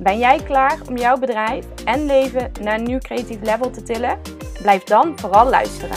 Ben 0.00 0.18
jij 0.18 0.42
klaar 0.42 0.78
om 0.88 0.96
jouw 0.96 1.18
bedrijf 1.18 1.84
en 1.84 2.06
leven 2.06 2.52
naar 2.60 2.78
een 2.78 2.84
nieuw 2.84 2.98
creatief 2.98 3.40
level 3.42 3.70
te 3.70 3.82
tillen? 3.82 4.20
Blijf 4.62 4.84
dan 4.84 5.18
vooral 5.18 5.48
luisteren. 5.48 5.96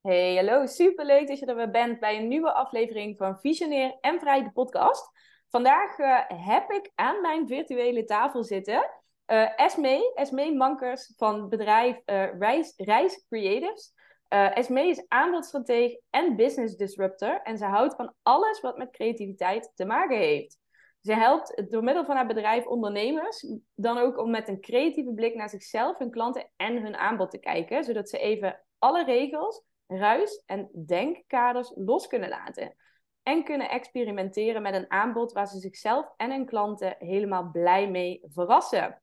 Hey, 0.00 0.34
hallo, 0.36 0.66
superleuk 0.66 1.28
dat 1.28 1.38
je 1.38 1.46
er 1.46 1.56
weer 1.56 1.70
bent 1.70 2.00
bij 2.00 2.16
een 2.16 2.28
nieuwe 2.28 2.52
aflevering 2.52 3.16
van 3.16 3.38
Visionair 3.40 3.96
en 4.00 4.20
Vrij 4.20 4.42
de 4.42 4.52
podcast. 4.52 5.10
Vandaag 5.48 5.98
uh, 5.98 6.20
heb 6.26 6.70
ik 6.70 6.90
aan 6.94 7.20
mijn 7.20 7.46
virtuele 7.46 8.04
tafel 8.04 8.44
zitten 8.44 8.90
uh, 9.28 9.60
Esme, 9.60 10.12
Esme 10.14 10.54
Mankers 10.54 11.12
van 11.16 11.48
bedrijf 11.48 11.96
uh, 12.06 12.38
Reis, 12.78 13.24
Creatives. 13.28 13.92
Uh, 14.34 14.56
Esme 14.56 14.86
is 14.86 15.04
aanbodstrateeg 15.08 15.96
en 16.10 16.36
business 16.36 16.76
disruptor 16.76 17.40
en 17.42 17.58
ze 17.58 17.64
houdt 17.64 17.94
van 17.94 18.14
alles 18.22 18.60
wat 18.60 18.76
met 18.76 18.90
creativiteit 18.90 19.72
te 19.74 19.84
maken 19.84 20.18
heeft. 20.18 20.58
Ze 21.00 21.14
helpt 21.14 21.70
door 21.70 21.82
middel 21.82 22.04
van 22.04 22.16
haar 22.16 22.26
bedrijf 22.26 22.66
ondernemers 22.66 23.46
dan 23.74 23.98
ook 23.98 24.18
om 24.18 24.30
met 24.30 24.48
een 24.48 24.60
creatieve 24.60 25.12
blik 25.14 25.34
naar 25.34 25.48
zichzelf, 25.48 25.98
hun 25.98 26.10
klanten 26.10 26.50
en 26.56 26.82
hun 26.82 26.96
aanbod 26.96 27.30
te 27.30 27.38
kijken, 27.38 27.84
zodat 27.84 28.08
ze 28.08 28.18
even 28.18 28.60
alle 28.78 29.04
regels, 29.04 29.64
ruis 29.86 30.42
en 30.46 30.68
denkkaders 30.86 31.72
los 31.74 32.06
kunnen 32.06 32.28
laten. 32.28 32.74
En 33.22 33.44
kunnen 33.44 33.70
experimenteren 33.70 34.62
met 34.62 34.74
een 34.74 34.90
aanbod 34.90 35.32
waar 35.32 35.46
ze 35.46 35.58
zichzelf 35.58 36.12
en 36.16 36.30
hun 36.30 36.46
klanten 36.46 36.96
helemaal 36.98 37.50
blij 37.50 37.90
mee 37.90 38.20
verrassen. 38.24 39.02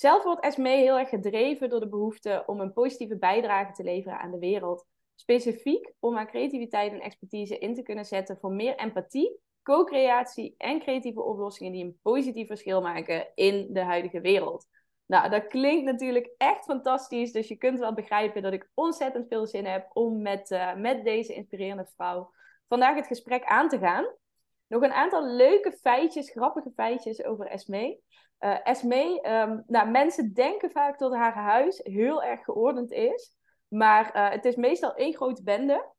Zelf 0.00 0.22
wordt 0.22 0.44
Esme 0.44 0.68
heel 0.68 0.98
erg 0.98 1.08
gedreven 1.08 1.68
door 1.68 1.80
de 1.80 1.88
behoefte 1.88 2.42
om 2.46 2.60
een 2.60 2.72
positieve 2.72 3.16
bijdrage 3.16 3.72
te 3.72 3.82
leveren 3.82 4.18
aan 4.18 4.30
de 4.30 4.38
wereld. 4.38 4.86
Specifiek 5.14 5.92
om 5.98 6.14
haar 6.14 6.26
creativiteit 6.26 6.92
en 6.92 7.00
expertise 7.00 7.58
in 7.58 7.74
te 7.74 7.82
kunnen 7.82 8.04
zetten 8.04 8.38
voor 8.38 8.52
meer 8.52 8.76
empathie, 8.76 9.38
co-creatie 9.62 10.54
en 10.58 10.80
creatieve 10.80 11.22
oplossingen 11.22 11.72
die 11.72 11.84
een 11.84 11.98
positief 12.02 12.46
verschil 12.46 12.80
maken 12.80 13.26
in 13.34 13.66
de 13.72 13.80
huidige 13.80 14.20
wereld. 14.20 14.66
Nou, 15.06 15.30
dat 15.30 15.46
klinkt 15.46 15.84
natuurlijk 15.84 16.34
echt 16.36 16.64
fantastisch. 16.64 17.32
Dus 17.32 17.48
je 17.48 17.56
kunt 17.56 17.78
wel 17.78 17.94
begrijpen 17.94 18.42
dat 18.42 18.52
ik 18.52 18.70
ontzettend 18.74 19.28
veel 19.28 19.46
zin 19.46 19.66
heb 19.66 19.90
om 19.92 20.22
met, 20.22 20.50
uh, 20.50 20.74
met 20.74 21.04
deze 21.04 21.34
inspirerende 21.34 21.86
vrouw 21.96 22.30
vandaag 22.68 22.94
het 22.94 23.06
gesprek 23.06 23.44
aan 23.44 23.68
te 23.68 23.78
gaan. 23.78 24.06
Nog 24.70 24.82
een 24.82 24.92
aantal 24.92 25.26
leuke 25.26 25.72
feitjes, 25.72 26.30
grappige 26.30 26.70
feitjes 26.70 27.24
over 27.24 27.46
Esme. 27.46 28.00
Uh, 28.40 28.66
Esme, 28.66 29.28
um, 29.28 29.64
nou, 29.66 29.90
mensen 29.90 30.32
denken 30.32 30.70
vaak 30.70 30.98
dat 30.98 31.14
haar 31.14 31.34
huis 31.34 31.80
heel 31.82 32.22
erg 32.22 32.44
geordend 32.44 32.90
is. 32.90 33.36
Maar 33.68 34.16
uh, 34.16 34.30
het 34.30 34.44
is 34.44 34.56
meestal 34.56 34.94
één 34.94 35.14
grote 35.14 35.42
bende. 35.42 35.92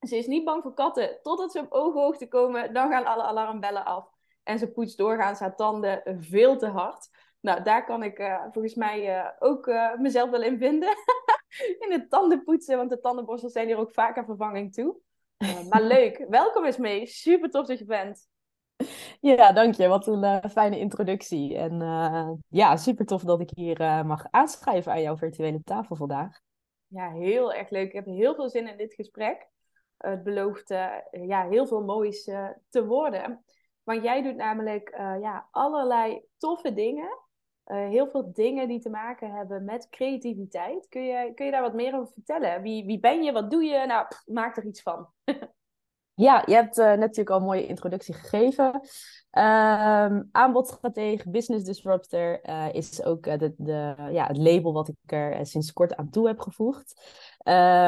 Ze 0.00 0.16
is 0.16 0.26
niet 0.26 0.44
bang 0.44 0.62
voor 0.62 0.74
katten. 0.74 1.18
Totdat 1.22 1.52
ze 1.52 1.58
op 1.58 1.72
ooghoogte 1.72 2.28
komen, 2.28 2.72
dan 2.72 2.90
gaan 2.90 3.04
alle 3.04 3.22
alarmbellen 3.22 3.84
af. 3.84 4.08
En 4.42 4.58
ze 4.58 4.72
poetst 4.72 4.98
doorgaans 4.98 5.40
haar 5.40 5.56
tanden 5.56 6.18
veel 6.20 6.56
te 6.58 6.66
hard. 6.66 7.08
Nou, 7.40 7.62
daar 7.62 7.84
kan 7.84 8.02
ik 8.02 8.18
uh, 8.18 8.42
volgens 8.50 8.74
mij 8.74 9.32
ook 9.38 9.72
mezelf 9.96 10.30
wel 10.30 10.42
in 10.42 10.58
vinden. 10.58 10.96
in 11.84 11.92
het 11.92 12.10
tandenpoetsen, 12.10 12.76
want 12.76 12.90
de 12.90 13.00
tandenborstels 13.00 13.52
zijn 13.52 13.66
hier 13.66 13.78
ook 13.78 13.92
vaak 13.92 14.18
aan 14.18 14.24
vervanging 14.24 14.72
toe. 14.72 14.96
Maar 15.70 15.82
leuk. 15.82 16.26
Welkom 16.28 16.64
Esme. 16.64 17.06
Super 17.06 17.50
tof 17.50 17.66
dat 17.66 17.78
je 17.78 17.84
bent. 17.84 18.28
Ja, 19.20 19.52
dank 19.52 19.74
je. 19.74 19.88
Wat 19.88 20.06
een 20.06 20.24
uh, 20.24 20.44
fijne 20.50 20.78
introductie. 20.78 21.56
En 21.56 21.80
uh, 21.80 22.30
ja, 22.48 22.76
super 22.76 23.06
tof 23.06 23.22
dat 23.22 23.40
ik 23.40 23.50
hier 23.54 24.06
mag 24.06 24.26
aanschrijven 24.30 24.92
aan 24.92 25.02
jouw 25.02 25.16
virtuele 25.16 25.62
tafel 25.64 25.96
vandaag. 25.96 26.40
Ja, 26.86 27.10
heel 27.10 27.52
erg 27.52 27.70
leuk. 27.70 27.86
Ik 27.86 27.92
heb 27.92 28.04
heel 28.04 28.34
veel 28.34 28.48
zin 28.48 28.68
in 28.68 28.76
dit 28.76 28.94
gesprek. 28.94 29.48
Het 29.96 30.22
belooft 30.22 30.68
ja, 31.10 31.48
heel 31.48 31.66
veel 31.66 31.82
moois 31.82 32.24
te 32.68 32.86
worden. 32.86 33.44
Want 33.82 34.02
jij 34.02 34.22
doet 34.22 34.36
namelijk 34.36 34.94
ja, 35.20 35.48
allerlei 35.50 36.22
toffe 36.38 36.74
dingen. 36.74 37.18
Heel 37.64 38.08
veel 38.08 38.32
dingen 38.32 38.68
die 38.68 38.80
te 38.80 38.90
maken 38.90 39.30
hebben 39.30 39.64
met 39.64 39.88
creativiteit. 39.90 40.88
Kun 40.88 41.02
je, 41.02 41.32
kun 41.34 41.44
je 41.46 41.52
daar 41.52 41.62
wat 41.62 41.74
meer 41.74 41.94
over 41.94 42.12
vertellen? 42.12 42.62
Wie, 42.62 42.84
wie 42.84 43.00
ben 43.00 43.22
je? 43.22 43.32
Wat 43.32 43.50
doe 43.50 43.64
je? 43.64 43.86
Nou, 43.86 44.06
pff, 44.06 44.26
maak 44.26 44.56
er 44.56 44.66
iets 44.66 44.82
van. 44.82 45.08
Ja, 46.14 46.42
je 46.46 46.54
hebt 46.54 46.78
uh, 46.78 46.84
natuurlijk 46.84 47.30
al 47.30 47.36
een 47.36 47.44
mooie 47.44 47.66
introductie 47.66 48.14
gegeven. 48.14 48.80
Um, 49.38 50.28
aanbodstratege, 50.32 51.30
business 51.30 51.64
disruptor 51.64 52.40
uh, 52.48 52.66
is 52.72 53.02
ook 53.02 53.26
uh, 53.26 53.38
de, 53.38 53.54
de, 53.56 53.94
ja, 54.10 54.26
het 54.26 54.36
label 54.36 54.72
wat 54.72 54.88
ik 54.88 54.96
er 55.06 55.46
sinds 55.46 55.72
kort 55.72 55.96
aan 55.96 56.10
toe 56.10 56.26
heb 56.26 56.40
gevoegd. 56.40 56.94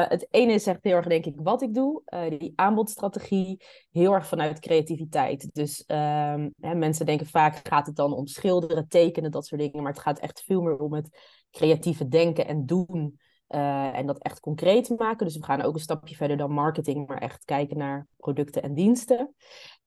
het 0.07 0.27
ene 0.29 0.53
is 0.53 0.67
echt 0.67 0.83
heel 0.83 0.95
erg, 0.95 1.07
denk 1.07 1.25
ik, 1.25 1.35
wat 1.35 1.61
ik 1.61 1.73
doe. 1.73 2.01
die 2.39 2.53
aanbodstrategie, 2.55 3.63
heel 3.91 4.13
erg 4.13 4.27
vanuit 4.27 4.59
creativiteit. 4.59 5.49
Dus 5.53 5.83
um, 5.87 6.53
hè, 6.59 6.75
mensen 6.75 7.05
denken 7.05 7.27
vaak, 7.27 7.67
gaat 7.67 7.87
het 7.87 7.95
dan 7.95 8.13
om 8.13 8.27
schilderen, 8.27 8.87
tekenen, 8.87 9.31
dat 9.31 9.45
soort 9.45 9.61
dingen. 9.61 9.83
Maar 9.83 9.91
het 9.91 10.01
gaat 10.01 10.19
echt 10.19 10.43
veel 10.45 10.61
meer 10.61 10.77
om 10.77 10.93
het 10.93 11.17
creatieve 11.51 12.07
denken 12.07 12.47
en 12.47 12.65
doen 12.65 13.19
uh, 13.49 13.97
en 13.97 14.05
dat 14.05 14.17
echt 14.17 14.39
concreet 14.39 14.89
maken. 14.97 15.25
Dus 15.25 15.37
we 15.37 15.43
gaan 15.43 15.61
ook 15.61 15.73
een 15.73 15.79
stapje 15.79 16.15
verder 16.15 16.37
dan 16.37 16.51
marketing, 16.51 17.07
maar 17.07 17.17
echt 17.17 17.45
kijken 17.45 17.77
naar 17.77 18.07
producten 18.17 18.61
en 18.61 18.73
diensten. 18.73 19.35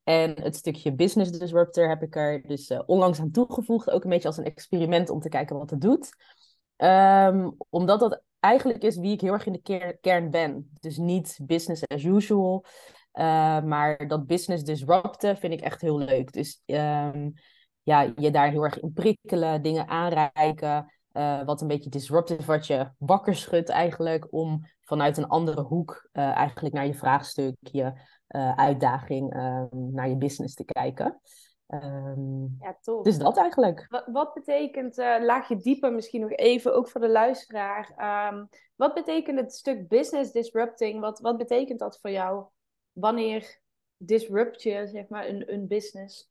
En 0.04 0.42
het 0.42 0.56
stukje 0.56 0.94
business 0.94 1.30
disruptor 1.30 1.88
heb 1.88 2.02
ik 2.02 2.16
er 2.16 2.42
dus 2.42 2.70
uh, 2.70 2.80
onlangs 2.86 3.20
aan 3.20 3.30
toegevoegd. 3.30 3.90
Ook 3.90 4.04
een 4.04 4.10
beetje 4.10 4.28
als 4.28 4.36
een 4.36 4.44
experiment 4.44 5.10
om 5.10 5.20
te 5.20 5.28
kijken 5.28 5.58
wat 5.58 5.70
het 5.70 5.80
doet. 5.80 6.10
Um, 6.76 7.56
omdat 7.68 8.00
dat 8.00 8.22
eigenlijk 8.40 8.82
is 8.82 8.96
wie 8.96 9.12
ik 9.12 9.20
heel 9.20 9.32
erg 9.32 9.46
in 9.46 9.52
de 9.52 9.62
ker 9.62 9.98
kern 9.98 10.30
ben. 10.30 10.70
Dus 10.80 10.96
niet 10.96 11.38
business 11.42 11.86
as 11.86 12.04
usual. 12.04 12.64
Uh, 13.12 13.62
maar 13.62 14.08
dat 14.08 14.26
business 14.26 14.64
disrupten 14.64 15.36
vind 15.36 15.52
ik 15.52 15.60
echt 15.60 15.80
heel 15.80 15.98
leuk. 15.98 16.32
Dus 16.32 16.62
um, 16.66 17.32
ja, 17.82 18.12
je 18.16 18.30
daar 18.30 18.50
heel 18.50 18.64
erg 18.64 18.80
in 18.80 18.92
prikkelen, 18.92 19.62
dingen 19.62 19.88
aanreiken. 19.88 20.92
Uh, 21.20 21.44
wat 21.44 21.60
een 21.60 21.68
beetje 21.68 21.90
disruptive, 21.90 22.44
wat 22.44 22.66
je 22.66 22.90
wakker 22.98 23.34
schudt 23.34 23.68
eigenlijk, 23.68 24.26
om 24.30 24.66
vanuit 24.80 25.16
een 25.16 25.28
andere 25.28 25.60
hoek 25.60 26.08
uh, 26.12 26.36
eigenlijk 26.36 26.74
naar 26.74 26.86
je 26.86 26.94
vraagstuk, 26.94 27.56
je 27.60 27.92
uh, 28.28 28.54
uitdaging, 28.54 29.32
ehm, 29.32 29.92
naar 29.92 30.08
je 30.08 30.16
business 30.16 30.54
te 30.54 30.64
kijken. 30.64 31.20
Um, 31.68 32.56
ja, 32.60 32.76
tof. 32.80 33.04
Dus 33.04 33.18
dat 33.18 33.36
eigenlijk. 33.36 33.86
Wat, 33.88 34.04
wat 34.06 34.34
betekent, 34.34 34.96
laag 34.96 35.48
je 35.48 35.56
dieper 35.56 35.92
misschien 35.92 36.20
nog 36.20 36.30
even, 36.30 36.74
ook 36.74 36.88
voor 36.88 37.00
de 37.00 37.10
luisteraar. 37.10 37.92
Um, 38.32 38.48
wat 38.76 38.94
betekent 38.94 39.38
het 39.38 39.52
stuk 39.52 39.88
business 39.88 40.32
disrupting? 40.32 41.00
Wat, 41.00 41.20
wat 41.20 41.36
betekent 41.36 41.78
dat 41.78 41.98
voor 42.00 42.10
jou? 42.10 42.44
Wanneer 42.92 43.60
disrupt 43.96 44.62
je, 44.62 44.86
zeg 44.86 45.08
maar, 45.08 45.28
een, 45.28 45.52
een 45.52 45.66
business? 45.66 46.30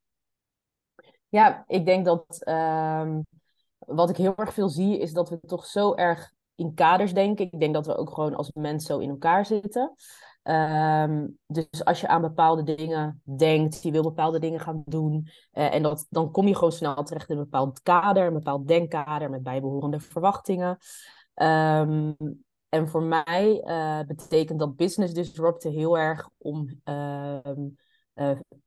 Ja, 1.28 1.64
ik 1.68 1.86
denk 1.86 2.06
dat 2.06 2.44
wat 3.90 4.10
ik 4.10 4.18
heel 4.18 4.36
erg 4.36 4.54
veel 4.54 4.70
zie, 4.70 4.98
is 4.98 5.14
dat 5.14 5.30
we 5.30 5.40
toch 5.40 5.66
zo 5.66 5.96
erg 5.96 6.32
in 6.56 6.74
kaders 6.74 7.14
denken. 7.14 7.46
Ik 7.46 7.60
denk 7.60 7.74
dat 7.74 7.86
we 7.86 7.98
ook 7.98 8.14
gewoon 8.14 8.36
als 8.36 8.52
mens 8.54 8.86
zo 8.86 8.98
in 8.98 9.10
elkaar 9.10 9.46
zitten. 9.46 9.94
Um, 10.44 11.38
dus 11.48 11.86
als 11.86 12.02
je 12.02 12.08
aan 12.08 12.22
bepaalde 12.22 12.76
dingen 12.76 13.22
denkt, 13.24 13.84
je 13.84 13.92
wil 13.92 14.04
bepaalde 14.04 14.40
dingen 14.40 14.60
gaan 14.60 14.84
doen, 14.86 15.28
uh, 15.54 15.74
en 15.74 15.84
dat, 15.84 16.06
dan 16.10 16.32
kom 16.32 16.48
je 16.48 16.54
gewoon 16.56 16.72
snel 16.72 17.04
terecht 17.04 17.30
in 17.30 17.38
een 17.38 17.44
bepaald 17.44 17.82
kader, 17.82 18.28
een 18.28 18.34
bepaald 18.34 18.68
denkkader 18.68 19.30
met 19.30 19.44
bijbehorende 19.44 20.00
verwachtingen. 20.00 20.78
Um, 21.36 22.16
en 22.70 22.88
voor 22.88 23.04
mij 23.04 23.64
uh, 23.66 24.00
betekent 24.08 24.60
dat 24.60 24.76
business 24.76 25.14
disrupten 25.14 25.72
heel 25.72 25.98
erg 25.98 26.30
om 26.38 26.82
uh, 26.86 27.38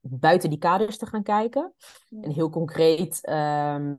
buiten 0.00 0.50
die 0.50 0.58
kaders 0.58 0.98
te 0.98 1.06
gaan 1.06 1.22
kijken. 1.22 1.74
En 2.20 2.30
heel 2.30 2.50
concreet 2.50 3.28
um, 3.28 3.98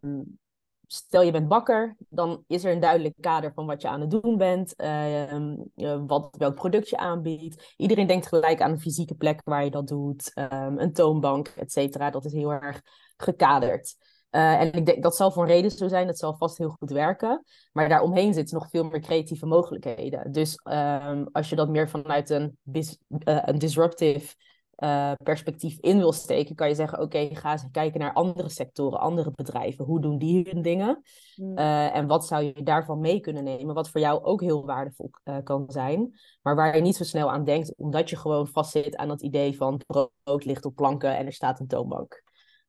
stel 0.94 1.22
je 1.22 1.32
bent 1.32 1.48
bakker, 1.48 1.96
dan 2.10 2.44
is 2.48 2.64
er 2.64 2.72
een 2.72 2.80
duidelijk 2.80 3.16
kader 3.20 3.54
van 3.54 3.66
wat 3.66 3.82
je 3.82 3.88
aan 3.88 4.02
het 4.02 4.12
doen 4.12 4.38
bent, 4.38 4.74
uh, 4.78 5.98
wat, 6.08 6.36
welk 6.38 6.56
product 6.56 6.90
je 6.90 6.98
aanbiedt. 6.98 7.74
Iedereen 7.78 8.08
denkt 8.08 8.28
gelijk 8.28 8.62
aan 8.62 8.72
een 8.72 8.80
fysieke 8.80 9.16
plek 9.16 9.42
waar 9.44 9.64
je 9.64 9.72
dat 9.72 9.88
doet, 9.88 10.32
um, 10.36 10.78
een 10.78 10.94
toonbank, 10.94 11.48
et 11.48 11.72
cetera. 11.72 12.10
Dat 12.10 12.26
is 12.26 12.34
heel 12.34 12.52
erg 12.52 12.82
gekaderd. 13.18 13.96
Uh, 14.32 14.62
en 14.62 14.74
ik 14.74 14.86
denk 14.86 15.04
dat 15.04 15.16
zal 15.16 15.32
voor 15.32 15.44
een 15.44 15.50
reden 15.50 15.72
zo 15.72 15.88
zijn, 15.88 16.08
dat 16.08 16.18
zal 16.18 16.36
vast 16.36 16.58
heel 16.58 16.70
goed 16.70 16.92
werken. 16.92 17.44
Maar 17.72 17.90
daaromheen 17.90 18.34
zitten 18.34 18.58
nog 18.58 18.70
veel 18.70 18.84
meer 18.84 19.02
creatieve 19.02 19.46
mogelijkheden. 19.46 20.32
Dus 20.32 20.60
um, 20.64 21.28
als 21.32 21.50
je 21.50 21.56
dat 21.56 21.70
meer 21.70 21.90
vanuit 21.90 22.30
een, 22.30 22.58
uh, 22.74 22.88
een 23.20 23.60
disruptive 23.60 24.36
uh, 24.78 25.12
perspectief 25.24 25.78
in 25.80 25.98
wil 25.98 26.12
steken, 26.12 26.56
kan 26.56 26.68
je 26.68 26.76
zeggen: 26.76 27.00
Oké, 27.00 27.36
ga 27.36 27.52
eens 27.52 27.66
kijken 27.72 28.00
naar 28.00 28.14
andere 28.14 28.50
sectoren, 28.50 29.00
andere 29.00 29.32
bedrijven. 29.32 29.86
Hoe 29.86 30.02
doen 30.02 30.18
die 30.18 30.50
hun 30.52 30.62
dingen? 30.62 31.02
Hmm. 31.36 31.58
Uh, 31.58 31.96
en 31.96 32.08
wat 32.08 32.26
zou 32.26 32.44
je 32.44 32.64
daarvan 32.64 33.00
mee 33.00 33.20
kunnen 33.20 33.44
nemen? 33.44 33.76
Wat 33.76 33.90
voor 33.90 34.02
jou 34.02 34.24
ook 34.24 34.42
heel 34.42 34.66
waardevol 34.66 35.10
uh, 35.24 35.38
kan 35.44 35.64
zijn, 35.68 36.20
maar 36.42 36.56
waar 36.56 36.76
je 36.76 36.82
niet 36.82 36.96
zo 36.96 37.04
snel 37.04 37.32
aan 37.32 37.44
denkt, 37.44 37.76
omdat 37.76 38.10
je 38.10 38.16
gewoon 38.16 38.48
vastzit 38.48 38.96
aan 38.96 39.08
dat 39.08 39.22
idee 39.22 39.56
van 39.56 39.82
brood 39.88 40.46
ligt 40.46 40.66
op 40.66 40.76
planken 40.76 41.18
en 41.18 41.26
er 41.26 41.34
staat 41.34 41.60
een 41.60 41.68
toonbank. 41.68 42.24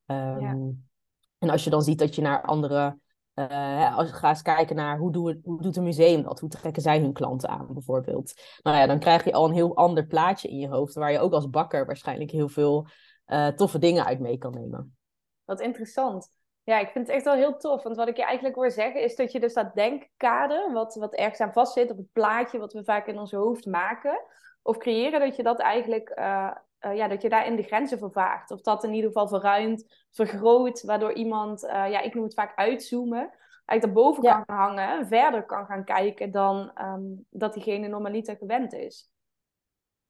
Um, 0.07 0.41
ja. 0.41 0.57
En 1.39 1.51
als 1.51 1.65
je 1.65 1.71
dan 1.71 1.83
ziet 1.83 1.99
dat 1.99 2.15
je 2.15 2.23
naar 2.23 2.43
andere 2.43 2.99
uh, 3.35 3.97
als 3.97 4.09
je 4.09 4.15
gaat 4.15 4.43
kijken 4.43 4.77
naar 4.77 4.99
hoe, 4.99 5.13
doe, 5.13 5.41
hoe 5.45 5.63
doet 5.63 5.77
een 5.77 5.83
museum 5.83 6.23
dat? 6.23 6.41
Hoe 6.41 6.49
trekken 6.49 6.83
zij 6.83 7.01
hun 7.01 7.13
klanten 7.13 7.49
aan, 7.49 7.67
bijvoorbeeld? 7.73 8.35
Nou 8.63 8.77
ja, 8.77 8.87
dan 8.87 8.99
krijg 8.99 9.25
je 9.25 9.33
al 9.33 9.45
een 9.45 9.55
heel 9.55 9.77
ander 9.77 10.07
plaatje 10.07 10.49
in 10.49 10.59
je 10.59 10.69
hoofd, 10.69 10.95
waar 10.95 11.13
je 11.13 11.19
ook 11.19 11.33
als 11.33 11.51
bakker 11.51 11.87
waarschijnlijk 11.87 12.31
heel 12.31 12.49
veel 12.49 12.87
uh, 13.27 13.49
toffe 13.49 13.79
dingen 13.79 14.05
uit 14.05 14.21
mee 14.21 14.39
kan 14.39 14.53
nemen. 14.53 14.97
Wat 15.45 15.61
interessant. 15.61 16.29
Ja, 16.63 16.79
ik 16.79 16.89
vind 16.91 17.07
het 17.07 17.17
echt 17.17 17.25
wel 17.25 17.35
heel 17.35 17.57
tof. 17.57 17.83
Want 17.83 17.97
wat 17.97 18.09
ik 18.09 18.17
je 18.17 18.25
eigenlijk 18.25 18.57
hoor 18.57 18.71
zeggen, 18.71 19.03
is 19.03 19.17
dat 19.17 19.33
je 19.33 19.41
dus 19.41 19.55
dat 19.55 19.75
denkkader, 19.75 20.73
wat, 20.73 20.95
wat 20.95 21.15
ergens 21.15 21.41
aan 21.41 21.53
vastzit, 21.53 21.91
op 21.91 21.97
het 21.97 22.13
plaatje 22.13 22.59
wat 22.59 22.73
we 22.73 22.85
vaak 22.85 23.07
in 23.07 23.19
ons 23.19 23.33
hoofd 23.33 23.67
maken, 23.67 24.21
of 24.63 24.77
creëren, 24.77 25.21
dat 25.21 25.37
je 25.37 25.43
dat 25.43 25.61
eigenlijk 25.61 26.13
uh, 26.19 26.51
uh, 26.87 26.97
ja, 26.97 27.09
dat 27.09 27.23
je 27.23 27.29
daarin 27.29 27.57
de 27.57 27.63
grenzen 27.63 27.99
vervaagt. 27.99 28.51
Of 28.51 28.61
dat 28.61 28.85
in 28.85 28.93
ieder 28.93 29.11
geval 29.11 29.29
verruimt, 29.29 30.07
vergroot, 30.11 30.83
waardoor 30.83 31.13
iemand, 31.13 31.65
uh, 31.65 31.71
ja, 31.71 32.01
ik 32.01 32.15
noem 32.15 32.25
het 32.25 32.35
vaak 32.35 32.57
uitzoomen, 32.57 33.31
eigenlijk 33.65 33.83
daarboven 33.83 34.23
ja. 34.23 34.35
kan 34.35 34.45
gaan 34.47 34.67
hangen 34.67 34.99
en 34.99 35.07
verder 35.07 35.45
kan 35.47 35.67
gaan 35.67 35.85
kijken 35.85 36.31
dan 36.31 36.73
um, 36.81 37.27
dat 37.31 37.55
diegene 37.55 37.89
normaliter 37.89 38.37
gewend 38.37 38.73
is. 38.73 39.13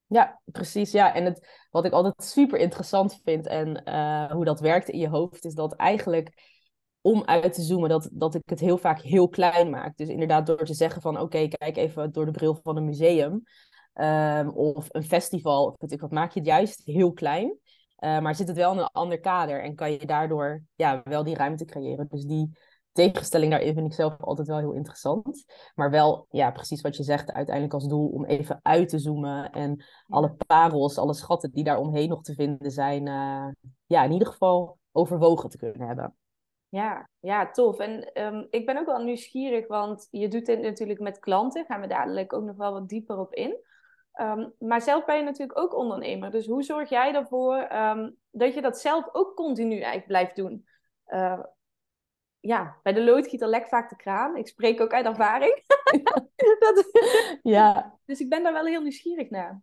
Ja, 0.06 0.41
precies. 0.44 0.93
Ja, 0.93 1.15
en 1.15 1.25
het, 1.25 1.67
wat 1.71 1.85
ik 1.85 1.93
altijd 1.93 2.15
super 2.25 2.59
interessant 2.59 3.21
vind 3.25 3.47
en 3.47 3.82
uh, 3.88 4.31
hoe 4.31 4.44
dat 4.44 4.61
werkt 4.61 4.88
in 4.88 4.99
je 4.99 5.09
hoofd, 5.09 5.44
is 5.44 5.55
dat 5.55 5.75
eigenlijk 5.75 6.53
om 7.00 7.23
uit 7.25 7.53
te 7.53 7.62
zoomen, 7.62 7.88
dat, 7.88 8.09
dat 8.12 8.35
ik 8.35 8.43
het 8.44 8.61
heel 8.61 8.79
vaak 8.79 9.00
heel 9.00 9.29
klein 9.29 9.71
maak. 9.71 9.97
Dus 9.97 10.09
inderdaad 10.09 10.47
door 10.47 10.65
te 10.65 10.75
zeggen 10.75 11.03
van 11.03 11.15
oké, 11.15 11.25
okay, 11.25 11.49
kijk 11.49 11.76
even 11.76 12.12
door 12.12 12.25
de 12.25 12.31
bril 12.31 12.59
van 12.62 12.76
een 12.76 12.85
museum. 12.85 13.43
Um, 14.00 14.49
of 14.49 14.87
een 14.88 15.05
festival, 15.05 15.76
of 15.79 16.00
wat 16.00 16.11
maak 16.11 16.32
je 16.32 16.38
het 16.38 16.49
juist 16.49 16.82
heel 16.85 17.12
klein. 17.12 17.58
Uh, 17.99 18.20
maar 18.20 18.35
zit 18.35 18.49
het 18.49 18.56
wel 18.56 18.73
in 18.73 18.79
een 18.79 18.85
ander 18.93 19.20
kader 19.20 19.62
en 19.62 19.75
kan 19.75 19.93
je 19.93 20.06
daardoor 20.06 20.62
ja, 20.75 21.00
wel 21.05 21.25
die 21.25 21.37
ruimte 21.37 21.64
creëren. 21.64 22.06
Dus 22.11 22.25
die 22.25 22.58
tegenstelling 22.93 23.50
daarin 23.50 23.75
vind 23.75 23.87
ik 23.87 23.93
zelf 23.93 24.20
altijd 24.20 24.49
wel 24.49 24.58
heel 24.58 24.73
interessant. 24.73 25.44
Maar 25.75 25.91
wel, 25.91 26.26
ja, 26.31 26.50
precies 26.50 26.81
wat 26.81 26.96
je 26.96 27.02
zegt, 27.02 27.32
uiteindelijk 27.32 27.75
als 27.75 27.88
doel 27.88 28.08
om 28.08 28.25
even 28.25 28.61
uit 28.62 28.88
te 28.88 28.99
zoomen. 28.99 29.50
En 29.50 29.85
alle 30.08 30.37
parels, 30.47 30.99
alle 30.99 31.14
schatten 31.14 31.50
die 31.50 31.64
daar 31.64 31.79
omheen 31.79 32.08
nog 32.08 32.23
te 32.23 32.35
vinden 32.35 32.70
zijn, 32.70 33.06
uh, 33.06 33.49
ja, 33.87 34.05
in 34.05 34.12
ieder 34.12 34.29
geval 34.29 34.79
overwogen 34.93 35.50
te 35.50 35.58
kunnen 35.58 35.87
hebben. 35.87 36.17
Ja, 36.69 37.08
ja, 37.20 37.50
tof. 37.50 37.79
En 37.79 38.11
um, 38.25 38.47
ik 38.50 38.67
ben 38.67 38.79
ook 38.79 38.87
wel 38.87 39.02
nieuwsgierig, 39.02 39.67
want 39.69 40.08
je 40.11 40.29
doet 40.29 40.47
dit 40.47 40.61
natuurlijk 40.61 41.00
met 41.00 41.19
klanten. 41.19 41.64
Gaan 41.64 41.81
we 41.81 41.87
dadelijk 41.87 42.32
ook 42.32 42.44
nog 42.44 42.56
wel 42.56 42.73
wat 42.73 42.88
dieper 42.88 43.19
op 43.19 43.32
in. 43.35 43.56
Um, 44.20 44.52
maar 44.58 44.81
zelf 44.81 45.05
ben 45.05 45.16
je 45.16 45.22
natuurlijk 45.22 45.58
ook 45.58 45.76
ondernemer. 45.76 46.31
Dus 46.31 46.46
hoe 46.46 46.62
zorg 46.62 46.88
jij 46.88 47.14
ervoor 47.14 47.72
um, 47.72 48.16
dat 48.31 48.55
je 48.55 48.61
dat 48.61 48.78
zelf 48.78 49.08
ook 49.12 49.37
continu 49.37 49.75
eigenlijk 49.75 50.06
blijft 50.06 50.37
doen? 50.37 50.66
Uh, 51.08 51.40
ja, 52.40 52.78
bij 52.82 52.93
de 52.93 53.05
loodgieter 53.05 53.49
lekt 53.49 53.69
vaak 53.69 53.88
de 53.88 53.96
kraan. 53.96 54.37
Ik 54.37 54.49
spreek 54.49 54.81
ook 54.81 54.93
uit 54.93 55.06
ervaring. 55.06 55.62
dat... 56.58 56.84
ja. 57.43 57.99
Dus 58.05 58.20
ik 58.20 58.28
ben 58.28 58.43
daar 58.43 58.52
wel 58.52 58.64
heel 58.64 58.82
nieuwsgierig 58.82 59.31
naar. 59.31 59.62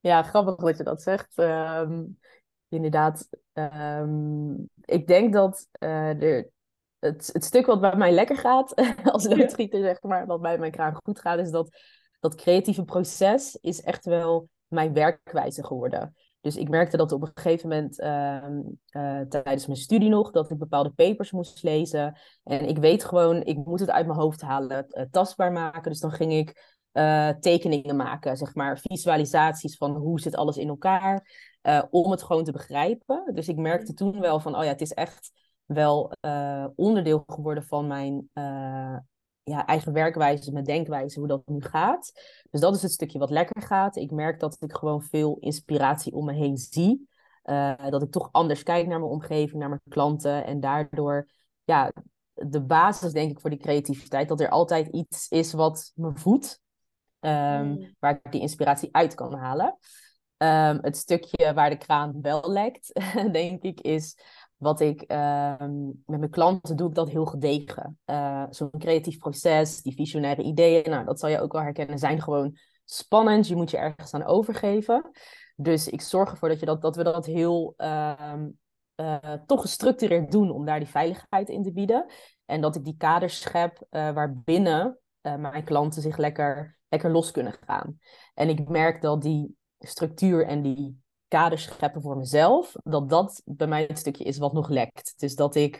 Ja, 0.00 0.22
grappig 0.22 0.56
dat 0.56 0.76
je 0.76 0.84
dat 0.84 1.02
zegt. 1.02 1.38
Um, 1.38 2.18
inderdaad, 2.68 3.28
ik 4.84 5.06
denk 5.06 5.32
dat 5.32 5.68
uh, 5.78 6.22
er, 6.22 6.50
het, 6.98 7.30
het 7.32 7.44
stuk 7.44 7.66
wat 7.66 7.80
bij 7.80 7.96
mij 7.96 8.12
lekker 8.12 8.36
gaat 8.36 8.74
als 9.12 9.26
loodgieter, 9.26 9.80
zeg 9.80 10.02
maar, 10.02 10.26
wat 10.26 10.40
bij 10.40 10.58
mijn 10.58 10.72
kraan 10.72 10.98
goed 11.04 11.20
gaat, 11.20 11.38
is 11.38 11.50
dat 11.50 11.70
dat 12.22 12.34
creatieve 12.34 12.84
proces 12.84 13.58
is 13.60 13.82
echt 13.82 14.04
wel 14.04 14.48
mijn 14.68 14.92
werkwijze 14.92 15.64
geworden. 15.64 16.14
Dus 16.40 16.56
ik 16.56 16.68
merkte 16.68 16.96
dat 16.96 17.12
op 17.12 17.22
een 17.22 17.30
gegeven 17.34 17.68
moment 17.68 18.00
uh, 18.00 18.46
uh, 18.90 19.20
tijdens 19.20 19.66
mijn 19.66 19.78
studie 19.78 20.08
nog, 20.08 20.30
dat 20.30 20.50
ik 20.50 20.58
bepaalde 20.58 20.90
papers 20.90 21.30
moest 21.30 21.62
lezen. 21.62 22.18
En 22.44 22.68
ik 22.68 22.78
weet 22.78 23.04
gewoon, 23.04 23.42
ik 23.42 23.56
moet 23.56 23.80
het 23.80 23.90
uit 23.90 24.06
mijn 24.06 24.18
hoofd 24.18 24.40
halen, 24.40 24.86
uh, 24.88 25.04
tastbaar 25.10 25.52
maken. 25.52 25.90
Dus 25.90 26.00
dan 26.00 26.12
ging 26.12 26.32
ik 26.32 26.80
eh, 26.92 27.28
tekeningen 27.28 27.96
maken, 27.96 28.36
zeg 28.36 28.54
maar, 28.54 28.78
visualisaties 28.78 29.76
van 29.76 29.96
hoe 29.96 30.20
zit 30.20 30.36
alles 30.36 30.56
in 30.56 30.68
elkaar, 30.68 31.26
om 31.90 32.10
het 32.10 32.22
gewoon 32.22 32.44
te 32.44 32.52
begrijpen. 32.52 33.30
Dus 33.34 33.48
ik 33.48 33.56
merkte 33.56 33.94
toen 33.94 34.20
wel 34.20 34.40
van, 34.40 34.56
oh 34.56 34.62
ja, 34.62 34.68
het 34.68 34.80
is 34.80 34.92
echt 34.92 35.30
wel 35.64 36.12
onderdeel 36.74 37.22
geworden 37.26 37.64
van 37.64 37.86
mijn 37.86 38.30
ja, 39.44 39.66
eigen 39.66 39.92
werkwijze, 39.92 40.52
mijn 40.52 40.64
denkwijze, 40.64 41.18
hoe 41.18 41.28
dat 41.28 41.42
nu 41.46 41.60
gaat. 41.60 42.12
Dus 42.50 42.60
dat 42.60 42.74
is 42.74 42.82
het 42.82 42.92
stukje 42.92 43.18
wat 43.18 43.30
lekker 43.30 43.62
gaat. 43.62 43.96
Ik 43.96 44.10
merk 44.10 44.40
dat 44.40 44.56
ik 44.60 44.76
gewoon 44.76 45.02
veel 45.02 45.36
inspiratie 45.40 46.12
om 46.12 46.24
me 46.24 46.32
heen 46.32 46.56
zie. 46.56 47.10
Uh, 47.44 47.88
dat 47.88 48.02
ik 48.02 48.10
toch 48.10 48.28
anders 48.32 48.62
kijk 48.62 48.86
naar 48.86 48.98
mijn 48.98 49.12
omgeving, 49.12 49.60
naar 49.60 49.68
mijn 49.68 49.80
klanten. 49.88 50.44
En 50.44 50.60
daardoor, 50.60 51.28
ja, 51.64 51.92
de 52.34 52.62
basis 52.62 53.12
denk 53.12 53.30
ik 53.30 53.40
voor 53.40 53.50
die 53.50 53.58
creativiteit, 53.58 54.28
dat 54.28 54.40
er 54.40 54.48
altijd 54.48 54.88
iets 54.88 55.28
is 55.28 55.52
wat 55.52 55.92
me 55.94 56.10
voedt. 56.14 56.60
Um, 57.20 57.66
mm. 57.66 57.94
Waar 57.98 58.20
ik 58.22 58.32
die 58.32 58.40
inspiratie 58.40 58.88
uit 58.92 59.14
kan 59.14 59.34
halen. 59.34 59.78
Um, 60.36 60.78
het 60.80 60.96
stukje 60.96 61.54
waar 61.54 61.70
de 61.70 61.76
kraan 61.76 62.20
wel 62.20 62.50
lekt, 62.50 63.00
denk 63.32 63.62
ik, 63.62 63.80
is 63.80 64.18
wat 64.62 64.80
ik 64.80 65.02
ehm, 65.02 65.84
met 65.84 66.18
mijn 66.18 66.30
klanten 66.30 66.76
doe, 66.76 66.88
ik 66.88 66.94
dat 66.94 67.10
heel 67.10 67.26
gedegen. 67.26 67.98
Uh, 68.06 68.44
Zo'n 68.50 68.70
creatief 68.78 69.18
proces, 69.18 69.82
die 69.82 69.94
visionaire 69.94 70.42
ideeën, 70.42 70.90
nou, 70.90 71.04
dat 71.04 71.20
zal 71.20 71.28
je 71.28 71.40
ook 71.40 71.52
wel 71.52 71.62
herkennen, 71.62 71.98
zijn 71.98 72.22
gewoon 72.22 72.58
spannend. 72.84 73.48
Je 73.48 73.56
moet 73.56 73.70
je 73.70 73.76
ergens 73.76 74.14
aan 74.14 74.24
overgeven. 74.24 75.10
Dus 75.56 75.88
ik 75.88 76.00
zorg 76.00 76.30
ervoor 76.30 76.48
dat, 76.48 76.60
je 76.60 76.66
dat, 76.66 76.82
dat 76.82 76.96
we 76.96 77.02
dat 77.02 77.26
heel 77.26 77.74
uh, 77.76 78.34
uh, 78.96 79.16
toch 79.46 79.60
gestructureerd 79.60 80.30
doen 80.32 80.50
om 80.50 80.64
daar 80.64 80.78
die 80.78 80.88
veiligheid 80.88 81.48
in 81.48 81.62
te 81.62 81.72
bieden. 81.72 82.06
En 82.44 82.60
dat 82.60 82.76
ik 82.76 82.84
die 82.84 82.96
kaders 82.96 83.40
schep 83.40 83.86
uh, 83.90 84.10
waarbinnen 84.10 84.98
mijn 85.22 85.64
klanten 85.64 86.02
zich 86.02 86.16
lekker, 86.16 86.78
lekker 86.88 87.10
los 87.10 87.30
kunnen 87.30 87.54
gaan. 87.66 87.98
En 88.34 88.48
ik 88.48 88.68
merk 88.68 89.02
dat 89.02 89.22
die 89.22 89.56
structuur 89.78 90.46
en 90.46 90.62
die 90.62 91.01
kaders 91.32 91.62
scheppen 91.62 92.02
voor 92.02 92.16
mezelf, 92.16 92.72
dat 92.82 93.08
dat 93.08 93.42
bij 93.44 93.66
mij 93.66 93.84
het 93.88 93.98
stukje 93.98 94.24
is 94.24 94.38
wat 94.38 94.52
nog 94.52 94.68
lekt. 94.68 95.14
Dus 95.16 95.34
dat 95.34 95.54
ik 95.54 95.76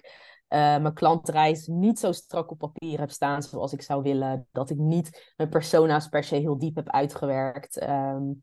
uh, 0.48 0.58
mijn 0.58 0.94
klantreis 0.94 1.66
niet 1.66 1.98
zo 1.98 2.12
strak 2.12 2.50
op 2.50 2.58
papier 2.58 2.98
heb 2.98 3.10
staan 3.10 3.42
zoals 3.42 3.72
ik 3.72 3.82
zou 3.82 4.02
willen. 4.02 4.48
Dat 4.52 4.70
ik 4.70 4.76
niet 4.76 5.32
mijn 5.36 5.50
persona's 5.50 6.08
per 6.08 6.24
se 6.24 6.34
heel 6.34 6.58
diep 6.58 6.76
heb 6.76 6.90
uitgewerkt. 6.90 7.82
Um, 7.82 8.40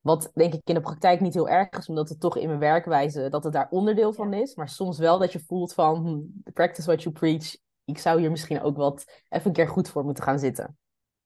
wat 0.00 0.30
denk 0.34 0.54
ik 0.54 0.60
in 0.64 0.74
de 0.74 0.80
praktijk 0.80 1.20
niet 1.20 1.34
heel 1.34 1.48
erg 1.48 1.68
is, 1.70 1.88
omdat 1.88 2.08
het 2.08 2.20
toch 2.20 2.36
in 2.36 2.48
mijn 2.48 2.58
werkwijze 2.58 3.28
dat 3.28 3.44
het 3.44 3.52
daar 3.52 3.68
onderdeel 3.70 4.12
van 4.12 4.32
is. 4.32 4.54
Maar 4.54 4.68
soms 4.68 4.98
wel 4.98 5.18
dat 5.18 5.32
je 5.32 5.44
voelt 5.46 5.74
van 5.74 5.96
hmm, 5.96 6.42
practice 6.52 6.86
what 6.86 7.02
you 7.02 7.14
preach. 7.14 7.56
Ik 7.84 7.98
zou 7.98 8.20
hier 8.20 8.30
misschien 8.30 8.62
ook 8.62 8.76
wat 8.76 9.22
even 9.28 9.46
een 9.46 9.52
keer 9.52 9.68
goed 9.68 9.88
voor 9.88 10.04
moeten 10.04 10.24
gaan 10.24 10.38
zitten. 10.38 10.78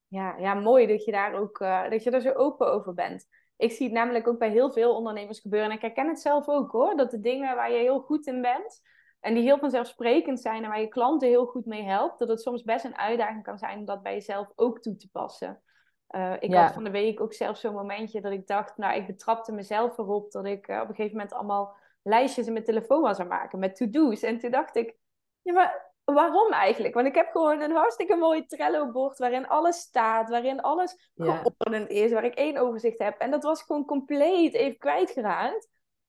Ja, 0.06 0.36
ja 0.38 0.54
mooi 0.54 0.86
dat 0.86 1.04
je 1.04 1.12
daar 1.12 1.34
ook 1.34 1.60
uh, 1.60 1.90
dat 1.90 2.02
je 2.02 2.10
er 2.10 2.20
zo 2.20 2.32
open 2.32 2.72
over 2.72 2.94
bent. 2.94 3.26
Ik 3.58 3.72
zie 3.72 3.86
het 3.86 3.94
namelijk 3.94 4.28
ook 4.28 4.38
bij 4.38 4.50
heel 4.50 4.72
veel 4.72 4.94
ondernemers 4.94 5.40
gebeuren. 5.40 5.70
En 5.70 5.76
ik 5.76 5.82
herken 5.82 6.08
het 6.08 6.20
zelf 6.20 6.48
ook 6.48 6.72
hoor. 6.72 6.96
Dat 6.96 7.10
de 7.10 7.20
dingen 7.20 7.56
waar 7.56 7.72
je 7.72 7.78
heel 7.78 8.00
goed 8.00 8.26
in 8.26 8.42
bent. 8.42 8.80
En 9.20 9.34
die 9.34 9.42
heel 9.42 9.58
vanzelfsprekend 9.58 10.40
zijn 10.40 10.62
en 10.62 10.68
waar 10.68 10.80
je 10.80 10.88
klanten 10.88 11.28
heel 11.28 11.46
goed 11.46 11.66
mee 11.66 11.82
helpt. 11.82 12.18
Dat 12.18 12.28
het 12.28 12.40
soms 12.40 12.62
best 12.62 12.84
een 12.84 12.98
uitdaging 12.98 13.42
kan 13.42 13.58
zijn 13.58 13.78
om 13.78 13.84
dat 13.84 14.02
bij 14.02 14.12
jezelf 14.12 14.52
ook 14.54 14.80
toe 14.80 14.96
te 14.96 15.10
passen. 15.10 15.62
Uh, 16.10 16.34
ik 16.40 16.54
had 16.54 16.72
van 16.72 16.84
de 16.84 16.90
week 16.90 17.20
ook 17.20 17.32
zelf 17.32 17.56
zo'n 17.56 17.74
momentje 17.74 18.20
dat 18.20 18.32
ik 18.32 18.46
dacht, 18.46 18.76
nou, 18.76 18.96
ik 18.96 19.06
betrapte 19.06 19.52
mezelf 19.52 19.98
erop 19.98 20.32
dat 20.32 20.44
ik 20.44 20.68
uh, 20.68 20.80
op 20.80 20.88
een 20.88 20.94
gegeven 20.94 21.16
moment 21.16 21.32
allemaal 21.32 21.76
lijstjes 22.02 22.46
in 22.46 22.52
mijn 22.52 22.64
telefoon 22.64 23.02
was 23.02 23.18
aan 23.18 23.28
maken 23.28 23.58
met 23.58 23.76
to-do's. 23.76 24.22
En 24.22 24.38
toen 24.38 24.50
dacht 24.50 24.76
ik, 24.76 24.96
ja, 25.42 25.52
maar 25.52 25.87
waarom 26.14 26.52
eigenlijk? 26.52 26.94
Want 26.94 27.06
ik 27.06 27.14
heb 27.14 27.30
gewoon 27.30 27.60
een 27.60 27.72
hartstikke 27.72 28.16
mooi 28.16 28.46
Trello-bord 28.46 29.18
waarin 29.18 29.48
alles 29.48 29.76
staat, 29.76 30.30
waarin 30.30 30.60
alles 30.60 31.12
geordend 31.16 31.88
is, 31.88 32.12
waar 32.12 32.24
ik 32.24 32.34
één 32.34 32.56
overzicht 32.56 32.98
heb. 32.98 33.18
En 33.18 33.30
dat 33.30 33.42
was 33.42 33.62
gewoon 33.62 33.84
compleet 33.84 34.54
even 34.54 34.78
kwijtgeraakt. 34.78 35.68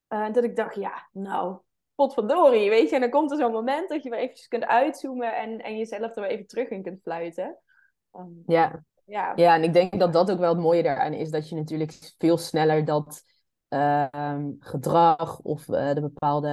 Uh, 0.09 0.31
dat 0.31 0.43
ik 0.43 0.55
dacht, 0.55 0.75
ja, 0.75 1.07
nou, 1.11 1.57
potverdorie, 1.95 2.69
weet 2.69 2.89
je. 2.89 2.95
En 2.95 3.01
dan 3.01 3.09
komt 3.09 3.31
er 3.31 3.37
zo'n 3.37 3.51
moment 3.51 3.89
dat 3.89 4.03
je 4.03 4.09
weer 4.09 4.19
even 4.19 4.47
kunt 4.47 4.65
uitzoomen 4.65 5.35
en, 5.35 5.61
en 5.61 5.77
jezelf 5.77 6.15
er 6.15 6.21
weer 6.21 6.31
even 6.31 6.47
terug 6.47 6.69
in 6.69 6.83
kunt 6.83 7.01
fluiten. 7.01 7.57
Um, 8.13 8.43
ja. 8.45 8.83
ja. 9.05 9.33
Ja, 9.35 9.53
en 9.53 9.63
ik 9.63 9.73
denk 9.73 9.99
dat 9.99 10.13
dat 10.13 10.31
ook 10.31 10.39
wel 10.39 10.53
het 10.53 10.63
mooie 10.63 10.83
daaraan 10.83 11.13
is, 11.13 11.29
dat 11.29 11.49
je 11.49 11.55
natuurlijk 11.55 12.13
veel 12.17 12.37
sneller 12.37 12.85
dat 12.85 13.23
ehm, 13.69 14.51
gedrag 14.59 15.39
of 15.39 15.67
uh, 15.67 15.93
de 15.93 16.01
bepaalde 16.01 16.47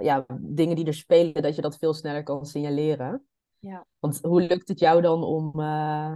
ja, 0.00 0.24
dingen 0.40 0.76
die 0.76 0.86
er 0.86 0.94
spelen, 0.94 1.42
dat 1.42 1.56
je 1.56 1.62
dat 1.62 1.78
veel 1.78 1.94
sneller 1.94 2.22
kan 2.22 2.46
signaleren. 2.46 3.26
Ja. 3.58 3.86
Want 3.98 4.18
hoe 4.22 4.42
lukt 4.42 4.68
het 4.68 4.78
jou 4.78 5.00
dan 5.00 5.24
om, 5.24 5.60
uh, 5.60 6.12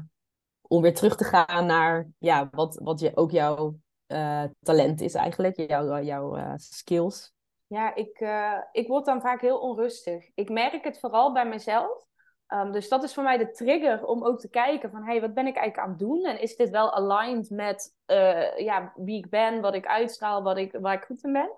om 0.60 0.82
weer 0.82 0.94
terug 0.94 1.16
te 1.16 1.24
gaan 1.24 1.66
naar 1.66 2.08
ja, 2.18 2.48
wat, 2.50 2.80
wat 2.82 3.00
je, 3.00 3.16
ook 3.16 3.30
jouw 3.30 3.78
uh, 4.06 4.44
talent 4.60 5.00
is 5.00 5.14
eigenlijk, 5.14 5.56
jouw, 5.56 6.02
jouw 6.02 6.56
skills? 6.56 7.34
Ja, 7.66 7.94
ik, 7.94 8.28
ik 8.72 8.88
word 8.88 9.04
dan 9.04 9.20
vaak 9.20 9.40
heel 9.40 9.58
onrustig. 9.58 10.30
Ik 10.34 10.48
merk 10.48 10.84
het 10.84 10.98
vooral 10.98 11.32
bij 11.32 11.48
mezelf. 11.48 12.06
Um, 12.48 12.72
dus 12.72 12.88
dat 12.88 13.02
is 13.02 13.14
voor 13.14 13.22
mij 13.22 13.38
de 13.38 13.50
trigger 13.50 14.06
om 14.06 14.24
ook 14.24 14.40
te 14.40 14.50
kijken 14.50 14.90
van, 14.90 15.04
hey, 15.04 15.20
wat 15.20 15.34
ben 15.34 15.46
ik 15.46 15.56
eigenlijk 15.56 15.86
aan 15.86 15.88
het 15.88 15.98
doen? 15.98 16.24
En 16.24 16.40
is 16.40 16.56
dit 16.56 16.70
wel 16.70 16.92
aligned 16.92 17.50
met 17.50 17.96
uh, 18.06 18.58
ja, 18.58 18.92
wie 18.94 19.18
ik 19.18 19.30
ben, 19.30 19.60
wat 19.60 19.74
ik 19.74 19.86
uitstraal, 19.86 20.42
wat 20.42 20.56
ik, 20.56 20.76
waar 20.80 20.94
ik 20.94 21.04
goed 21.04 21.24
in 21.24 21.32
ben? 21.32 21.50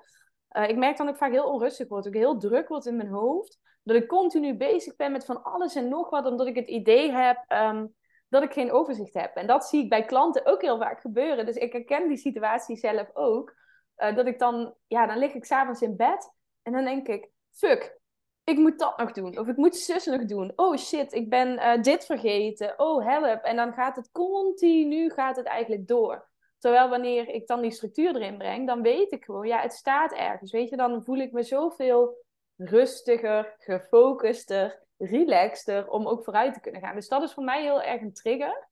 Uh, 0.53 0.69
ik 0.69 0.77
merk 0.77 0.97
dan 0.97 1.07
dat 1.07 1.15
ik 1.15 1.21
vaak 1.21 1.31
heel 1.31 1.53
onrustig 1.53 1.89
word, 1.89 2.07
ook 2.07 2.15
heel 2.15 2.39
druk 2.39 2.69
word 2.69 2.87
in 2.87 2.97
mijn 2.97 3.09
hoofd. 3.09 3.59
Dat 3.83 3.97
ik 3.97 4.09
continu 4.09 4.57
bezig 4.57 4.97
ben 4.97 5.13
met 5.13 5.25
van 5.25 5.43
alles 5.43 5.75
en 5.75 5.89
nog 5.89 6.11
wat, 6.11 6.27
omdat 6.27 6.47
ik 6.47 6.57
het 6.57 6.69
idee 6.69 7.13
heb 7.13 7.45
um, 7.49 7.95
dat 8.29 8.43
ik 8.43 8.53
geen 8.53 8.73
overzicht 8.73 9.15
heb. 9.15 9.37
En 9.37 9.47
dat 9.47 9.67
zie 9.67 9.83
ik 9.83 9.89
bij 9.89 10.05
klanten 10.05 10.47
ook 10.47 10.63
heel 10.63 10.79
vaak 10.79 11.01
gebeuren. 11.01 11.47
Dus 11.47 11.57
ik 11.57 11.73
herken 11.73 12.09
die 12.09 12.17
situatie 12.17 12.77
zelf 12.77 13.11
ook. 13.13 13.57
Uh, 13.97 14.17
dat 14.17 14.27
ik 14.27 14.39
dan, 14.39 14.75
ja, 14.87 15.07
dan 15.07 15.19
lig 15.19 15.35
ik 15.35 15.45
s'avonds 15.45 15.81
in 15.81 15.97
bed 15.97 16.33
en 16.63 16.73
dan 16.73 16.85
denk 16.85 17.09
ik, 17.09 17.31
fuck, 17.53 17.99
ik 18.49 18.59
moet 18.59 18.79
dat 18.79 18.99
nog 18.99 19.13
doen. 19.13 19.39
Of 19.39 19.47
ik 19.47 19.57
moet 19.57 19.77
zus 19.77 20.05
nog 20.05 20.25
doen. 20.25 20.53
Oh 20.57 20.77
shit, 20.77 21.13
ik 21.13 21.31
ben 21.31 21.49
uh, 21.49 21.83
dit 21.83 22.05
vergeten. 22.05 22.75
Oh 22.77 23.07
help. 23.07 23.43
En 23.43 23.57
dan 23.57 23.73
gaat 23.73 23.97
het 23.97 24.11
continu, 24.11 25.11
gaat 25.11 25.37
het 25.37 25.47
eigenlijk 25.47 25.87
door. 25.87 26.29
Terwijl 26.59 26.89
wanneer 26.89 27.29
ik 27.29 27.47
dan 27.47 27.61
die 27.61 27.71
structuur 27.71 28.17
erin 28.17 28.39
breng, 28.39 28.67
dan 28.67 28.83
weet 28.83 29.13
ik 29.13 29.25
gewoon, 29.25 29.47
ja, 29.47 29.61
het 29.61 29.73
staat 29.73 30.13
ergens. 30.13 30.53
Weet 30.53 30.69
je, 30.69 30.77
dan 30.77 31.05
voel 31.05 31.17
ik 31.17 31.33
me 31.33 31.43
zoveel 31.43 32.25
rustiger, 32.57 33.55
gefocuster, 33.59 34.83
relaxter 34.97 35.91
om 35.91 36.07
ook 36.07 36.25
vooruit 36.25 36.55
te 36.55 36.61
kunnen 36.61 36.81
gaan. 36.81 36.95
Dus 36.95 37.09
dat 37.09 37.23
is 37.23 37.35
voor 37.35 37.45
mij 37.45 37.63
heel 37.63 37.83
erg 37.83 38.01
een 38.01 38.13
trigger. 38.13 38.69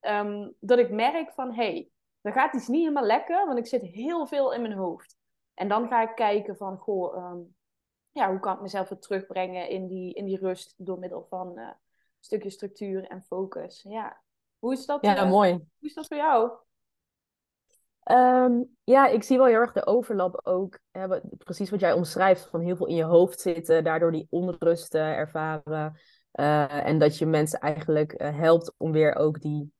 Um, 0.00 0.54
dat 0.60 0.78
ik 0.78 0.90
merk 0.90 1.32
van, 1.32 1.54
hé, 1.54 1.64
hey, 1.64 1.88
er 2.20 2.32
gaat 2.32 2.54
iets 2.54 2.68
niet 2.68 2.80
helemaal 2.80 3.06
lekker, 3.06 3.46
want 3.46 3.58
ik 3.58 3.66
zit 3.66 3.82
heel 3.82 4.26
veel 4.26 4.52
in 4.52 4.60
mijn 4.60 4.74
hoofd. 4.74 5.16
En 5.54 5.68
dan 5.68 5.88
ga 5.88 6.02
ik 6.02 6.14
kijken 6.14 6.56
van, 6.56 6.76
goh, 6.76 7.30
um, 7.30 7.54
ja, 8.12 8.30
hoe 8.30 8.40
kan 8.40 8.54
ik 8.54 8.60
mezelf 8.60 8.88
weer 8.88 8.98
terugbrengen 8.98 9.68
in 9.68 9.86
die, 9.86 10.14
in 10.14 10.24
die 10.24 10.38
rust 10.38 10.74
door 10.76 10.98
middel 10.98 11.26
van 11.28 11.58
uh, 11.58 11.64
een 11.64 11.74
stukje 12.20 12.50
structuur 12.50 13.04
en 13.04 13.22
focus. 13.22 13.82
Ja, 13.88 14.22
hoe 14.58 14.72
is 14.72 14.86
dat? 14.86 15.04
Ja, 15.04 15.24
uh, 15.24 15.30
mooi. 15.30 15.50
Hoe 15.52 15.88
is 15.88 15.94
dat 15.94 16.06
voor 16.06 16.16
jou? 16.16 16.50
Um, 18.04 18.76
ja, 18.84 19.06
ik 19.06 19.22
zie 19.22 19.36
wel 19.36 19.46
heel 19.46 19.60
erg 19.60 19.72
de 19.72 19.86
overlap 19.86 20.40
ook. 20.42 20.78
Hè, 20.90 21.20
precies 21.20 21.70
wat 21.70 21.80
jij 21.80 21.92
omschrijft, 21.92 22.46
van 22.46 22.60
heel 22.60 22.76
veel 22.76 22.86
in 22.86 22.94
je 22.94 23.04
hoofd 23.04 23.40
zitten, 23.40 23.84
daardoor 23.84 24.12
die 24.12 24.26
onrust 24.30 24.94
uh, 24.94 25.10
ervaren. 25.10 25.98
en 26.32 26.98
dat 26.98 27.18
je 27.18 27.26
mensen 27.26 27.60
eigenlijk 27.60 28.14
helpt 28.16 28.74
om 28.76 28.92
weer 28.92 29.14
ook 29.14 29.40
die 29.40 29.72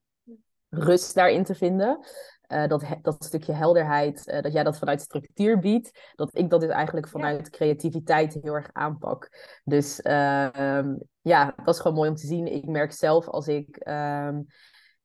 rust 0.69 1.15
daarin 1.15 1.45
te 1.45 1.55
vinden. 1.55 2.07
Uh, 2.53 2.67
dat, 2.67 2.85
dat 3.03 3.25
stukje 3.25 3.53
helderheid, 3.53 4.27
uh, 4.27 4.43
dat 4.43 4.53
jij 4.53 4.63
dat 4.63 4.79
vanuit 4.79 5.01
structuur 5.01 5.59
biedt, 5.59 6.13
dat 6.15 6.31
ik 6.33 6.51
dat 6.51 6.61
dus 6.61 6.71
eigenlijk 6.71 7.09
vanuit 7.09 7.51
creativiteit 7.51 8.39
heel 8.43 8.55
erg 8.55 8.69
aanpak. 8.73 9.29
Dus 9.65 10.01
uh, 10.01 10.49
um, 10.59 11.03
ja, 11.21 11.55
dat 11.65 11.75
is 11.75 11.81
gewoon 11.81 11.97
mooi 11.97 12.11
om 12.11 12.17
te 12.17 12.27
zien. 12.27 12.47
Ik 12.47 12.67
merk 12.67 12.93
zelf 12.93 13.29
als 13.29 13.49
ik 13.49 13.89
um, 13.89 14.47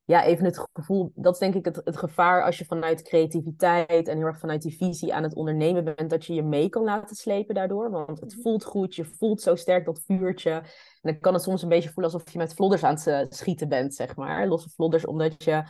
ja, 0.05 0.23
even 0.23 0.45
het 0.45 0.67
gevoel, 0.73 1.11
dat 1.15 1.33
is 1.33 1.39
denk 1.39 1.55
ik 1.55 1.65
het, 1.65 1.81
het 1.83 1.97
gevaar 1.97 2.43
als 2.43 2.57
je 2.57 2.65
vanuit 2.65 3.01
creativiteit 3.01 4.07
en 4.07 4.17
heel 4.17 4.25
erg 4.25 4.39
vanuit 4.39 4.61
die 4.61 4.77
visie 4.77 5.13
aan 5.13 5.23
het 5.23 5.35
ondernemen 5.35 5.83
bent, 5.83 6.09
dat 6.09 6.25
je 6.25 6.33
je 6.33 6.43
mee 6.43 6.69
kan 6.69 6.83
laten 6.83 7.15
slepen 7.15 7.55
daardoor. 7.55 7.91
Want 7.91 8.19
het 8.19 8.33
mhm. 8.33 8.41
voelt 8.41 8.63
goed, 8.63 8.95
je 8.95 9.05
voelt 9.05 9.41
zo 9.41 9.55
sterk 9.55 9.85
dat 9.85 10.03
vuurtje. 10.05 10.51
En 10.51 10.63
dan 11.01 11.19
kan 11.19 11.33
het 11.33 11.43
soms 11.43 11.61
een 11.61 11.69
beetje 11.69 11.89
voelen 11.91 12.13
alsof 12.13 12.31
je 12.31 12.37
met 12.37 12.53
vlodders 12.53 12.83
aan 12.83 12.97
het 13.03 13.35
schieten 13.35 13.69
bent, 13.69 13.95
zeg 13.95 14.15
maar. 14.15 14.47
Losse 14.47 14.69
vlodders, 14.69 15.05
omdat 15.05 15.43
je 15.43 15.63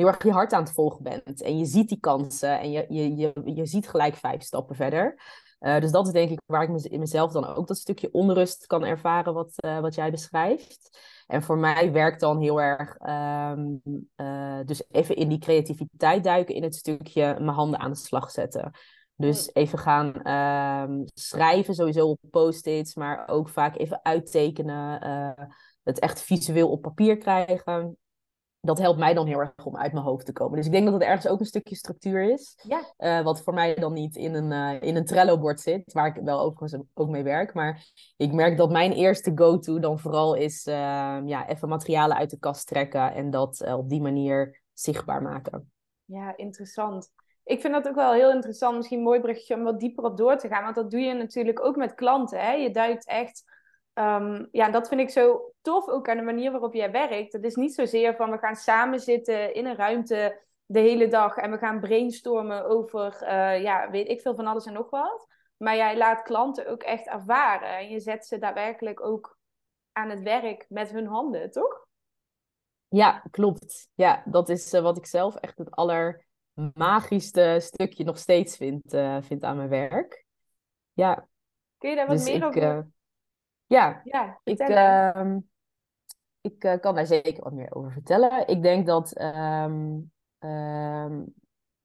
heel 0.00 0.08
erg 0.08 0.22
je 0.22 0.32
hart 0.32 0.52
aan 0.52 0.62
het 0.62 0.72
volgen 0.72 1.02
bent. 1.02 1.42
En 1.42 1.58
je 1.58 1.64
ziet 1.64 1.88
die 1.88 2.00
kansen 2.00 2.60
en 2.60 2.70
je, 2.70 2.86
je, 2.88 3.16
je, 3.16 3.32
je 3.44 3.66
ziet 3.66 3.88
gelijk 3.88 4.14
vijf 4.14 4.42
stappen 4.42 4.76
verder. 4.76 5.22
Uh, 5.60 5.80
dus 5.80 5.90
dat 5.90 6.06
is 6.06 6.12
denk 6.12 6.30
ik 6.30 6.40
waar 6.46 6.62
ik 6.62 6.84
in 6.84 6.98
mezelf 6.98 7.32
dan 7.32 7.46
ook 7.46 7.66
dat 7.66 7.76
stukje 7.76 8.12
onrust 8.12 8.66
kan 8.66 8.84
ervaren 8.84 9.34
wat, 9.34 9.52
uh, 9.64 9.80
wat 9.80 9.94
jij 9.94 10.10
beschrijft. 10.10 10.98
En 11.26 11.42
voor 11.42 11.58
mij 11.58 11.92
werkt 11.92 12.20
dan 12.20 12.40
heel 12.40 12.60
erg, 12.60 12.96
um, 13.00 13.80
uh, 14.16 14.58
dus 14.64 14.82
even 14.90 15.16
in 15.16 15.28
die 15.28 15.38
creativiteit 15.38 16.24
duiken 16.24 16.54
in 16.54 16.62
het 16.62 16.74
stukje 16.74 17.24
mijn 17.24 17.56
handen 17.56 17.80
aan 17.80 17.90
de 17.90 17.96
slag 17.96 18.30
zetten. 18.30 18.70
Dus 19.16 19.54
even 19.54 19.78
gaan 19.78 20.28
um, 20.90 21.04
schrijven, 21.14 21.74
sowieso 21.74 22.06
op 22.06 22.18
post-its, 22.30 22.94
maar 22.94 23.28
ook 23.28 23.48
vaak 23.48 23.76
even 23.76 24.00
uittekenen. 24.02 25.00
het 25.82 25.98
echt 25.98 26.22
visueel 26.22 26.70
op 26.70 26.82
papier 26.82 27.16
krijgen 27.16 27.96
dat 28.60 28.78
helpt 28.78 28.98
mij 28.98 29.14
dan 29.14 29.26
heel 29.26 29.38
erg 29.38 29.52
om 29.64 29.76
uit 29.76 29.92
mijn 29.92 30.04
hoofd 30.04 30.26
te 30.26 30.32
komen. 30.32 30.56
Dus 30.56 30.66
ik 30.66 30.72
denk 30.72 30.84
dat 30.84 30.94
het 30.94 31.02
ergens 31.02 31.28
ook 31.28 31.40
een 31.40 31.46
stukje 31.46 31.74
structuur 31.74 32.22
is. 32.22 32.58
Ja. 32.62 32.80
Uh, 32.98 33.24
wat 33.24 33.42
voor 33.42 33.54
mij 33.54 33.74
dan 33.74 33.92
niet 33.92 34.16
in 34.16 34.34
een, 34.34 34.50
uh, 34.50 34.88
in 34.88 34.96
een 34.96 35.04
Trello-bord 35.04 35.60
zit, 35.60 35.92
waar 35.92 36.16
ik 36.16 36.22
wel 36.24 36.40
overigens 36.40 36.82
ook 36.94 37.08
mee 37.08 37.22
werk. 37.22 37.54
Maar 37.54 37.86
ik 38.16 38.32
merk 38.32 38.56
dat 38.56 38.70
mijn 38.70 38.92
eerste 38.92 39.32
go-to 39.34 39.78
dan 39.78 39.98
vooral 39.98 40.34
is 40.34 40.66
uh, 40.66 40.74
ja, 41.24 41.48
even 41.48 41.68
materialen 41.68 42.16
uit 42.16 42.30
de 42.30 42.38
kast 42.38 42.66
trekken 42.66 43.14
en 43.14 43.30
dat 43.30 43.64
op 43.76 43.88
die 43.88 44.00
manier 44.00 44.62
zichtbaar 44.72 45.22
maken. 45.22 45.72
Ja, 46.04 46.36
interessant. 46.36 47.10
Ik 47.44 47.60
vind 47.60 47.72
dat 47.72 47.88
ook 47.88 47.94
wel 47.94 48.12
heel 48.12 48.32
interessant. 48.32 48.76
Misschien 48.76 49.02
mooi 49.02 49.20
bruggetje 49.20 49.54
om 49.54 49.62
wat 49.62 49.80
dieper 49.80 50.04
op 50.04 50.16
door 50.16 50.36
te 50.36 50.48
gaan. 50.48 50.62
Want 50.62 50.74
dat 50.74 50.90
doe 50.90 51.00
je 51.00 51.14
natuurlijk 51.14 51.64
ook 51.64 51.76
met 51.76 51.94
klanten. 51.94 52.40
Hè? 52.40 52.52
Je 52.52 52.70
duikt 52.70 53.06
echt 53.06 53.44
Um, 53.94 54.48
ja, 54.52 54.70
dat 54.70 54.88
vind 54.88 55.00
ik 55.00 55.10
zo 55.10 55.52
tof 55.60 55.88
ook 55.88 56.08
aan 56.08 56.16
de 56.16 56.22
manier 56.22 56.50
waarop 56.50 56.74
jij 56.74 56.90
werkt. 56.90 57.32
Het 57.32 57.44
is 57.44 57.54
niet 57.54 57.74
zozeer 57.74 58.16
van 58.16 58.30
we 58.30 58.38
gaan 58.38 58.56
samen 58.56 59.00
zitten 59.00 59.54
in 59.54 59.66
een 59.66 59.76
ruimte 59.76 60.42
de 60.66 60.78
hele 60.78 61.08
dag 61.08 61.36
en 61.36 61.50
we 61.50 61.58
gaan 61.58 61.80
brainstormen 61.80 62.64
over, 62.64 63.18
uh, 63.22 63.62
ja, 63.62 63.90
weet 63.90 64.08
ik 64.08 64.20
veel 64.20 64.34
van 64.34 64.46
alles 64.46 64.66
en 64.66 64.72
nog 64.72 64.90
wat. 64.90 65.28
Maar 65.56 65.76
jij 65.76 65.96
laat 65.96 66.22
klanten 66.22 66.66
ook 66.66 66.82
echt 66.82 67.06
ervaren 67.06 67.76
en 67.78 67.88
je 67.88 68.00
zet 68.00 68.26
ze 68.26 68.38
daadwerkelijk 68.38 69.00
ook 69.00 69.38
aan 69.92 70.10
het 70.10 70.22
werk 70.22 70.66
met 70.68 70.90
hun 70.90 71.06
handen, 71.06 71.50
toch? 71.50 71.86
Ja, 72.88 73.22
klopt. 73.30 73.88
Ja, 73.94 74.22
dat 74.24 74.48
is 74.48 74.74
uh, 74.74 74.80
wat 74.80 74.96
ik 74.96 75.06
zelf 75.06 75.36
echt 75.36 75.58
het 75.58 75.70
allermagischste 75.70 77.56
stukje 77.60 78.04
nog 78.04 78.18
steeds 78.18 78.56
vind, 78.56 78.94
uh, 78.94 79.16
vind 79.20 79.44
aan 79.44 79.56
mijn 79.56 79.68
werk. 79.68 80.24
Ja. 80.92 81.28
Kun 81.78 81.90
je 81.90 81.96
daar 81.96 82.06
wat 82.06 82.16
dus 82.16 82.26
meer 82.26 82.36
ik, 82.36 82.44
over 82.44 82.88
ja, 83.70 84.00
ja 84.04 84.40
ik, 84.44 84.68
uh, 84.68 85.36
ik 86.40 86.64
uh, 86.64 86.74
kan 86.80 86.94
daar 86.94 87.06
zeker 87.06 87.42
wat 87.42 87.52
meer 87.52 87.74
over 87.74 87.92
vertellen. 87.92 88.48
Ik 88.48 88.62
denk 88.62 88.86
dat, 88.86 89.20
um, 89.20 90.12
um, 90.38 91.34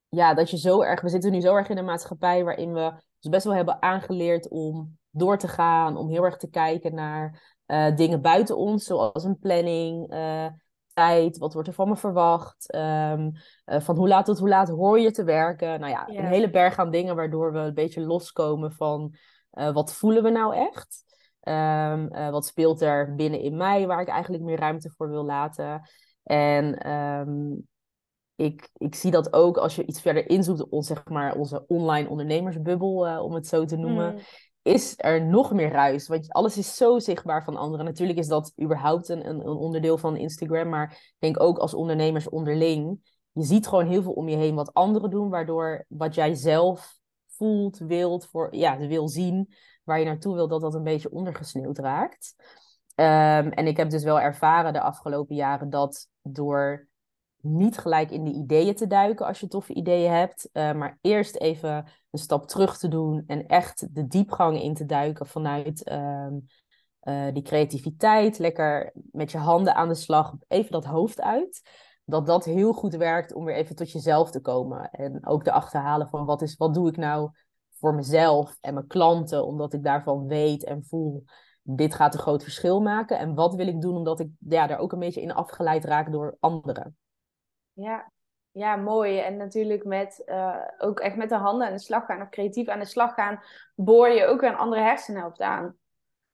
ja, 0.08 0.34
dat 0.34 0.50
je 0.50 0.58
zo 0.58 0.82
erg, 0.82 1.00
we 1.00 1.08
zitten 1.08 1.30
nu 1.30 1.40
zo 1.40 1.54
erg 1.54 1.68
in 1.68 1.78
een 1.78 1.84
maatschappij 1.84 2.44
waarin 2.44 2.72
we 2.72 2.92
dus 3.18 3.30
best 3.30 3.44
wel 3.44 3.54
hebben 3.54 3.82
aangeleerd 3.82 4.48
om 4.48 4.98
door 5.10 5.38
te 5.38 5.48
gaan, 5.48 5.96
om 5.96 6.08
heel 6.08 6.24
erg 6.24 6.36
te 6.36 6.50
kijken 6.50 6.94
naar 6.94 7.56
uh, 7.66 7.96
dingen 7.96 8.20
buiten 8.20 8.56
ons, 8.56 8.84
zoals 8.84 9.24
een 9.24 9.38
planning, 9.38 10.12
uh, 10.12 10.46
tijd, 10.92 11.38
wat 11.38 11.52
wordt 11.52 11.68
er 11.68 11.74
van 11.74 11.88
me 11.88 11.96
verwacht, 11.96 12.74
um, 12.74 13.32
van 13.64 13.96
hoe 13.96 14.08
laat 14.08 14.24
tot 14.24 14.38
hoe 14.38 14.48
laat 14.48 14.68
hoor 14.68 15.00
je 15.00 15.10
te 15.10 15.24
werken. 15.24 15.80
Nou 15.80 15.92
ja, 15.92 16.08
een 16.08 16.26
hele 16.26 16.50
berg 16.50 16.78
aan 16.78 16.90
dingen 16.90 17.16
waardoor 17.16 17.52
we 17.52 17.58
een 17.58 17.74
beetje 17.74 18.00
loskomen 18.00 18.72
van 18.72 19.14
wat 19.50 19.94
voelen 19.94 20.22
we 20.22 20.30
nou 20.30 20.54
echt. 20.54 21.05
Um, 21.48 22.14
uh, 22.14 22.30
wat 22.30 22.46
speelt 22.46 22.80
er 22.80 23.14
binnen 23.14 23.40
in 23.40 23.56
mij 23.56 23.86
waar 23.86 24.00
ik 24.00 24.08
eigenlijk 24.08 24.44
meer 24.44 24.58
ruimte 24.58 24.90
voor 24.96 25.10
wil 25.10 25.24
laten? 25.24 25.82
En 26.22 26.90
um, 26.90 27.66
ik, 28.34 28.70
ik 28.72 28.94
zie 28.94 29.10
dat 29.10 29.32
ook 29.32 29.56
als 29.56 29.76
je 29.76 29.86
iets 29.86 30.00
verder 30.00 30.28
inzoekt 30.28 30.86
zeg 30.86 31.04
maar, 31.08 31.34
onze 31.34 31.64
online 31.66 32.08
ondernemersbubbel, 32.08 33.08
uh, 33.08 33.22
om 33.22 33.34
het 33.34 33.46
zo 33.46 33.64
te 33.64 33.76
noemen. 33.76 34.12
Mm. 34.12 34.20
Is 34.62 34.94
er 34.96 35.26
nog 35.26 35.52
meer 35.52 35.70
ruis? 35.70 36.08
Want 36.08 36.32
alles 36.32 36.58
is 36.58 36.76
zo 36.76 36.98
zichtbaar 36.98 37.44
van 37.44 37.56
anderen. 37.56 37.84
Natuurlijk 37.84 38.18
is 38.18 38.28
dat 38.28 38.52
überhaupt 38.62 39.08
een, 39.08 39.28
een, 39.28 39.40
een 39.40 39.56
onderdeel 39.56 39.98
van 39.98 40.16
Instagram. 40.16 40.68
Maar 40.68 40.90
ik 40.90 41.16
denk 41.18 41.40
ook 41.40 41.58
als 41.58 41.74
ondernemers 41.74 42.28
onderling. 42.28 43.14
Je 43.32 43.42
ziet 43.42 43.66
gewoon 43.66 43.86
heel 43.86 44.02
veel 44.02 44.12
om 44.12 44.28
je 44.28 44.36
heen 44.36 44.54
wat 44.54 44.74
anderen 44.74 45.10
doen. 45.10 45.28
Waardoor 45.28 45.84
wat 45.88 46.14
jij 46.14 46.34
zelf 46.34 46.94
voelt, 47.28 47.78
wilt, 47.78 48.26
voor, 48.26 48.54
ja, 48.54 48.78
wil 48.78 49.08
zien, 49.08 49.54
waar 49.86 49.98
je 49.98 50.04
naartoe 50.04 50.34
wil, 50.34 50.48
dat 50.48 50.60
dat 50.60 50.74
een 50.74 50.82
beetje 50.82 51.10
ondergesneeuwd 51.10 51.78
raakt. 51.78 52.34
Um, 52.94 53.50
en 53.50 53.66
ik 53.66 53.76
heb 53.76 53.90
dus 53.90 54.04
wel 54.04 54.20
ervaren 54.20 54.72
de 54.72 54.80
afgelopen 54.80 55.36
jaren 55.36 55.70
dat 55.70 56.08
door 56.22 56.88
niet 57.40 57.78
gelijk 57.78 58.10
in 58.10 58.24
de 58.24 58.32
ideeën 58.32 58.74
te 58.74 58.86
duiken 58.86 59.26
als 59.26 59.40
je 59.40 59.48
toffe 59.48 59.74
ideeën 59.74 60.12
hebt, 60.12 60.48
uh, 60.52 60.72
maar 60.72 60.98
eerst 61.00 61.36
even 61.36 61.86
een 62.10 62.18
stap 62.18 62.48
terug 62.48 62.78
te 62.78 62.88
doen 62.88 63.24
en 63.26 63.46
echt 63.46 63.94
de 63.94 64.06
diepgang 64.06 64.62
in 64.62 64.74
te 64.74 64.84
duiken 64.84 65.26
vanuit 65.26 65.90
um, 65.92 66.44
uh, 67.02 67.32
die 67.32 67.42
creativiteit, 67.42 68.38
lekker 68.38 68.92
met 69.12 69.30
je 69.30 69.38
handen 69.38 69.74
aan 69.74 69.88
de 69.88 69.94
slag, 69.94 70.34
even 70.48 70.70
dat 70.70 70.84
hoofd 70.84 71.20
uit. 71.20 71.62
dat 72.04 72.26
dat 72.26 72.44
heel 72.44 72.72
goed 72.72 72.94
werkt 72.94 73.34
om 73.34 73.44
weer 73.44 73.54
even 73.54 73.76
tot 73.76 73.92
jezelf 73.92 74.30
te 74.30 74.40
komen. 74.40 74.90
En 74.90 75.26
ook 75.26 75.42
te 75.42 75.52
achterhalen 75.52 76.08
van 76.08 76.24
wat, 76.24 76.42
is, 76.42 76.56
wat 76.56 76.74
doe 76.74 76.88
ik 76.88 76.96
nou 76.96 77.30
voor 77.78 77.94
mezelf 77.94 78.56
en 78.60 78.74
mijn 78.74 78.86
klanten, 78.86 79.44
omdat 79.44 79.72
ik 79.72 79.84
daarvan 79.84 80.26
weet 80.26 80.64
en 80.64 80.84
voel, 80.84 81.24
dit 81.62 81.94
gaat 81.94 82.14
een 82.14 82.20
groot 82.20 82.42
verschil 82.42 82.80
maken. 82.80 83.18
En 83.18 83.34
wat 83.34 83.54
wil 83.54 83.66
ik 83.66 83.80
doen 83.80 83.96
omdat 83.96 84.20
ik 84.20 84.28
ja, 84.38 84.66
daar 84.66 84.78
ook 84.78 84.92
een 84.92 84.98
beetje 84.98 85.20
in 85.20 85.34
afgeleid 85.34 85.84
raak 85.84 86.12
door 86.12 86.36
anderen. 86.40 86.96
Ja, 87.72 88.12
ja, 88.50 88.76
mooi. 88.76 89.18
En 89.18 89.36
natuurlijk 89.36 89.84
met 89.84 90.22
uh, 90.26 90.56
ook 90.78 91.00
echt 91.00 91.16
met 91.16 91.28
de 91.28 91.34
handen 91.34 91.66
aan 91.66 91.72
de 91.72 91.78
slag 91.78 92.06
gaan 92.06 92.22
of 92.22 92.28
creatief 92.28 92.68
aan 92.68 92.78
de 92.78 92.84
slag 92.84 93.14
gaan, 93.14 93.40
boor 93.74 94.08
je 94.08 94.26
ook 94.26 94.42
een 94.42 94.56
andere 94.56 94.82
hersenhelft 94.82 95.40
aan. 95.40 95.76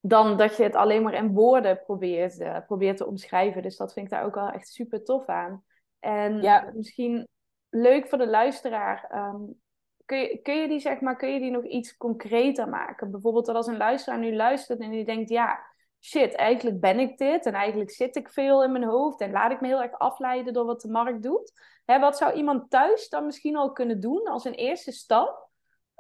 Dan 0.01 0.37
dat 0.37 0.57
je 0.57 0.63
het 0.63 0.75
alleen 0.75 1.03
maar 1.03 1.15
in 1.15 1.33
woorden 1.33 1.83
probeert, 1.85 2.41
uh, 2.41 2.59
probeert 2.67 2.97
te 2.97 3.07
omschrijven. 3.07 3.63
Dus 3.63 3.77
dat 3.77 3.93
vind 3.93 4.07
ik 4.07 4.13
daar 4.13 4.25
ook 4.25 4.35
wel 4.35 4.49
echt 4.49 4.69
super 4.69 5.05
tof 5.05 5.27
aan. 5.27 5.65
En 5.99 6.43
ja. 6.43 6.71
misschien 6.75 7.29
leuk 7.69 8.09
voor 8.09 8.19
de 8.19 8.29
luisteraar. 8.29 9.11
Um, 9.15 9.62
kun, 10.05 10.19
je, 10.19 10.39
kun, 10.43 10.55
je 10.55 10.69
die, 10.69 10.81
zeg 10.81 11.01
maar, 11.01 11.17
kun 11.17 11.33
je 11.33 11.41
die 11.41 11.51
nog 11.51 11.65
iets 11.65 11.97
concreter 11.97 12.69
maken? 12.69 13.11
Bijvoorbeeld 13.11 13.47
dat 13.47 13.57
als 13.57 13.67
een 13.67 13.77
luisteraar 13.77 14.19
nu 14.19 14.35
luistert 14.35 14.81
en 14.81 14.91
die 14.91 15.05
denkt, 15.05 15.29
ja, 15.29 15.61
shit, 16.01 16.35
eigenlijk 16.35 16.81
ben 16.81 16.99
ik 16.99 17.19
dit. 17.19 17.47
En 17.47 17.53
eigenlijk 17.53 17.91
zit 17.91 18.17
ik 18.17 18.29
veel 18.29 18.65
in 18.65 18.73
mijn 18.73 18.85
hoofd. 18.85 19.21
En 19.21 19.31
laat 19.31 19.53
ik 19.53 19.61
me 19.61 19.67
heel 19.67 19.83
erg 19.83 19.99
afleiden 19.99 20.53
door 20.53 20.65
wat 20.65 20.81
de 20.81 20.91
markt 20.91 21.23
doet. 21.23 21.53
Hè, 21.85 21.99
wat 21.99 22.17
zou 22.17 22.33
iemand 22.33 22.71
thuis 22.71 23.09
dan 23.09 23.25
misschien 23.25 23.57
al 23.57 23.73
kunnen 23.73 24.01
doen 24.01 24.27
als 24.27 24.45
een 24.45 24.55
eerste 24.55 24.93
stap? 24.93 25.51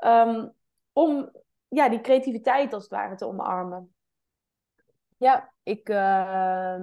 Um, 0.05 0.53
om 0.93 1.31
ja, 1.69 1.89
die 1.89 2.01
creativiteit 2.01 2.73
als 2.73 2.83
het 2.83 2.93
ware 2.93 3.15
te 3.15 3.27
omarmen. 3.27 3.95
Ja, 5.17 5.53
ik 5.63 5.89
uh, 5.89 6.77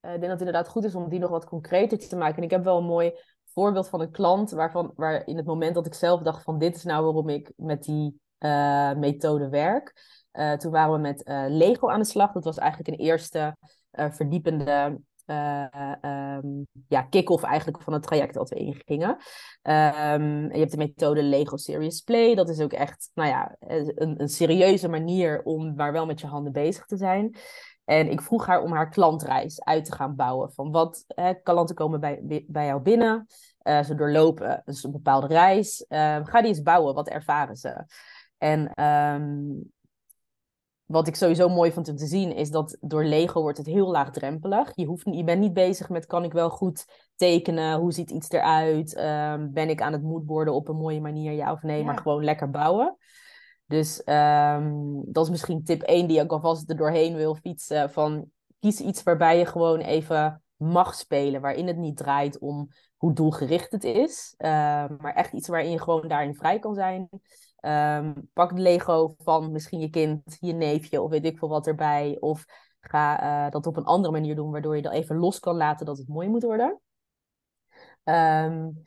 denk 0.00 0.20
dat 0.20 0.30
het 0.30 0.38
inderdaad 0.38 0.68
goed 0.68 0.84
is 0.84 0.94
om 0.94 1.08
die 1.08 1.18
nog 1.18 1.30
wat 1.30 1.44
concreter 1.44 1.98
te 1.98 2.16
maken. 2.16 2.36
En 2.36 2.42
ik 2.42 2.50
heb 2.50 2.64
wel 2.64 2.78
een 2.78 2.84
mooi 2.84 3.12
voorbeeld 3.52 3.88
van 3.88 4.00
een 4.00 4.10
klant 4.10 4.50
waarvan, 4.50 4.92
waar 4.94 5.26
in 5.26 5.36
het 5.36 5.46
moment 5.46 5.74
dat 5.74 5.86
ik 5.86 5.94
zelf 5.94 6.22
dacht 6.22 6.42
van 6.42 6.58
dit 6.58 6.76
is 6.76 6.84
nou 6.84 7.04
waarom 7.04 7.28
ik 7.28 7.52
met 7.56 7.82
die 7.82 8.20
uh, 8.38 8.92
methode 8.92 9.48
werk. 9.48 9.92
Uh, 10.32 10.52
toen 10.52 10.72
waren 10.72 10.92
we 10.92 10.98
met 10.98 11.22
Lego 11.48 11.88
aan 11.88 12.00
de 12.00 12.06
slag. 12.06 12.32
Dat 12.32 12.44
was 12.44 12.58
eigenlijk 12.58 12.88
een 12.88 13.06
eerste 13.06 13.56
verdiepende 13.92 15.00
um, 15.26 16.66
ja, 16.88 17.02
kick-off 17.02 17.42
eigenlijk 17.42 17.82
van 17.82 17.92
het 17.92 18.02
traject 18.02 18.34
dat 18.34 18.48
we 18.48 18.56
ingingen. 18.56 19.10
Um, 19.62 20.52
je 20.52 20.58
hebt 20.58 20.70
de 20.70 20.76
methode 20.76 21.22
Lego 21.22 21.56
Serious 21.56 22.00
Play. 22.00 22.34
Dat 22.34 22.48
is 22.48 22.60
ook 22.60 22.72
echt, 22.72 23.10
nou 23.14 23.28
ja, 23.28 23.56
een, 23.58 24.20
een 24.20 24.28
serieuze 24.28 24.88
manier 24.88 25.42
om 25.42 25.74
maar 25.74 25.92
wel 25.92 26.06
met 26.06 26.20
je 26.20 26.26
handen 26.26 26.52
bezig 26.52 26.86
te 26.86 26.96
zijn. 26.96 27.36
En 27.84 28.10
ik 28.10 28.20
vroeg 28.20 28.46
haar 28.46 28.62
om 28.62 28.72
haar 28.72 28.88
klantreis 28.88 29.64
uit 29.64 29.84
te 29.84 29.92
gaan 29.92 30.16
bouwen. 30.16 30.52
Van 30.52 30.70
wat 30.70 31.04
hè, 31.06 31.34
klanten 31.34 31.74
komen 31.74 32.00
bij, 32.00 32.44
bij 32.46 32.66
jou 32.66 32.80
binnen. 32.80 33.26
Uh, 33.62 33.82
ze 33.82 33.94
doorlopen 33.94 34.62
dus 34.64 34.84
een 34.84 34.92
bepaalde 34.92 35.26
reis. 35.26 35.84
Uh, 35.88 36.18
ga 36.22 36.40
die 36.40 36.48
eens 36.48 36.62
bouwen. 36.62 36.94
Wat 36.94 37.08
ervaren 37.08 37.56
ze? 37.56 37.84
En 38.38 38.84
um, 38.84 39.72
wat 40.92 41.06
ik 41.06 41.16
sowieso 41.16 41.48
mooi 41.48 41.72
vond 41.72 41.88
om 41.88 41.96
te 41.96 42.06
zien, 42.06 42.34
is 42.34 42.50
dat 42.50 42.76
door 42.80 43.04
Lego 43.04 43.40
wordt 43.40 43.58
het 43.58 43.66
heel 43.66 43.90
laagdrempelig. 43.90 44.72
Je, 44.74 44.86
hoeft, 44.86 45.06
je 45.10 45.24
bent 45.24 45.40
niet 45.40 45.52
bezig 45.52 45.88
met 45.88 46.06
kan 46.06 46.24
ik 46.24 46.32
wel 46.32 46.50
goed 46.50 46.84
tekenen, 47.16 47.78
hoe 47.78 47.92
ziet 47.92 48.10
iets 48.10 48.30
eruit, 48.30 48.98
um, 48.98 49.52
ben 49.52 49.68
ik 49.68 49.82
aan 49.82 49.92
het 49.92 50.02
moodboarden 50.02 50.54
op 50.54 50.68
een 50.68 50.76
mooie 50.76 51.00
manier, 51.00 51.32
ja 51.32 51.52
of 51.52 51.62
nee, 51.62 51.84
maar 51.84 51.98
gewoon 51.98 52.24
lekker 52.24 52.50
bouwen. 52.50 52.96
Dus 53.72 54.02
um, 54.04 55.02
dat 55.12 55.24
is 55.24 55.30
misschien 55.30 55.64
tip 55.64 55.82
1 55.82 56.06
die 56.06 56.20
ik 56.20 56.32
alvast 56.32 56.70
er 56.70 56.76
doorheen 56.76 57.14
wil 57.14 57.34
fietsen. 57.34 57.90
Van 57.90 58.30
kies 58.60 58.80
iets 58.80 59.02
waarbij 59.02 59.38
je 59.38 59.46
gewoon 59.46 59.78
even 59.78 60.42
mag 60.56 60.94
spelen. 60.94 61.40
Waarin 61.40 61.66
het 61.66 61.76
niet 61.76 61.96
draait 61.96 62.38
om 62.38 62.68
hoe 62.96 63.12
doelgericht 63.12 63.72
het 63.72 63.84
is. 63.84 64.34
Uh, 64.38 64.48
maar 64.98 65.14
echt 65.14 65.32
iets 65.32 65.48
waarin 65.48 65.70
je 65.70 65.80
gewoon 65.80 66.08
daarin 66.08 66.34
vrij 66.34 66.58
kan 66.58 66.74
zijn. 66.74 67.08
Um, 67.60 68.30
pak 68.32 68.56
de 68.56 68.62
Lego 68.62 69.14
van 69.18 69.52
misschien 69.52 69.80
je 69.80 69.90
kind, 69.90 70.36
je 70.40 70.52
neefje 70.52 71.02
of 71.02 71.10
weet 71.10 71.24
ik 71.24 71.38
veel 71.38 71.48
wat 71.48 71.66
erbij. 71.66 72.16
Of 72.20 72.44
ga 72.80 73.22
uh, 73.46 73.50
dat 73.50 73.66
op 73.66 73.76
een 73.76 73.84
andere 73.84 74.12
manier 74.12 74.34
doen, 74.34 74.50
waardoor 74.50 74.76
je 74.76 74.82
dat 74.82 74.92
even 74.92 75.16
los 75.16 75.38
kan 75.38 75.56
laten 75.56 75.86
dat 75.86 75.98
het 75.98 76.08
mooi 76.08 76.28
moet 76.28 76.42
worden. 76.42 76.80
Um, 78.04 78.82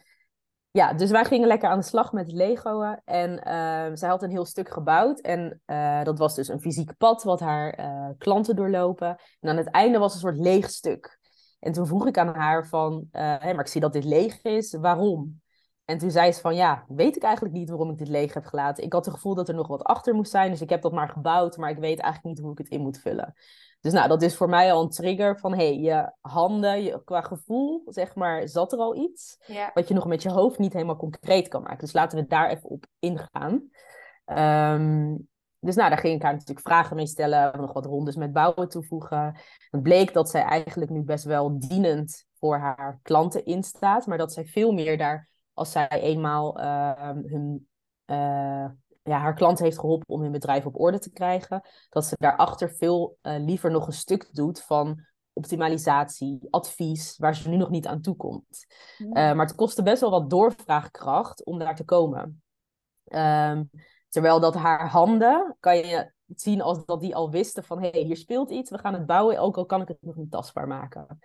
ja, 0.76 0.94
dus 0.94 1.12
wij 1.12 1.26
gingen 1.26 1.48
lekker 1.48 1.70
aan 1.70 1.80
de 1.80 1.86
slag 1.86 2.12
met 2.12 2.32
Lego. 2.32 2.96
En 3.06 3.32
uh, 3.32 3.96
zij 3.96 4.10
had 4.10 4.24
een 4.24 4.30
heel 4.30 4.46
stuk 4.46 4.70
gebouwd. 4.70 5.20
En 5.20 5.62
uh, 5.66 6.04
dat 6.04 6.20
was 6.20 6.36
dus 6.36 6.48
een 6.48 6.60
fysiek 6.60 6.98
pad 6.98 7.24
wat 7.24 7.40
haar 7.40 7.80
uh, 7.80 8.10
klanten 8.18 8.56
doorlopen. 8.56 9.18
En 9.40 9.50
aan 9.50 9.58
het 9.58 9.70
einde 9.70 9.98
was 9.98 10.14
een 10.14 10.20
soort 10.20 10.38
leeg 10.38 10.70
stuk. 10.70 11.20
En 11.60 11.72
toen 11.72 11.88
vroeg 11.88 12.08
ik 12.08 12.18
aan 12.18 12.36
haar 12.36 12.68
van, 12.68 13.08
hé, 13.12 13.54
maar 13.54 13.60
ik 13.60 13.68
zie 13.68 13.82
dat 13.82 13.94
dit 13.94 14.04
leeg 14.04 14.42
is, 14.42 14.74
waarom? 14.74 15.42
En 15.86 15.98
toen 15.98 16.12
zei 16.12 16.32
ze 16.32 16.42
van, 16.42 16.56
ja, 16.56 16.86
weet 16.88 17.16
ik 17.16 17.24
eigenlijk 17.24 17.56
niet 17.56 17.70
waarom 17.70 17.90
ik 17.90 17.98
dit 17.98 18.08
leeg 18.08 18.34
heb 18.34 18.46
gelaten. 18.46 18.84
Ik 18.84 18.94
had 18.94 19.06
het 19.06 19.14
gevoel 19.14 19.36
dat 19.36 19.50
er 19.50 19.56
nog 19.56 19.68
wat 19.68 19.84
achter 19.84 20.14
moest 20.14 20.32
zijn, 20.32 20.52
dus 20.52 20.62
ik 20.62 20.70
heb 20.70 20.82
dat 20.82 20.92
maar 20.92 21.10
gebouwd, 21.10 21.58
maar 21.58 21.70
ik 21.70 21.78
weet 21.78 22.00
eigenlijk 22.00 22.24
niet 22.24 22.46
hoe 22.46 22.52
ik 22.52 22.58
het 22.58 22.68
in 22.68 22.82
moet 22.82 22.98
vullen. 22.98 23.34
Dus 23.86 23.94
nou, 23.94 24.08
dat 24.08 24.22
is 24.22 24.36
voor 24.36 24.50
mij 24.50 24.74
al 24.74 24.82
een 24.82 24.90
trigger 24.90 25.40
van, 25.40 25.54
hey, 25.54 25.80
je 25.80 26.12
handen, 26.22 26.84
je, 26.84 27.02
qua 27.04 27.22
gevoel, 27.22 27.82
zeg 27.86 28.16
maar, 28.16 28.48
zat 28.48 28.74
er 28.74 28.80
al 28.80 28.96
iets. 28.96 29.38
Wat 29.74 29.88
je 29.88 29.94
nog 29.94 30.08
met 30.08 30.22
je 30.22 30.30
hoofd 30.30 30.60
niet 30.60 30.74
helemaal 30.74 30.96
concreet 30.96 31.48
kan 31.48 31.62
maken. 31.62 31.80
Dus 31.80 31.94
laten 31.94 32.18
we 32.20 32.28
daar 32.28 32.50
even 32.50 32.70
op 32.70 32.86
ingaan. 33.00 33.70
Um, 34.26 35.28
dus 35.60 35.76
nou, 35.76 35.90
daar 35.90 35.98
ging 35.98 36.16
ik 36.16 36.22
haar 36.22 36.32
natuurlijk 36.32 36.68
vragen 36.68 36.96
mee 36.96 37.08
stellen, 37.08 37.62
nog 37.62 37.74
wat 37.74 37.86
rondes 37.86 38.16
met 38.16 38.34
bouwen 38.34 38.70
toevoegen. 38.70 39.36
Het 39.70 39.82
bleek 39.82 40.14
dat 40.14 40.30
zij 40.30 40.44
eigenlijk 40.44 40.92
nu 40.92 41.04
best 41.04 41.24
wel 41.24 41.60
dienend 41.60 42.26
voor 42.40 42.58
haar 42.58 43.00
klanten 43.02 43.46
instaat, 43.46 44.06
maar 44.06 44.18
dat 44.18 44.34
zij 44.34 44.46
veel 44.46 44.72
meer 44.72 44.98
daar, 44.98 45.30
als 45.54 45.72
zij 45.72 45.90
eenmaal 45.90 46.60
uh, 46.60 47.10
hun 47.26 47.68
uh, 48.06 48.66
ja, 49.10 49.20
haar 49.20 49.34
klant 49.34 49.60
heeft 49.60 49.80
geholpen 49.80 50.08
om 50.08 50.22
hun 50.22 50.32
bedrijf 50.32 50.66
op 50.66 50.80
orde 50.80 51.00
te 51.00 51.12
krijgen. 51.12 51.62
Dat 51.90 52.06
ze 52.06 52.16
daarachter 52.20 52.70
veel 52.70 53.18
uh, 53.22 53.36
liever 53.38 53.72
nog 53.72 53.88
een 53.88 53.94
stuk 53.94 54.30
doet 54.32 54.62
van 54.62 55.06
optimalisatie, 55.34 56.48
advies, 56.50 57.18
waar 57.18 57.36
ze 57.36 57.50
nu 57.50 57.58
nog 57.58 57.70
niet 57.70 57.88
aan 57.88 58.02
toe 58.02 58.16
komt. 58.16 58.66
Uh, 59.00 59.14
maar 59.14 59.46
het 59.46 59.56
kostte 59.56 59.84
best 59.84 60.02
wel 60.02 60.10
wat 60.10 60.30
doorvraagkracht 60.30 61.46
om 61.46 61.60
daar 61.60 61.76
te 61.76 61.84
komen. 61.84 62.44
Um, 63.06 63.70
terwijl 64.10 64.40
dat 64.40 64.56
haar 64.56 64.90
handen, 64.90 65.56
kan 65.60 65.78
je 65.78 66.14
zien 66.28 66.62
als 66.62 66.86
dat 66.86 67.02
die 67.02 67.16
al 67.16 67.32
wisten 67.32 67.64
van... 67.64 67.82
hé, 67.82 67.90
hey, 67.90 68.02
hier 68.02 68.18
speelt 68.18 68.52
iets, 68.52 68.72
we 68.72 68.78
gaan 68.78 68.94
het 68.94 69.06
bouwen, 69.06 69.40
ook 69.40 69.58
al 69.58 69.66
kan 69.66 69.82
ik 69.82 69.88
het 69.88 69.98
nog 70.02 70.16
niet 70.16 70.32
tastbaar 70.32 70.68
maken. 70.68 71.20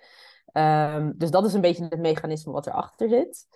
Um, 0.53 1.15
dus 1.17 1.31
dat 1.31 1.45
is 1.45 1.53
een 1.53 1.61
beetje 1.61 1.85
het 1.85 1.99
mechanisme 1.99 2.53
wat 2.53 2.67
erachter 2.67 3.09
zit. 3.09 3.47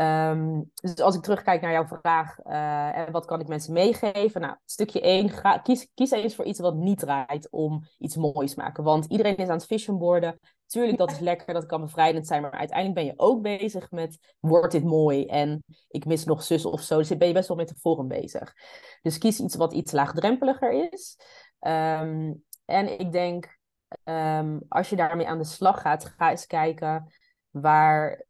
Um, 0.00 0.70
dus 0.74 0.96
als 0.96 1.14
ik 1.14 1.22
terugkijk 1.22 1.60
naar 1.60 1.72
jouw 1.72 1.86
vraag, 1.86 2.38
uh, 2.44 3.10
wat 3.10 3.24
kan 3.24 3.40
ik 3.40 3.48
mensen 3.48 3.72
meegeven? 3.72 4.40
Nou, 4.40 4.56
stukje 4.64 5.00
1, 5.00 5.30
ga, 5.30 5.58
kies, 5.58 5.88
kies 5.94 6.10
eens 6.10 6.34
voor 6.34 6.44
iets 6.44 6.60
wat 6.60 6.74
niet 6.74 6.98
draait 6.98 7.50
om 7.50 7.86
iets 7.98 8.16
moois 8.16 8.54
te 8.54 8.60
maken. 8.60 8.84
Want 8.84 9.06
iedereen 9.06 9.36
is 9.36 9.48
aan 9.48 9.56
het 9.56 9.66
visionboarden. 9.66 10.38
Tuurlijk, 10.66 10.98
dat 10.98 11.10
is 11.10 11.18
lekker, 11.18 11.54
dat 11.54 11.66
kan 11.66 11.80
bevrijdend 11.80 12.26
zijn. 12.26 12.42
Maar 12.42 12.50
uiteindelijk 12.50 12.98
ben 12.98 13.04
je 13.06 13.12
ook 13.16 13.42
bezig 13.42 13.90
met, 13.90 14.34
wordt 14.40 14.72
dit 14.72 14.84
mooi? 14.84 15.26
En 15.26 15.64
ik 15.88 16.04
mis 16.04 16.24
nog 16.24 16.42
zus 16.42 16.64
of 16.64 16.80
zo. 16.80 16.98
Dus 16.98 17.16
ben 17.16 17.28
je 17.28 17.34
best 17.34 17.48
wel 17.48 17.56
met 17.56 17.68
de 17.68 17.78
vorm 17.78 18.08
bezig. 18.08 18.54
Dus 19.02 19.18
kies 19.18 19.40
iets 19.40 19.54
wat 19.54 19.72
iets 19.72 19.92
laagdrempeliger 19.92 20.92
is. 20.92 21.18
Um, 21.60 22.44
en 22.64 23.00
ik 23.00 23.12
denk, 23.12 23.58
um, 24.04 24.60
als 24.68 24.88
je 24.88 24.96
daarmee 24.96 25.28
aan 25.28 25.38
de 25.38 25.44
slag 25.44 25.80
gaat, 25.80 26.04
ga 26.04 26.30
eens 26.30 26.46
kijken 26.46 27.12
waar... 27.50 28.24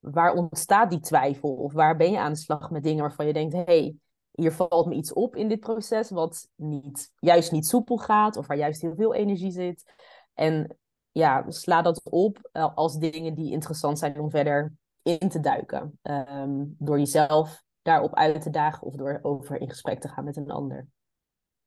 waar 0.00 0.34
ontstaat 0.34 0.90
die 0.90 1.00
twijfel? 1.00 1.54
Of 1.54 1.72
waar 1.72 1.96
ben 1.96 2.10
je 2.10 2.18
aan 2.18 2.32
de 2.32 2.38
slag 2.38 2.70
met 2.70 2.82
dingen 2.82 3.02
waarvan 3.02 3.26
je 3.26 3.32
denkt, 3.32 3.52
hé, 3.52 3.62
hey, 3.64 3.96
hier 4.30 4.52
valt 4.52 4.86
me 4.86 4.94
iets 4.94 5.12
op 5.12 5.36
in 5.36 5.48
dit 5.48 5.60
proces 5.60 6.10
wat 6.10 6.48
niet, 6.54 7.12
juist 7.18 7.52
niet 7.52 7.66
soepel 7.66 7.96
gaat 7.96 8.36
of 8.36 8.46
waar 8.46 8.56
juist 8.56 8.80
heel 8.80 8.94
veel 8.94 9.14
energie 9.14 9.50
zit. 9.50 9.92
En 10.34 10.78
ja, 11.10 11.44
sla 11.50 11.82
dat 11.82 12.02
op 12.04 12.48
eh, 12.52 12.74
als 12.74 12.98
dingen 12.98 13.34
die 13.34 13.52
interessant 13.52 13.98
zijn 13.98 14.20
om 14.20 14.30
verder 14.30 14.72
in 15.02 15.28
te 15.28 15.40
duiken. 15.40 15.98
Um, 16.02 16.74
door 16.78 16.98
jezelf 16.98 17.62
daarop 17.82 18.14
uit 18.14 18.42
te 18.42 18.50
dagen 18.50 18.86
of 18.86 18.94
door 18.94 19.18
over 19.22 19.60
in 19.60 19.68
gesprek 19.68 20.00
te 20.00 20.08
gaan 20.08 20.24
met 20.24 20.36
een 20.36 20.50
ander. 20.50 20.86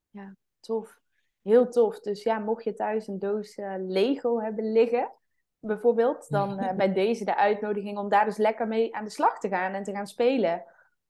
Ja, 0.09 0.35
tof. 0.59 1.01
Heel 1.41 1.69
tof. 1.69 1.99
Dus 1.99 2.23
ja, 2.23 2.39
mocht 2.39 2.63
je 2.63 2.73
thuis 2.73 3.07
een 3.07 3.19
doos 3.19 3.57
uh, 3.57 3.75
Lego 3.77 4.39
hebben 4.39 4.71
liggen, 4.71 5.11
bijvoorbeeld, 5.65 6.29
dan 6.29 6.59
uh, 6.59 6.71
bij 6.71 6.93
deze 6.93 7.25
de 7.25 7.35
uitnodiging 7.35 7.97
om 7.97 8.09
daar 8.09 8.25
dus 8.25 8.37
lekker 8.37 8.67
mee 8.67 8.95
aan 8.95 9.03
de 9.03 9.09
slag 9.09 9.39
te 9.39 9.47
gaan 9.47 9.73
en 9.73 9.83
te 9.83 9.91
gaan 9.91 10.07
spelen. 10.07 10.63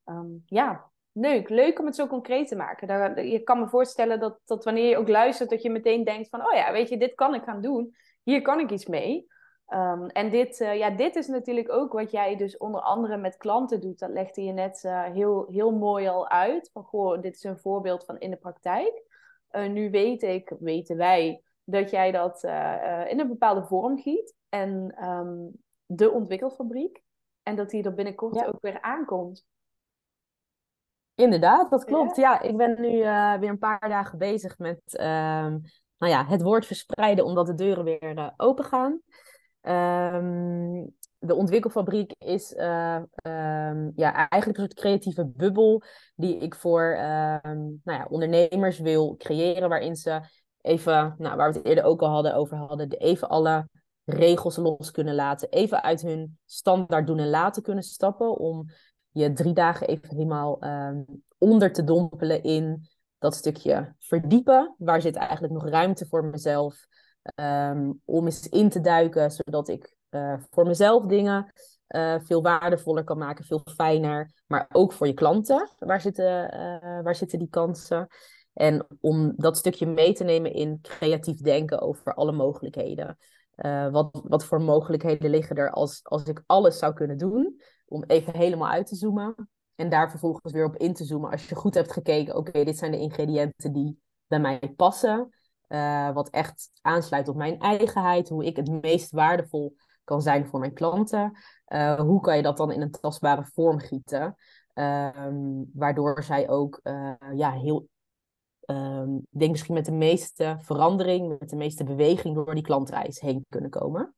Um, 0.05 0.43
ja, 0.45 0.91
leuk. 1.11 1.49
Leuk 1.49 1.79
om 1.79 1.85
het 1.85 1.95
zo 1.95 2.07
concreet 2.07 2.47
te 2.47 2.55
maken. 2.55 2.87
Daar, 2.87 3.25
je 3.25 3.39
kan 3.39 3.59
me 3.59 3.67
voorstellen 3.67 4.19
dat, 4.19 4.39
dat 4.45 4.63
wanneer 4.63 4.89
je 4.89 4.97
ook 4.97 5.07
luistert, 5.07 5.49
dat 5.49 5.61
je 5.61 5.69
meteen 5.69 6.03
denkt 6.03 6.29
van, 6.29 6.45
oh 6.45 6.53
ja, 6.53 6.71
weet 6.71 6.89
je, 6.89 6.97
dit 6.97 7.13
kan 7.15 7.33
ik 7.33 7.43
gaan 7.43 7.61
doen. 7.61 7.95
Hier 8.23 8.41
kan 8.41 8.59
ik 8.59 8.71
iets 8.71 8.85
mee. 8.85 9.27
Um, 9.67 10.07
en 10.07 10.29
dit, 10.29 10.59
uh, 10.59 10.77
ja, 10.77 10.89
dit 10.89 11.15
is 11.15 11.27
natuurlijk 11.27 11.71
ook 11.71 11.93
wat 11.93 12.11
jij 12.11 12.35
dus 12.35 12.57
onder 12.57 12.81
andere 12.81 13.17
met 13.17 13.37
klanten 13.37 13.81
doet. 13.81 13.99
Dat 13.99 14.09
legde 14.09 14.43
je 14.43 14.51
net 14.51 14.83
uh, 14.85 15.03
heel, 15.03 15.47
heel 15.49 15.71
mooi 15.71 16.07
al 16.07 16.29
uit. 16.29 16.69
Van, 16.73 16.83
goh, 16.83 17.21
dit 17.21 17.35
is 17.35 17.43
een 17.43 17.59
voorbeeld 17.59 18.05
van 18.05 18.19
in 18.19 18.29
de 18.29 18.37
praktijk. 18.37 19.03
nu 19.51 19.89
weet 19.91 20.23
ik, 20.23 20.53
weten 20.59 20.97
wij, 20.97 21.41
dat 21.63 21.89
jij 21.89 22.11
dat 22.11 22.43
in 23.07 23.19
een 23.19 23.27
bepaalde 23.27 23.63
vorm 23.63 23.97
giet. 23.97 24.35
En 24.53 24.93
ehm, 24.97 25.47
de 25.85 26.11
ontwikkelfabriek. 26.11 27.03
En 27.43 27.55
dat 27.55 27.69
die 27.69 27.83
er 27.83 27.93
binnenkort 27.93 28.45
ook 28.45 28.61
weer 28.61 28.81
aankomt. 28.81 29.45
Inderdaad, 31.15 31.69
dat 31.69 31.83
klopt. 31.83 32.15
Ja, 32.15 32.41
ik 32.41 32.57
ben 32.57 32.81
nu 32.81 32.97
uh, 32.97 33.37
weer 33.39 33.49
een 33.49 33.57
paar 33.57 33.89
dagen 33.89 34.17
bezig 34.17 34.57
met 34.57 34.81
ehm, 34.85 35.57
nou 35.97 36.11
ja, 36.11 36.25
het 36.25 36.41
woord 36.41 36.65
verspreiden, 36.65 37.25
omdat 37.25 37.45
de 37.45 37.53
deuren 37.53 37.83
weer 37.83 38.17
uh, 38.17 38.29
open 38.37 38.65
gaan. 38.65 39.01
Um, 39.61 40.95
de 41.17 41.35
ontwikkelfabriek 41.35 42.13
is 42.17 42.53
uh, 42.53 43.01
um, 43.23 43.91
ja, 43.95 44.29
eigenlijk 44.29 44.45
een 44.45 44.65
soort 44.65 44.73
creatieve 44.73 45.25
bubbel 45.25 45.83
die 46.15 46.37
ik 46.37 46.55
voor 46.55 46.95
nou 46.95 47.79
ja, 47.83 48.05
ondernemers 48.09 48.79
wil 48.79 49.15
creëren, 49.17 49.69
waarin 49.69 49.95
ze 49.95 50.21
even, 50.61 51.15
nou, 51.17 51.35
waar 51.37 51.51
we 51.51 51.57
het 51.57 51.67
eerder 51.67 51.83
ook 51.83 52.01
al 52.01 52.09
hadden 52.09 52.35
over 52.35 52.57
hadden, 52.57 52.89
even 52.89 53.29
alle 53.29 53.67
regels 54.05 54.55
los 54.55 54.91
kunnen 54.91 55.15
laten, 55.15 55.49
even 55.49 55.83
uit 55.83 56.01
hun 56.01 56.37
standaard 56.45 57.07
doen 57.07 57.19
en 57.19 57.29
laten 57.29 57.63
kunnen 57.63 57.83
stappen, 57.83 58.37
om 58.37 58.65
je 59.11 59.33
drie 59.33 59.53
dagen 59.53 59.87
even 59.87 60.09
helemaal 60.09 60.63
um, 60.63 61.05
onder 61.37 61.73
te 61.73 61.83
dompelen 61.83 62.43
in 62.43 62.87
dat 63.17 63.35
stukje 63.35 63.95
verdiepen. 63.99 64.75
Waar 64.77 65.01
zit 65.01 65.15
eigenlijk 65.15 65.53
nog 65.53 65.67
ruimte 65.67 66.05
voor 66.05 66.25
mezelf 66.25 66.85
um, 67.35 68.01
om 68.05 68.25
eens 68.25 68.49
in 68.49 68.69
te 68.69 68.81
duiken, 68.81 69.31
zodat 69.31 69.67
ik 69.67 69.95
uh, 70.09 70.35
voor 70.49 70.67
mezelf 70.67 71.05
dingen 71.05 71.53
uh, 71.87 72.15
veel 72.19 72.41
waardevoller 72.41 73.03
kan 73.03 73.17
maken, 73.17 73.45
veel 73.45 73.61
fijner. 73.75 74.43
Maar 74.47 74.65
ook 74.71 74.93
voor 74.93 75.07
je 75.07 75.13
klanten, 75.13 75.69
waar 75.79 76.01
zitten, 76.01 76.55
uh, 76.55 77.03
waar 77.03 77.15
zitten 77.15 77.39
die 77.39 77.49
kansen? 77.49 78.07
En 78.53 78.87
om 79.01 79.33
dat 79.35 79.57
stukje 79.57 79.85
mee 79.85 80.13
te 80.13 80.23
nemen 80.23 80.53
in 80.53 80.79
creatief 80.81 81.41
denken 81.41 81.81
over 81.81 82.13
alle 82.13 82.31
mogelijkheden. 82.31 83.17
Uh, 83.57 83.91
wat, 83.91 84.21
wat 84.23 84.45
voor 84.45 84.61
mogelijkheden 84.61 85.29
liggen 85.29 85.55
er 85.55 85.71
als, 85.71 85.99
als 86.03 86.23
ik 86.23 86.43
alles 86.45 86.77
zou 86.77 86.93
kunnen 86.93 87.17
doen? 87.17 87.61
Om 87.85 88.03
even 88.03 88.35
helemaal 88.35 88.69
uit 88.69 88.87
te 88.87 88.95
zoomen. 88.95 89.49
En 89.75 89.89
daar 89.89 90.09
vervolgens 90.09 90.53
weer 90.53 90.65
op 90.65 90.75
in 90.75 90.93
te 90.93 91.03
zoomen. 91.03 91.31
Als 91.31 91.49
je 91.49 91.55
goed 91.55 91.73
hebt 91.73 91.91
gekeken, 91.91 92.35
oké, 92.35 92.63
dit 92.63 92.77
zijn 92.77 92.91
de 92.91 92.99
ingrediënten 92.99 93.73
die 93.73 93.99
bij 94.27 94.39
mij 94.39 94.73
passen. 94.75 95.29
Uh, 95.67 96.13
wat 96.13 96.29
echt 96.29 96.71
aansluit 96.81 97.27
op 97.27 97.35
mijn 97.35 97.59
eigenheid. 97.59 98.29
Hoe 98.29 98.45
ik 98.45 98.55
het 98.55 98.81
meest 98.81 99.11
waardevol 99.11 99.75
kan 100.03 100.21
zijn 100.21 100.47
voor 100.47 100.59
mijn 100.59 100.73
klanten. 100.73 101.37
Uh, 101.67 101.99
hoe 101.99 102.21
kan 102.21 102.35
je 102.35 102.43
dat 102.43 102.57
dan 102.57 102.71
in 102.71 102.81
een 102.81 102.91
tastbare 102.91 103.45
vorm 103.45 103.79
gieten? 103.79 104.35
Um, 104.73 105.69
waardoor 105.73 106.23
zij 106.23 106.49
ook 106.49 106.79
ja, 107.33 107.51
heel 107.51 107.87
um, 108.65 109.17
ik 109.31 109.39
denk 109.39 109.51
misschien 109.51 109.73
met 109.73 109.85
de 109.85 109.91
meeste 109.91 110.57
verandering, 110.59 111.39
met 111.39 111.49
de 111.49 111.55
meeste 111.55 111.83
beweging 111.83 112.35
door 112.35 112.53
die 112.53 112.63
klantreis 112.63 113.19
heen 113.19 113.45
kunnen 113.49 113.69
komen. 113.69 114.15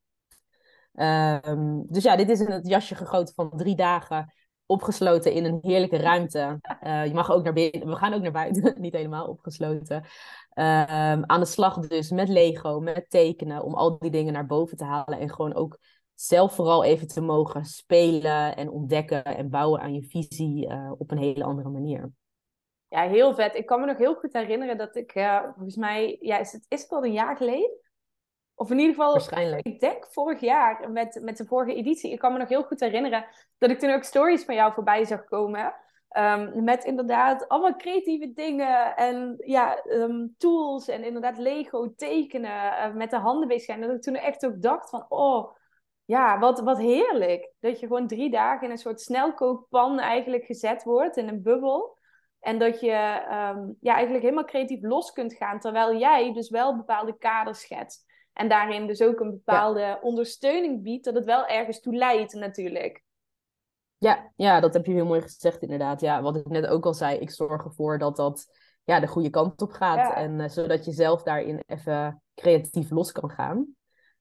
Um, 0.94 1.86
dus 1.88 2.04
ja, 2.04 2.16
dit 2.16 2.30
is 2.30 2.40
in 2.40 2.52
het 2.52 2.68
jasje 2.68 2.96
gegoten 2.96 3.34
van 3.34 3.52
drie 3.56 3.76
dagen, 3.76 4.34
opgesloten 4.66 5.34
in 5.34 5.46
een 5.46 5.60
heerlijke 5.62 5.98
ruimte. 5.98 6.60
Uh, 6.84 7.06
je 7.06 7.14
mag 7.14 7.32
ook 7.32 7.44
naar 7.44 7.54
binnen, 7.54 7.88
we 7.88 7.96
gaan 7.96 8.14
ook 8.14 8.22
naar 8.22 8.32
buiten, 8.32 8.76
niet 8.82 8.94
helemaal 8.94 9.28
opgesloten. 9.28 9.96
Um, 9.96 11.26
aan 11.26 11.40
de 11.40 11.46
slag 11.46 11.80
dus 11.80 12.12
met 12.12 12.30
Lego, 12.30 12.80
met 12.80 13.10
tekenen, 13.10 13.64
om 13.64 13.74
al 13.74 13.98
die 13.98 14.12
dingen 14.12 14.34
naar 14.34 14.46
boven 14.46 14.78
te 14.78 14.84
halen 14.84 15.20
en 15.20 15.30
gewoon 15.30 15.54
ook 15.54 15.78
zelf 16.14 16.56
vooral 16.56 16.84
even 16.84 17.08
te 17.08 17.22
mogen 17.22 17.66
spelen 17.66 18.56
en 18.56 18.70
ontdekken 18.70 19.24
en 19.24 19.50
bouwen 19.50 19.82
aan 19.82 19.94
je 19.94 20.04
visie 20.04 20.68
uh, 20.68 20.92
op 20.98 21.12
een 21.12 21.18
hele 21.18 21.44
andere 21.44 21.70
manier. 21.70 22.12
Ja, 22.96 23.08
heel 23.08 23.34
vet. 23.34 23.56
Ik 23.56 23.66
kan 23.66 23.80
me 23.80 23.86
nog 23.86 23.98
heel 23.98 24.16
goed 24.16 24.34
herinneren 24.34 24.78
dat 24.78 24.96
ik, 24.96 25.16
uh, 25.16 25.44
volgens 25.44 25.76
mij, 25.76 26.18
ja, 26.20 26.38
is 26.38 26.52
het, 26.52 26.66
is 26.68 26.82
het 26.82 26.92
al 26.92 27.06
een 27.06 27.12
jaar 27.12 27.38
geleden? 27.38 27.78
Of 28.54 28.72
in 28.72 28.80
ieder 28.80 28.96
geval, 28.96 29.12
Waarschijnlijk. 29.12 29.66
ik 29.66 29.80
denk 29.80 30.08
vorig 30.10 30.40
jaar 30.40 30.92
met, 30.92 31.20
met 31.22 31.38
de 31.38 31.46
vorige 31.46 31.76
editie. 31.76 32.12
Ik 32.12 32.20
kan 32.20 32.32
me 32.32 32.38
nog 32.38 32.50
heel 32.50 32.64
goed 32.64 32.80
herinneren 32.80 33.26
dat 33.58 33.70
ik 33.70 33.80
toen 33.80 33.94
ook 33.94 34.04
stories 34.04 34.46
van 34.46 34.56
jou 34.56 34.74
voorbij 34.74 35.06
zag 35.06 35.26
komen. 35.26 35.74
Um, 36.18 36.64
met 36.64 36.84
inderdaad 36.84 37.48
allemaal 37.48 37.76
creatieve 37.76 38.34
dingen 38.34 38.96
en 38.96 39.36
ja, 39.38 39.86
um, 39.86 40.36
tools 40.38 40.88
en 40.88 41.04
inderdaad 41.04 41.38
Lego 41.38 41.94
tekenen, 41.96 42.52
uh, 42.52 42.94
met 42.94 43.10
de 43.10 43.18
handen 43.18 43.48
bezig 43.48 43.64
zijn. 43.64 43.82
Dat 43.82 43.96
ik 43.96 44.02
toen 44.02 44.16
echt 44.16 44.46
ook 44.46 44.62
dacht 44.62 44.90
van, 44.90 45.06
oh, 45.10 45.56
ja, 46.06 46.40
wat, 46.40 46.60
wat 46.60 46.78
heerlijk. 46.78 47.52
Dat 47.60 47.80
je 47.80 47.88
gewoon 47.88 48.08
drie 48.08 48.32
dagen 48.32 48.66
in 48.66 48.72
een 48.72 48.78
soort 48.78 49.02
snelkookpan 49.02 50.00
eigenlijk 50.00 50.46
gezet 50.46 50.84
wordt, 50.84 51.18
in 51.18 51.28
een 51.28 51.42
bubbel. 51.42 51.98
En 52.46 52.60
dat 52.60 52.80
je 52.80 52.92
um, 53.56 53.78
ja, 53.80 53.94
eigenlijk 53.94 54.24
helemaal 54.24 54.46
creatief 54.46 54.82
los 54.82 55.12
kunt 55.12 55.34
gaan, 55.34 55.60
terwijl 55.60 55.98
jij 55.98 56.34
dus 56.34 56.50
wel 56.50 56.76
bepaalde 56.76 57.18
kaders 57.18 57.60
schetst. 57.60 58.06
En 58.34 58.50
daarin 58.50 58.88
dus 58.88 59.02
ook 59.02 59.20
een 59.20 59.32
bepaalde 59.32 60.00
ondersteuning 60.02 60.84
biedt, 60.84 61.06
dat 61.06 61.16
het 61.16 61.26
wel 61.26 61.46
ergens 61.46 61.80
toe 61.80 61.96
leidt 61.96 62.34
natuurlijk. 62.34 63.04
Ja, 63.98 64.32
ja, 64.36 64.60
dat 64.60 64.74
heb 64.74 64.86
je 64.86 64.94
heel 64.94 65.06
mooi 65.06 65.22
gezegd 65.22 65.62
inderdaad. 65.62 66.02
Ja, 66.02 66.22
wat 66.22 66.36
ik 66.36 66.48
net 66.48 66.68
ook 66.68 66.86
al 66.86 66.94
zei, 66.94 67.18
ik 67.18 67.32
zorg 67.32 67.64
ervoor 67.64 67.98
dat 67.98 68.16
dat 68.16 68.46
ja, 68.84 69.00
de 69.00 69.08
goede 69.08 69.30
kant 69.30 69.62
op 69.62 69.72
gaat. 69.72 70.16
En 70.16 70.40
uh, 70.40 70.48
zodat 70.48 70.86
je 70.86 70.92
zelf 70.92 71.24
daarin 71.24 71.64
even 71.68 72.22
creatief 72.36 72.90
los 72.90 73.12
kan 73.12 73.30
gaan. 73.30 73.76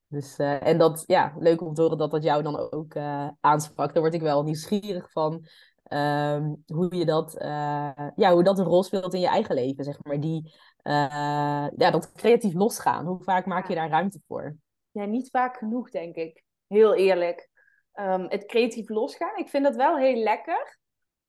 Dus, 0.07 0.39
uh, 0.39 0.67
en 0.67 0.79
dat, 0.79 1.05
ja, 1.07 1.35
leuk 1.39 1.61
om 1.61 1.75
te 1.75 1.83
horen 1.83 1.99
dat 1.99 2.11
dat 2.11 2.23
jou 2.23 2.43
dan 2.43 2.71
ook 2.73 2.95
uh, 2.95 3.29
aansprak. 3.41 3.93
Daar 3.93 4.03
word 4.03 4.15
ik 4.15 4.21
wel 4.21 4.43
nieuwsgierig 4.43 5.11
van. 5.11 5.47
Um, 5.93 6.63
hoe 6.67 6.95
je 6.97 7.05
dat, 7.05 7.35
uh, 7.43 8.09
ja, 8.15 8.33
hoe 8.33 8.43
dat 8.43 8.59
een 8.59 8.65
rol 8.65 8.83
speelt 8.83 9.15
in 9.15 9.21
je 9.21 9.29
eigen 9.29 9.55
leven, 9.55 9.85
zeg 9.85 9.99
maar. 10.03 10.21
Die, 10.21 10.55
uh, 10.83 11.69
ja, 11.77 11.91
dat 11.91 12.13
creatief 12.13 12.55
losgaan. 12.55 13.07
Hoe 13.07 13.23
vaak 13.23 13.47
maak 13.47 13.69
je 13.69 13.75
daar 13.75 13.89
ruimte 13.89 14.21
voor? 14.27 14.57
Ja, 14.91 15.05
niet 15.05 15.31
vaak 15.31 15.57
genoeg, 15.57 15.91
denk 15.91 16.15
ik. 16.15 16.45
Heel 16.67 16.95
eerlijk. 16.95 17.49
Um, 17.95 18.27
het 18.29 18.47
creatief 18.47 18.89
losgaan, 18.89 19.37
ik 19.37 19.49
vind 19.49 19.65
dat 19.65 19.77
wel 19.77 19.97
heel 19.97 20.23
lekker. 20.23 20.79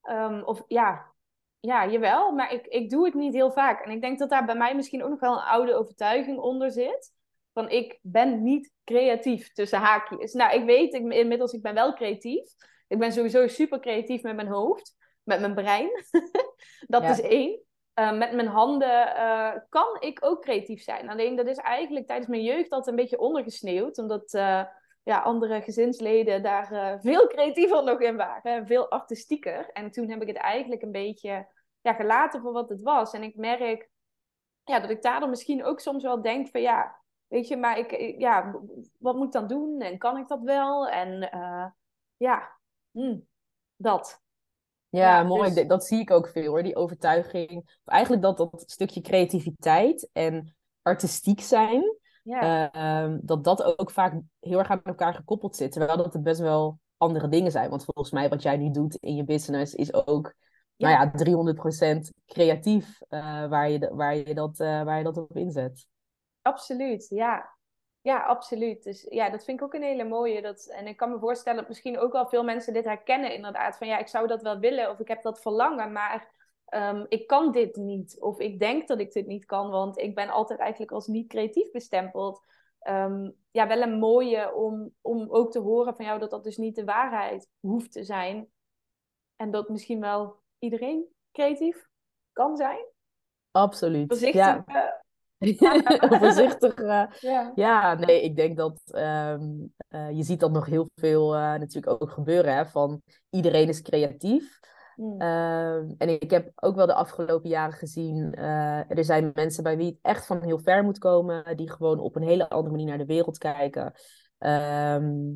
Um, 0.09 0.43
of 0.43 0.63
ja, 0.67 1.13
ja, 1.59 1.87
jawel, 1.87 2.31
maar 2.31 2.53
ik, 2.53 2.65
ik 2.65 2.89
doe 2.89 3.05
het 3.05 3.13
niet 3.13 3.33
heel 3.33 3.51
vaak. 3.51 3.85
En 3.85 3.91
ik 3.91 4.01
denk 4.01 4.19
dat 4.19 4.29
daar 4.29 4.45
bij 4.45 4.55
mij 4.55 4.75
misschien 4.75 5.03
ook 5.03 5.09
nog 5.09 5.19
wel 5.19 5.33
een 5.33 5.47
oude 5.47 5.73
overtuiging 5.73 6.39
onder 6.39 6.71
zit. 6.71 7.13
Van 7.53 7.69
ik 7.69 7.99
ben 8.01 8.43
niet 8.43 8.71
creatief, 8.83 9.51
tussen 9.51 9.79
haakjes. 9.79 10.33
Nou, 10.33 10.59
ik 10.59 10.65
weet 10.65 10.93
ik, 10.93 11.11
inmiddels, 11.11 11.53
ik 11.53 11.61
ben 11.61 11.73
wel 11.73 11.93
creatief. 11.93 12.53
Ik 12.87 12.99
ben 12.99 13.11
sowieso 13.11 13.47
super 13.47 13.79
creatief 13.79 14.21
met 14.21 14.35
mijn 14.35 14.47
hoofd, 14.47 14.95
met 15.23 15.39
mijn 15.39 15.53
brein. 15.53 15.89
dat 16.87 17.03
is 17.03 17.21
één. 17.21 17.59
Uh, 17.99 18.17
met 18.17 18.33
mijn 18.33 18.47
handen 18.47 19.07
uh, 19.07 19.53
kan 19.69 19.97
ik 19.99 20.25
ook 20.25 20.41
creatief 20.41 20.81
zijn. 20.83 21.09
Alleen 21.09 21.35
dat 21.35 21.47
is 21.47 21.57
eigenlijk 21.57 22.07
tijdens 22.07 22.27
mijn 22.27 22.43
jeugd 22.43 22.69
altijd 22.69 22.87
een 22.87 23.01
beetje 23.01 23.19
ondergesneeuwd. 23.19 23.97
Omdat 23.97 24.33
uh, 24.33 24.63
ja, 25.03 25.19
andere 25.19 25.61
gezinsleden 25.61 26.43
daar 26.43 26.99
veel 27.01 27.27
creatiever 27.27 27.83
nog 27.83 27.99
in 27.99 28.15
waren. 28.15 28.51
En 28.51 28.67
veel 28.67 28.89
artistieker. 28.89 29.69
En 29.71 29.91
toen 29.91 30.09
heb 30.09 30.21
ik 30.21 30.27
het 30.27 30.37
eigenlijk 30.37 30.81
een 30.81 30.91
beetje 30.91 31.47
ja, 31.81 31.93
gelaten 31.93 32.41
voor 32.41 32.51
wat 32.51 32.69
het 32.69 32.81
was. 32.81 33.13
En 33.13 33.23
ik 33.23 33.35
merk 33.35 33.89
ja, 34.63 34.79
dat 34.79 34.89
ik 34.89 35.01
daardoor 35.01 35.29
misschien 35.29 35.63
ook 35.63 35.79
soms 35.79 36.03
wel 36.03 36.21
denk 36.21 36.47
van 36.47 36.61
ja... 36.61 37.03
Weet 37.27 37.47
je, 37.47 37.57
maar 37.57 37.77
ik, 37.77 38.19
ja, 38.19 38.61
wat 38.99 39.15
moet 39.15 39.25
ik 39.25 39.31
dan 39.31 39.47
doen? 39.47 39.81
En 39.81 39.97
kan 39.97 40.17
ik 40.17 40.27
dat 40.27 40.41
wel? 40.41 40.87
En 40.87 41.29
ja, 42.17 42.55
Mm, 42.95 43.27
dat. 43.75 44.21
Ja, 44.89 45.23
mooi. 45.23 45.53
Dus... 45.53 45.67
Dat 45.67 45.85
zie 45.85 45.99
ik 45.99 46.11
ook 46.11 46.27
veel 46.27 46.47
hoor. 46.47 46.63
Die 46.63 46.75
overtuiging. 46.75 47.57
Of 47.57 47.93
eigenlijk 47.93 48.21
dat 48.21 48.37
dat 48.37 48.63
stukje 48.65 49.01
creativiteit 49.01 50.09
en 50.13 50.55
artistiek 50.81 51.41
zijn. 51.41 51.97
Ja. 52.23 52.75
Uh, 52.75 53.17
dat 53.21 53.43
dat 53.43 53.79
ook 53.79 53.91
vaak 53.91 54.13
heel 54.39 54.59
erg 54.59 54.69
aan 54.69 54.81
elkaar 54.83 55.13
gekoppeld 55.13 55.55
zit. 55.55 55.71
Terwijl 55.71 55.97
dat 55.97 56.13
het 56.13 56.23
best 56.23 56.39
wel 56.39 56.79
andere 56.97 57.27
dingen 57.27 57.51
zijn. 57.51 57.69
Want 57.69 57.83
volgens 57.83 58.11
mij 58.11 58.29
wat 58.29 58.41
jij 58.41 58.57
nu 58.57 58.71
doet 58.71 58.95
in 58.95 59.15
je 59.15 59.23
business 59.23 59.73
is 59.73 59.93
ook 59.93 60.35
ja. 60.75 61.11
nou 61.13 61.35
ja, 61.35 61.95
300% 61.95 61.99
creatief 62.25 63.01
uh, 63.09 63.47
waar, 63.47 63.69
je, 63.69 63.89
waar, 63.93 64.15
je 64.15 64.33
dat, 64.33 64.59
uh, 64.59 64.83
waar 64.83 64.97
je 64.97 65.03
dat 65.03 65.17
op 65.17 65.35
inzet. 65.35 65.87
Absoluut, 66.41 67.07
ja. 67.09 67.54
Ja, 68.05 68.23
absoluut. 68.23 68.83
Dus 68.83 69.05
ja, 69.09 69.29
dat 69.29 69.43
vind 69.43 69.59
ik 69.59 69.65
ook 69.65 69.73
een 69.73 69.83
hele 69.83 70.03
mooie. 70.03 70.41
Dat, 70.41 70.65
en 70.65 70.87
ik 70.87 70.97
kan 70.97 71.09
me 71.11 71.19
voorstellen 71.19 71.59
dat 71.59 71.67
misschien 71.67 71.99
ook 71.99 72.11
wel 72.11 72.27
veel 72.27 72.43
mensen 72.43 72.73
dit 72.73 72.83
herkennen, 72.83 73.33
inderdaad. 73.33 73.77
Van 73.77 73.87
ja, 73.87 73.97
ik 73.97 74.07
zou 74.07 74.27
dat 74.27 74.41
wel 74.41 74.59
willen 74.59 74.89
of 74.89 74.99
ik 74.99 75.07
heb 75.07 75.21
dat 75.21 75.41
verlangen, 75.41 75.91
maar 75.91 76.31
um, 76.69 77.05
ik 77.09 77.27
kan 77.27 77.51
dit 77.51 77.75
niet. 77.75 78.17
Of 78.19 78.39
ik 78.39 78.59
denk 78.59 78.87
dat 78.87 78.99
ik 78.99 79.11
dit 79.11 79.27
niet 79.27 79.45
kan, 79.45 79.69
want 79.69 79.97
ik 79.97 80.15
ben 80.15 80.29
altijd 80.29 80.59
eigenlijk 80.59 80.91
als 80.91 81.07
niet 81.07 81.27
creatief 81.27 81.71
bestempeld. 81.71 82.43
Um, 82.87 83.35
ja, 83.51 83.67
wel 83.67 83.81
een 83.81 83.99
mooie 83.99 84.53
om, 84.53 84.91
om 85.01 85.27
ook 85.29 85.51
te 85.51 85.59
horen 85.59 85.95
van 85.95 86.05
jou 86.05 86.19
dat 86.19 86.29
dat 86.29 86.43
dus 86.43 86.57
niet 86.57 86.75
de 86.75 86.83
waarheid 86.83 87.49
hoeft 87.59 87.91
te 87.91 88.03
zijn. 88.03 88.47
En 89.35 89.51
dat 89.51 89.69
misschien 89.69 89.99
wel 89.99 90.39
iedereen 90.59 91.05
creatief 91.31 91.87
kan 92.31 92.55
zijn. 92.55 92.85
Absoluut. 93.51 94.19
Ja. 94.19 94.63
Voorzichtig. 96.19 96.77
Uh, 96.77 97.05
ja. 97.19 97.51
ja. 97.55 97.93
nee, 97.93 98.21
ik 98.21 98.35
denk 98.35 98.57
dat 98.57 98.81
um, 98.91 99.73
uh, 99.89 100.11
je 100.11 100.23
ziet 100.23 100.39
dat 100.39 100.51
nog 100.51 100.65
heel 100.65 100.89
veel 100.95 101.35
uh, 101.35 101.41
natuurlijk 101.41 102.01
ook 102.01 102.11
gebeuren. 102.11 102.55
Hè, 102.55 102.65
van 102.65 103.01
iedereen 103.29 103.67
is 103.67 103.81
creatief. 103.81 104.59
Mm. 104.95 105.21
en 105.97 106.09
ik 106.21 106.31
heb 106.31 106.51
ook 106.55 106.75
wel 106.75 106.85
de 106.85 106.93
afgelopen 106.93 107.49
jaren 107.49 107.77
gezien, 107.77 108.33
er 108.87 109.05
zijn 109.05 109.31
mensen 109.33 109.63
bij 109.63 109.77
wie 109.77 109.85
het 109.85 109.99
echt 110.01 110.25
van 110.25 110.43
heel 110.43 110.59
ver 110.59 110.83
moet 110.83 110.97
komen, 110.97 111.57
die 111.57 111.71
gewoon 111.71 111.99
op 111.99 112.15
een 112.15 112.23
hele 112.23 112.49
andere 112.49 112.71
manier 112.71 112.87
naar 112.87 112.97
de 112.97 113.05
wereld 113.05 113.37
kijken. 113.37 113.93
Ehm, 114.37 115.33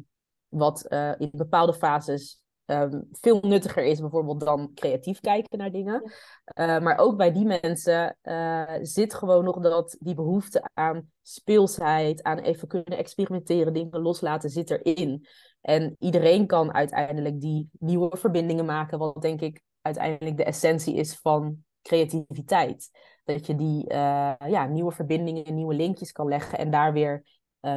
wat 0.49 0.85
in 1.17 1.29
bepaalde 1.31 1.73
fases 1.73 2.41
um, 2.69 3.07
veel 3.11 3.39
nuttiger 3.41 3.83
is, 3.83 3.99
bijvoorbeeld 3.99 4.39
dan 4.39 4.71
creatief 4.73 5.19
kijken 5.19 5.57
naar 5.57 5.71
dingen. 5.71 6.01
Uh, 6.03 6.79
maar 6.79 6.97
ook 6.97 7.17
bij 7.17 7.31
die 7.31 7.45
mensen 7.45 8.17
uh, 8.23 8.73
zit 8.81 9.13
gewoon 9.13 9.43
nog 9.43 9.59
dat 9.59 9.97
die 9.99 10.15
behoefte 10.15 10.69
aan 10.73 11.11
speelsheid, 11.21 12.23
aan 12.23 12.37
even 12.37 12.67
kunnen 12.67 12.97
experimenteren, 12.97 13.73
dingen 13.73 14.01
loslaten, 14.01 14.49
zit 14.49 14.69
erin. 14.69 15.25
En 15.61 15.95
iedereen 15.99 16.47
kan 16.47 16.73
uiteindelijk 16.73 17.41
die 17.41 17.69
nieuwe 17.79 18.17
verbindingen 18.17 18.65
maken, 18.65 18.99
wat 18.99 19.21
denk 19.21 19.41
ik 19.41 19.61
uiteindelijk 19.81 20.37
de 20.37 20.43
essentie 20.43 20.95
is 20.95 21.15
van 21.15 21.63
creativiteit. 21.81 22.89
Dat 23.23 23.45
je 23.45 23.55
die 23.55 23.83
uh, 23.91 24.33
ja, 24.47 24.65
nieuwe 24.65 24.91
verbindingen, 24.91 25.55
nieuwe 25.55 25.73
linkjes 25.73 26.11
kan 26.11 26.27
leggen 26.27 26.57
en 26.57 26.71
daar 26.71 26.93
weer 26.93 27.23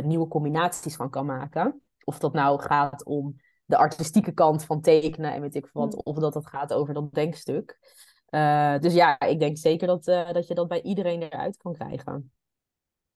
nieuwe 0.03 0.29
combinaties 0.29 0.97
van 0.97 1.11
kan 1.11 1.27
maken. 1.27 1.83
Of 2.05 2.19
dat 2.19 2.33
nou 2.33 2.61
gaat 2.61 3.05
om 3.05 3.37
de 3.73 3.79
artistieke 3.79 4.33
kant 4.33 4.65
van 4.65 4.81
tekenen 4.81 5.33
en 5.33 5.41
weet 5.41 5.55
ik 5.55 5.69
wat, 5.73 5.93
mm. 5.93 6.01
of 6.05 6.17
dat 6.19 6.35
het 6.35 6.47
gaat 6.47 6.73
over 6.73 6.95
dat 6.95 7.13
denkstuk. 7.13 7.79
Uh, 8.31 8.79
dus 8.79 8.95
ja, 8.95 9.21
ik 9.21 9.39
denk 9.39 9.57
zeker 9.57 9.87
dat, 9.87 10.07
uh, 10.07 10.33
dat 10.33 10.47
je 10.47 10.55
dat 10.55 10.69
bij 10.69 10.83
iedereen 10.83 11.23
eruit 11.23 11.57
kan 11.57 11.73
krijgen. 11.73 12.33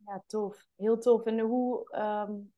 Ja, 0.07 0.23
tof. 0.27 0.67
Heel 0.77 0.99
tof. 0.99 1.25
En 1.25 1.39
hoe, 1.39 1.97
um, 2.29 2.53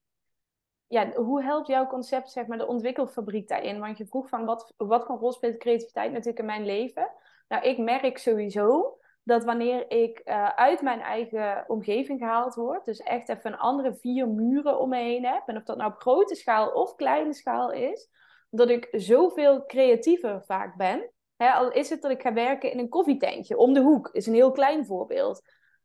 ja, 0.87 1.12
hoe 1.12 1.42
helpt 1.42 1.66
jouw 1.66 1.87
concept, 1.87 2.30
zeg 2.30 2.46
maar, 2.46 2.58
de 2.58 2.66
ontwikkelfabriek 2.66 3.48
daarin? 3.48 3.80
Want 3.80 3.98
je 3.98 4.06
vroeg 4.06 4.28
van 4.28 4.44
wat, 4.44 4.72
wat 4.76 5.06
voor 5.06 5.18
rol 5.18 5.32
speelt 5.32 5.56
creativiteit 5.56 6.12
natuurlijk 6.12 6.38
in 6.38 6.46
mijn 6.46 6.64
leven? 6.64 7.11
Nou, 7.48 7.64
ik 7.64 7.78
merk 7.78 8.18
sowieso 8.18 8.97
dat 9.28 9.44
wanneer 9.44 9.90
ik 9.90 10.22
uh, 10.24 10.48
uit 10.48 10.82
mijn 10.82 11.00
eigen 11.00 11.64
omgeving 11.66 12.18
gehaald 12.18 12.54
word, 12.54 12.84
dus 12.84 12.98
echt 12.98 13.28
even 13.28 13.52
een 13.52 13.58
andere 13.58 13.94
vier 13.94 14.28
muren 14.28 14.80
om 14.80 14.88
me 14.88 14.96
heen 14.96 15.24
heb, 15.24 15.42
en 15.46 15.56
of 15.56 15.62
dat 15.62 15.76
nou 15.76 15.92
op 15.92 16.00
grote 16.00 16.34
schaal 16.34 16.70
of 16.70 16.94
kleine 16.94 17.34
schaal 17.34 17.72
is, 17.72 18.08
dat 18.50 18.68
ik 18.68 18.88
zoveel 18.90 19.66
creatiever 19.66 20.42
vaak 20.44 20.76
ben. 20.76 21.10
Hè, 21.36 21.50
al 21.50 21.72
is 21.72 21.90
het 21.90 22.02
dat 22.02 22.10
ik 22.10 22.22
ga 22.22 22.32
werken 22.32 22.72
in 22.72 22.78
een 22.78 22.88
koffietentje 22.88 23.56
om 23.56 23.72
de 23.72 23.80
hoek, 23.80 24.08
is 24.12 24.26
een 24.26 24.34
heel 24.34 24.52
klein 24.52 24.86
voorbeeld. 24.86 25.42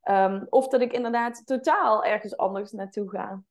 Um, 0.09 0.47
of 0.49 0.67
dat 0.67 0.81
ik 0.81 0.93
inderdaad 0.93 1.45
totaal 1.45 2.03
ergens 2.03 2.37
anders 2.37 2.71
naartoe 2.71 3.09
ga. 3.09 3.43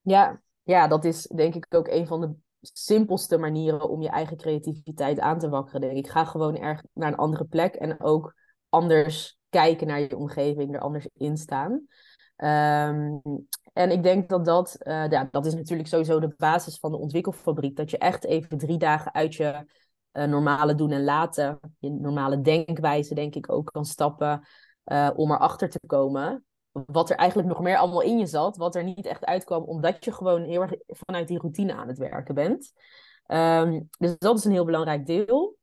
Ja, 0.00 0.40
ja, 0.62 0.88
dat 0.88 1.04
is 1.04 1.22
denk 1.22 1.54
ik 1.54 1.66
ook 1.68 1.88
een 1.88 2.06
van 2.06 2.20
de 2.20 2.34
simpelste 2.60 3.38
manieren 3.38 3.88
om 3.88 4.02
je 4.02 4.08
eigen 4.08 4.36
creativiteit 4.36 5.20
aan 5.20 5.38
te 5.38 5.48
wakkeren. 5.48 5.80
Denk 5.80 5.96
ik. 5.96 6.08
ga 6.08 6.24
gewoon 6.24 6.56
erg 6.56 6.82
naar 6.92 7.08
een 7.08 7.18
andere 7.18 7.44
plek 7.44 7.74
en 7.74 8.00
ook 8.00 8.34
anders 8.72 9.38
kijken 9.48 9.86
naar 9.86 10.00
je 10.00 10.16
omgeving, 10.16 10.74
er 10.74 10.80
anders 10.80 11.08
in 11.14 11.36
staan. 11.36 11.72
Um, 12.36 13.20
en 13.72 13.90
ik 13.90 14.02
denk 14.02 14.28
dat 14.28 14.44
dat, 14.44 14.76
uh, 14.80 15.08
ja, 15.08 15.28
dat 15.30 15.46
is 15.46 15.54
natuurlijk 15.54 15.88
sowieso 15.88 16.20
de 16.20 16.34
basis 16.36 16.78
van 16.78 16.90
de 16.90 16.98
ontwikkelfabriek. 16.98 17.76
Dat 17.76 17.90
je 17.90 17.98
echt 17.98 18.24
even 18.24 18.58
drie 18.58 18.78
dagen 18.78 19.14
uit 19.14 19.34
je 19.34 19.64
uh, 20.12 20.24
normale 20.24 20.74
doen 20.74 20.90
en 20.90 21.04
laten, 21.04 21.60
je 21.78 21.90
normale 21.90 22.40
denkwijze 22.40 23.14
denk 23.14 23.34
ik 23.34 23.52
ook 23.52 23.70
kan 23.72 23.84
stappen. 23.84 24.46
Uh, 24.84 25.10
om 25.14 25.30
erachter 25.30 25.68
te 25.68 25.80
komen 25.86 26.44
wat 26.72 27.10
er 27.10 27.16
eigenlijk 27.16 27.48
nog 27.48 27.60
meer 27.60 27.76
allemaal 27.76 28.02
in 28.02 28.18
je 28.18 28.26
zat. 28.26 28.56
Wat 28.56 28.74
er 28.74 28.84
niet 28.84 29.06
echt 29.06 29.24
uitkwam, 29.24 29.62
omdat 29.62 30.04
je 30.04 30.12
gewoon 30.12 30.42
heel 30.42 30.60
erg 30.60 30.72
vanuit 30.86 31.28
die 31.28 31.38
routine 31.38 31.74
aan 31.74 31.88
het 31.88 31.98
werken 31.98 32.34
bent. 32.34 32.72
Um, 33.26 33.88
dus 33.98 34.18
dat 34.18 34.38
is 34.38 34.44
een 34.44 34.52
heel 34.52 34.64
belangrijk 34.64 35.06
deel. 35.06 35.56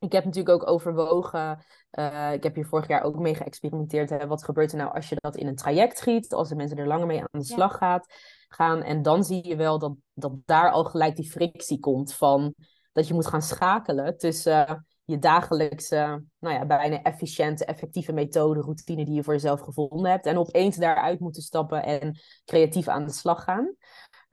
Ik 0.00 0.12
heb 0.12 0.24
natuurlijk 0.24 0.62
ook 0.62 0.70
overwogen, 0.70 1.64
uh, 1.98 2.32
ik 2.32 2.42
heb 2.42 2.54
hier 2.54 2.66
vorig 2.66 2.88
jaar 2.88 3.02
ook 3.02 3.18
mee 3.18 3.34
geëxperimenteerd. 3.34 4.10
Hè, 4.10 4.26
wat 4.26 4.44
gebeurt 4.44 4.72
er 4.72 4.78
nou 4.78 4.94
als 4.94 5.08
je 5.08 5.16
dat 5.18 5.36
in 5.36 5.46
een 5.46 5.56
traject 5.56 5.98
schiet, 5.98 6.32
als 6.32 6.48
de 6.48 6.54
mensen 6.54 6.78
er 6.78 6.86
langer 6.86 7.06
mee 7.06 7.20
aan 7.20 7.40
de 7.40 7.44
slag 7.44 7.76
gaat, 7.76 8.14
gaan. 8.48 8.82
En 8.82 9.02
dan 9.02 9.24
zie 9.24 9.48
je 9.48 9.56
wel 9.56 9.78
dat, 9.78 9.94
dat 10.14 10.32
daar 10.44 10.70
al 10.70 10.84
gelijk 10.84 11.16
die 11.16 11.30
frictie 11.30 11.78
komt 11.78 12.14
van 12.14 12.54
dat 12.92 13.08
je 13.08 13.14
moet 13.14 13.26
gaan 13.26 13.42
schakelen 13.42 14.16
tussen 14.16 14.70
uh, 14.70 14.76
je 15.04 15.18
dagelijkse, 15.18 16.24
nou 16.38 16.54
ja, 16.54 16.66
bijna 16.66 17.02
efficiënte, 17.02 17.64
effectieve 17.64 18.12
methode, 18.12 18.60
routine 18.60 19.04
die 19.04 19.14
je 19.14 19.24
voor 19.24 19.32
jezelf 19.32 19.60
gevonden 19.60 20.10
hebt. 20.10 20.26
En 20.26 20.38
opeens 20.38 20.76
daaruit 20.76 21.20
moeten 21.20 21.42
stappen 21.42 21.82
en 21.82 22.18
creatief 22.44 22.88
aan 22.88 23.04
de 23.04 23.12
slag 23.12 23.44
gaan. 23.44 23.74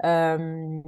Um, 0.06 0.82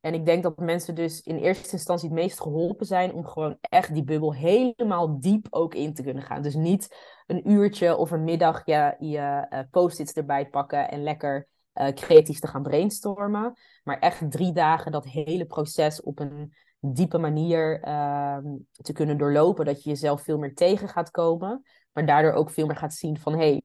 en 0.00 0.14
ik 0.14 0.24
denk 0.26 0.42
dat 0.42 0.58
mensen 0.58 0.94
dus 0.94 1.20
in 1.20 1.36
eerste 1.36 1.72
instantie 1.72 2.08
het 2.08 2.18
meest 2.18 2.40
geholpen 2.40 2.86
zijn 2.86 3.12
om 3.12 3.26
gewoon 3.26 3.56
echt 3.60 3.94
die 3.94 4.04
bubbel 4.04 4.34
helemaal 4.34 5.20
diep 5.20 5.46
ook 5.50 5.74
in 5.74 5.94
te 5.94 6.02
kunnen 6.02 6.22
gaan. 6.22 6.42
Dus 6.42 6.54
niet 6.54 6.96
een 7.26 7.50
uurtje 7.50 7.96
of 7.96 8.10
een 8.10 8.24
middag 8.24 8.62
je, 8.64 8.94
je 8.98 9.46
uh, 9.50 9.60
post-its 9.70 10.12
erbij 10.12 10.48
pakken 10.48 10.90
en 10.90 11.02
lekker 11.02 11.48
uh, 11.74 11.88
creatief 11.88 12.38
te 12.38 12.46
gaan 12.46 12.62
brainstormen. 12.62 13.52
Maar 13.84 13.98
echt 13.98 14.30
drie 14.30 14.52
dagen 14.52 14.92
dat 14.92 15.04
hele 15.04 15.46
proces 15.46 16.02
op 16.02 16.18
een 16.18 16.54
diepe 16.80 17.18
manier 17.18 17.86
uh, 17.88 18.38
te 18.72 18.92
kunnen 18.92 19.18
doorlopen. 19.18 19.64
Dat 19.64 19.82
je 19.82 19.90
jezelf 19.90 20.22
veel 20.22 20.38
meer 20.38 20.54
tegen 20.54 20.88
gaat 20.88 21.10
komen. 21.10 21.62
Maar 21.92 22.06
daardoor 22.06 22.32
ook 22.32 22.50
veel 22.50 22.66
meer 22.66 22.76
gaat 22.76 22.94
zien 22.94 23.18
van 23.18 23.32
hé, 23.32 23.38
hey, 23.38 23.62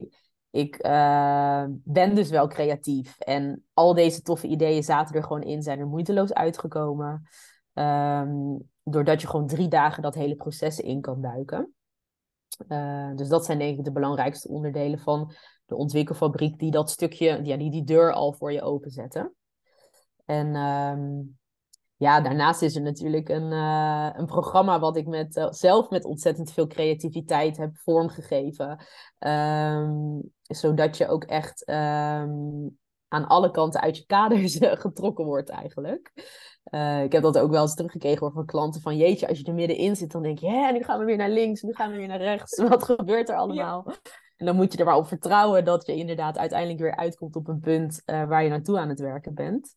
ik 0.51 0.85
uh, 0.85 1.65
ben 1.69 2.15
dus 2.15 2.29
wel 2.29 2.47
creatief. 2.47 3.19
En 3.19 3.65
al 3.73 3.93
deze 3.93 4.21
toffe 4.21 4.47
ideeën 4.47 4.83
zaten 4.83 5.15
er 5.15 5.23
gewoon 5.23 5.43
in, 5.43 5.61
zijn 5.61 5.79
er 5.79 5.87
moeiteloos 5.87 6.33
uitgekomen. 6.33 7.27
Um, 7.73 8.69
doordat 8.83 9.21
je 9.21 9.27
gewoon 9.27 9.47
drie 9.47 9.67
dagen 9.67 10.01
dat 10.01 10.15
hele 10.15 10.35
proces 10.35 10.79
in 10.79 11.01
kan 11.01 11.21
duiken. 11.21 11.73
Uh, 12.67 13.15
dus 13.15 13.27
dat 13.27 13.45
zijn 13.45 13.59
denk 13.59 13.77
ik 13.77 13.83
de 13.83 13.91
belangrijkste 13.91 14.47
onderdelen 14.47 14.99
van 14.99 15.33
de 15.65 15.75
ontwikkelfabriek, 15.75 16.59
die 16.59 16.71
dat 16.71 16.89
stukje, 16.89 17.39
ja, 17.43 17.57
die 17.57 17.71
die 17.71 17.83
deur 17.83 18.13
al 18.13 18.33
voor 18.33 18.51
je 18.51 18.61
openzetten. 18.61 19.35
En 20.25 20.55
um, 20.55 21.39
ja, 22.01 22.21
daarnaast 22.21 22.61
is 22.61 22.75
er 22.75 22.81
natuurlijk 22.81 23.29
een, 23.29 23.51
uh, 23.51 24.09
een 24.13 24.25
programma 24.25 24.79
wat 24.79 24.97
ik 24.97 25.07
met, 25.07 25.35
uh, 25.35 25.47
zelf 25.49 25.89
met 25.89 26.05
ontzettend 26.05 26.51
veel 26.51 26.67
creativiteit 26.67 27.57
heb 27.57 27.77
vormgegeven. 27.77 28.85
Um, 29.19 30.21
zodat 30.41 30.97
je 30.97 31.07
ook 31.07 31.23
echt 31.23 31.69
um, 31.69 32.77
aan 33.07 33.27
alle 33.27 33.51
kanten 33.51 33.81
uit 33.81 33.97
je 33.97 34.05
kaders 34.05 34.57
getrokken 34.59 35.25
wordt 35.25 35.49
eigenlijk. 35.49 36.11
Ik 37.03 37.11
heb 37.11 37.21
dat 37.21 37.37
ook 37.37 37.51
wel 37.51 37.61
eens 37.61 37.75
teruggekregen 37.75 38.31
van 38.31 38.45
klanten 38.45 38.81
van 38.81 38.97
jeetje, 38.97 39.27
als 39.27 39.39
je 39.39 39.45
er 39.45 39.53
middenin 39.53 39.95
zit, 39.95 40.11
dan 40.11 40.23
denk 40.23 40.39
je, 40.39 40.49
hè, 40.49 40.71
nu 40.71 40.83
gaan 40.83 40.99
we 40.99 41.05
weer 41.05 41.17
naar 41.17 41.29
links, 41.29 41.61
nu 41.61 41.73
gaan 41.73 41.91
we 41.91 41.97
weer 41.97 42.07
naar 42.07 42.21
rechts. 42.21 42.61
Wat 42.69 42.83
gebeurt 42.83 43.29
er 43.29 43.35
allemaal? 43.35 43.83
Ja. 43.85 43.95
En 44.37 44.45
dan 44.45 44.55
moet 44.55 44.73
je 44.73 44.79
er 44.79 44.85
maar 44.85 44.97
op 44.97 45.07
vertrouwen 45.07 45.65
dat 45.65 45.85
je 45.85 45.95
inderdaad 45.95 46.37
uiteindelijk 46.37 46.79
weer 46.79 46.95
uitkomt 46.95 47.35
op 47.35 47.47
een 47.47 47.59
punt 47.59 48.01
waar 48.05 48.43
je 48.43 48.49
naartoe 48.49 48.79
aan 48.79 48.89
het 48.89 48.99
werken 48.99 49.33
bent. 49.33 49.73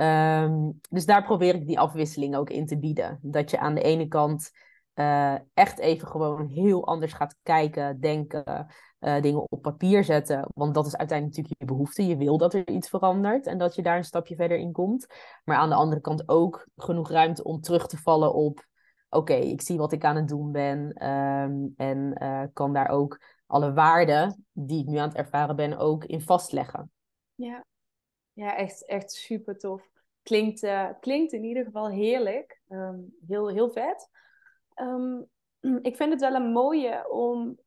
Um, 0.00 0.80
dus 0.90 1.06
daar 1.06 1.24
probeer 1.24 1.54
ik 1.54 1.66
die 1.66 1.80
afwisseling 1.80 2.36
ook 2.36 2.50
in 2.50 2.66
te 2.66 2.78
bieden. 2.78 3.18
Dat 3.22 3.50
je 3.50 3.58
aan 3.58 3.74
de 3.74 3.82
ene 3.82 4.08
kant 4.08 4.50
uh, 4.94 5.34
echt 5.54 5.78
even 5.78 6.08
gewoon 6.08 6.46
heel 6.46 6.86
anders 6.86 7.12
gaat 7.12 7.36
kijken, 7.42 8.00
denken, 8.00 8.66
uh, 9.00 9.20
dingen 9.20 9.50
op 9.50 9.62
papier 9.62 10.04
zetten. 10.04 10.48
Want 10.54 10.74
dat 10.74 10.86
is 10.86 10.96
uiteindelijk 10.96 11.36
natuurlijk 11.36 11.62
je 11.70 11.76
behoefte. 11.76 12.06
Je 12.06 12.16
wil 12.16 12.38
dat 12.38 12.54
er 12.54 12.68
iets 12.68 12.88
verandert 12.88 13.46
en 13.46 13.58
dat 13.58 13.74
je 13.74 13.82
daar 13.82 13.96
een 13.96 14.04
stapje 14.04 14.36
verder 14.36 14.58
in 14.58 14.72
komt. 14.72 15.06
Maar 15.44 15.56
aan 15.56 15.68
de 15.68 15.74
andere 15.74 16.00
kant 16.00 16.28
ook 16.28 16.68
genoeg 16.76 17.10
ruimte 17.10 17.44
om 17.44 17.60
terug 17.60 17.86
te 17.86 17.96
vallen 17.96 18.34
op: 18.34 18.66
oké, 19.08 19.34
ik 19.34 19.62
zie 19.62 19.78
wat 19.78 19.92
ik 19.92 20.04
aan 20.04 20.16
het 20.16 20.28
doen 20.28 20.52
ben. 20.52 21.08
Um, 21.08 21.72
en 21.76 22.22
uh, 22.22 22.42
kan 22.52 22.72
daar 22.72 22.88
ook 22.88 23.20
alle 23.46 23.72
waarden 23.72 24.46
die 24.52 24.80
ik 24.80 24.86
nu 24.86 24.96
aan 24.96 25.08
het 25.08 25.16
ervaren 25.16 25.56
ben 25.56 25.78
ook 25.78 26.04
in 26.04 26.20
vastleggen. 26.20 26.90
Ja, 27.34 27.64
ja, 28.36 28.56
echt, 28.56 28.84
echt 28.84 29.12
super 29.12 29.58
tof. 29.58 29.88
Klinkt, 30.22 30.62
uh, 30.62 30.88
klinkt 31.00 31.32
in 31.32 31.44
ieder 31.44 31.64
geval 31.64 31.88
heerlijk. 31.88 32.60
Um, 32.68 33.14
heel, 33.26 33.48
heel 33.48 33.70
vet. 33.70 34.10
Um, 34.74 35.28
ik 35.82 35.96
vind 35.96 36.12
het 36.12 36.20
wel 36.20 36.34
een 36.34 36.52
mooie 36.52 37.10
om 37.10 37.58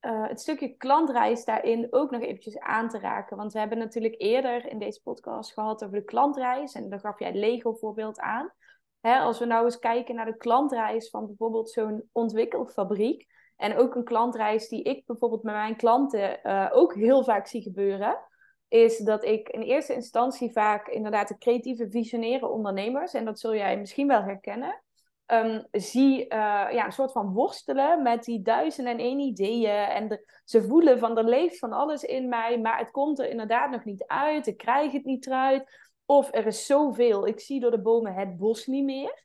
uh, 0.00 0.28
het 0.28 0.40
stukje 0.40 0.76
klantreis 0.76 1.44
daarin 1.44 1.86
ook 1.90 2.10
nog 2.10 2.20
eventjes 2.20 2.58
aan 2.58 2.88
te 2.88 2.98
raken. 2.98 3.36
Want 3.36 3.52
we 3.52 3.58
hebben 3.58 3.78
natuurlijk 3.78 4.14
eerder 4.18 4.66
in 4.66 4.78
deze 4.78 5.02
podcast 5.02 5.52
gehad 5.52 5.84
over 5.84 5.98
de 5.98 6.04
klantreis. 6.04 6.72
En 6.72 6.90
daar 6.90 7.00
gaf 7.00 7.18
jij 7.18 7.34
Lego 7.34 7.72
voorbeeld 7.72 8.18
aan. 8.18 8.52
Hè, 9.00 9.18
als 9.18 9.38
we 9.38 9.44
nou 9.44 9.64
eens 9.64 9.78
kijken 9.78 10.14
naar 10.14 10.26
de 10.26 10.36
klantreis 10.36 11.10
van 11.10 11.26
bijvoorbeeld 11.26 11.70
zo'n 11.70 12.08
ontwikkelfabriek. 12.12 13.26
En 13.56 13.76
ook 13.76 13.94
een 13.94 14.04
klantreis 14.04 14.68
die 14.68 14.82
ik 14.82 15.06
bijvoorbeeld 15.06 15.42
met 15.42 15.54
mijn 15.54 15.76
klanten 15.76 16.40
uh, 16.42 16.68
ook 16.72 16.94
heel 16.94 17.24
vaak 17.24 17.46
zie 17.46 17.62
gebeuren 17.62 18.28
is 18.70 18.98
dat 18.98 19.24
ik 19.24 19.48
in 19.48 19.62
eerste 19.62 19.94
instantie 19.94 20.52
vaak 20.52 20.88
inderdaad 20.88 21.28
de 21.28 21.38
creatieve 21.38 21.90
visionaire 21.90 22.48
ondernemers, 22.48 23.14
en 23.14 23.24
dat 23.24 23.40
zul 23.40 23.54
jij 23.54 23.78
misschien 23.78 24.06
wel 24.06 24.22
herkennen, 24.22 24.82
um, 25.26 25.66
zie 25.70 26.20
uh, 26.20 26.28
ja, 26.72 26.84
een 26.84 26.92
soort 26.92 27.12
van 27.12 27.32
worstelen 27.32 28.02
met 28.02 28.24
die 28.24 28.42
duizend 28.42 28.86
en 28.86 28.98
één 28.98 29.18
ideeën. 29.18 29.70
En 29.70 30.24
ze 30.44 30.62
voelen 30.62 30.98
van 30.98 31.18
er 31.18 31.24
leeft 31.24 31.58
van 31.58 31.72
alles 31.72 32.02
in 32.02 32.28
mij, 32.28 32.60
maar 32.60 32.78
het 32.78 32.90
komt 32.90 33.18
er 33.18 33.28
inderdaad 33.28 33.70
nog 33.70 33.84
niet 33.84 34.04
uit. 34.06 34.46
Ik 34.46 34.56
krijg 34.56 34.92
het 34.92 35.04
niet 35.04 35.26
eruit. 35.26 35.88
Of 36.06 36.28
er 36.34 36.46
is 36.46 36.66
zoveel, 36.66 37.26
ik 37.26 37.40
zie 37.40 37.60
door 37.60 37.70
de 37.70 37.80
bomen 37.80 38.14
het 38.14 38.36
bos 38.36 38.66
niet 38.66 38.84
meer. 38.84 39.24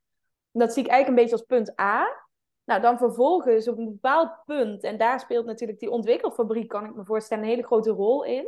Dat 0.51 0.73
zie 0.73 0.83
ik 0.83 0.89
eigenlijk 0.89 1.07
een 1.07 1.27
beetje 1.27 1.45
als 1.45 1.57
punt 1.57 1.79
A. 1.79 2.23
Nou, 2.65 2.81
dan 2.81 2.97
vervolgens 2.97 3.67
op 3.67 3.77
een 3.77 3.85
bepaald 3.85 4.43
punt, 4.45 4.83
en 4.83 4.97
daar 4.97 5.19
speelt 5.19 5.45
natuurlijk 5.45 5.79
die 5.79 5.89
ontwikkelfabriek, 5.89 6.67
kan 6.67 6.85
ik 6.85 6.95
me 6.95 7.05
voorstellen, 7.05 7.43
een 7.43 7.49
hele 7.49 7.63
grote 7.63 7.91
rol 7.91 8.23
in 8.23 8.47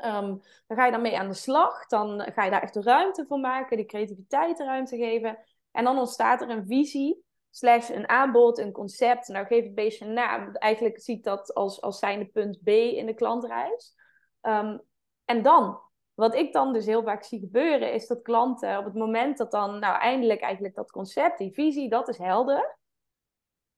Ehm, 0.00 0.36
dan 0.66 0.76
ga 0.76 0.84
je 0.84 0.90
daarmee 0.90 1.18
aan 1.18 1.28
de 1.28 1.34
slag. 1.34 1.86
Dan 1.86 2.20
ga 2.20 2.44
je 2.44 2.50
daar 2.50 2.62
echt 2.62 2.74
de 2.74 2.82
ruimte 2.82 3.24
voor 3.28 3.40
maken, 3.40 3.76
de 3.76 3.86
creativiteit 3.86 4.58
ruimte 4.58 4.96
geven. 4.96 5.38
En 5.70 5.84
dan 5.84 5.98
ontstaat 5.98 6.40
er 6.42 6.50
een 6.50 6.66
visie, 6.66 7.24
slash 7.50 7.88
een 7.88 8.08
aanbod, 8.08 8.58
een 8.58 8.72
concept. 8.72 9.28
Nou, 9.28 9.46
geef 9.46 9.64
het 9.64 9.74
beestje 9.74 10.04
een 10.04 10.12
naam. 10.12 10.54
Eigenlijk 10.54 11.00
zie 11.00 11.16
ik 11.16 11.24
dat 11.24 11.54
als, 11.54 11.80
als 11.80 11.98
zijnde 11.98 12.26
punt 12.26 12.62
B 12.62 12.68
in 12.68 13.06
de 13.06 13.14
klantreis. 13.14 13.94
Um, 14.42 14.80
en 15.24 15.42
dan, 15.42 15.80
wat 16.14 16.34
ik 16.34 16.52
dan 16.52 16.72
dus 16.72 16.86
heel 16.86 17.02
vaak 17.02 17.22
zie 17.22 17.40
gebeuren, 17.40 17.92
is 17.92 18.06
dat 18.06 18.22
klanten 18.22 18.78
op 18.78 18.84
het 18.84 18.94
moment 18.94 19.38
dat 19.38 19.50
dan, 19.50 19.78
nou 19.78 19.98
eindelijk 19.98 20.40
eigenlijk 20.40 20.74
dat 20.74 20.90
concept, 20.90 21.38
die 21.38 21.52
visie, 21.52 21.88
dat 21.88 22.08
is 22.08 22.18
helder. 22.18 22.77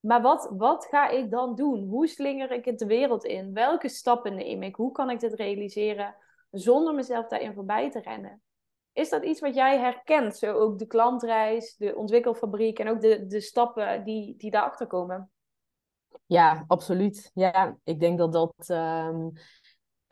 Maar 0.01 0.23
wat, 0.23 0.51
wat 0.57 0.87
ga 0.87 1.09
ik 1.09 1.31
dan 1.31 1.55
doen? 1.55 1.89
Hoe 1.89 2.07
slinger 2.07 2.51
ik 2.51 2.65
het 2.65 2.79
de 2.79 2.87
wereld 2.87 3.25
in? 3.25 3.53
Welke 3.53 3.89
stappen 3.89 4.35
neem 4.35 4.63
ik? 4.63 4.75
Hoe 4.75 4.93
kan 4.93 5.11
ik 5.11 5.21
dit 5.21 5.35
realiseren 5.35 6.15
zonder 6.51 6.95
mezelf 6.95 7.27
daarin 7.27 7.55
voorbij 7.55 7.91
te 7.91 8.01
rennen? 8.01 8.43
Is 8.93 9.09
dat 9.09 9.25
iets 9.25 9.41
wat 9.41 9.55
jij 9.55 9.79
herkent? 9.79 10.37
Zo 10.37 10.53
ook 10.53 10.79
de 10.79 10.87
klantreis, 10.87 11.77
de 11.77 11.97
ontwikkelfabriek 11.97 12.79
en 12.79 12.89
ook 12.89 13.01
de, 13.01 13.27
de 13.27 13.41
stappen 13.41 14.05
die, 14.05 14.37
die 14.37 14.51
daarachter 14.51 14.87
komen? 14.87 15.31
Ja, 16.27 16.65
absoluut. 16.67 17.31
Ja, 17.35 17.77
ik 17.85 18.01
denk 18.01 18.19
dat 18.19 18.33
dat 18.33 18.55
ehm, 18.57 19.29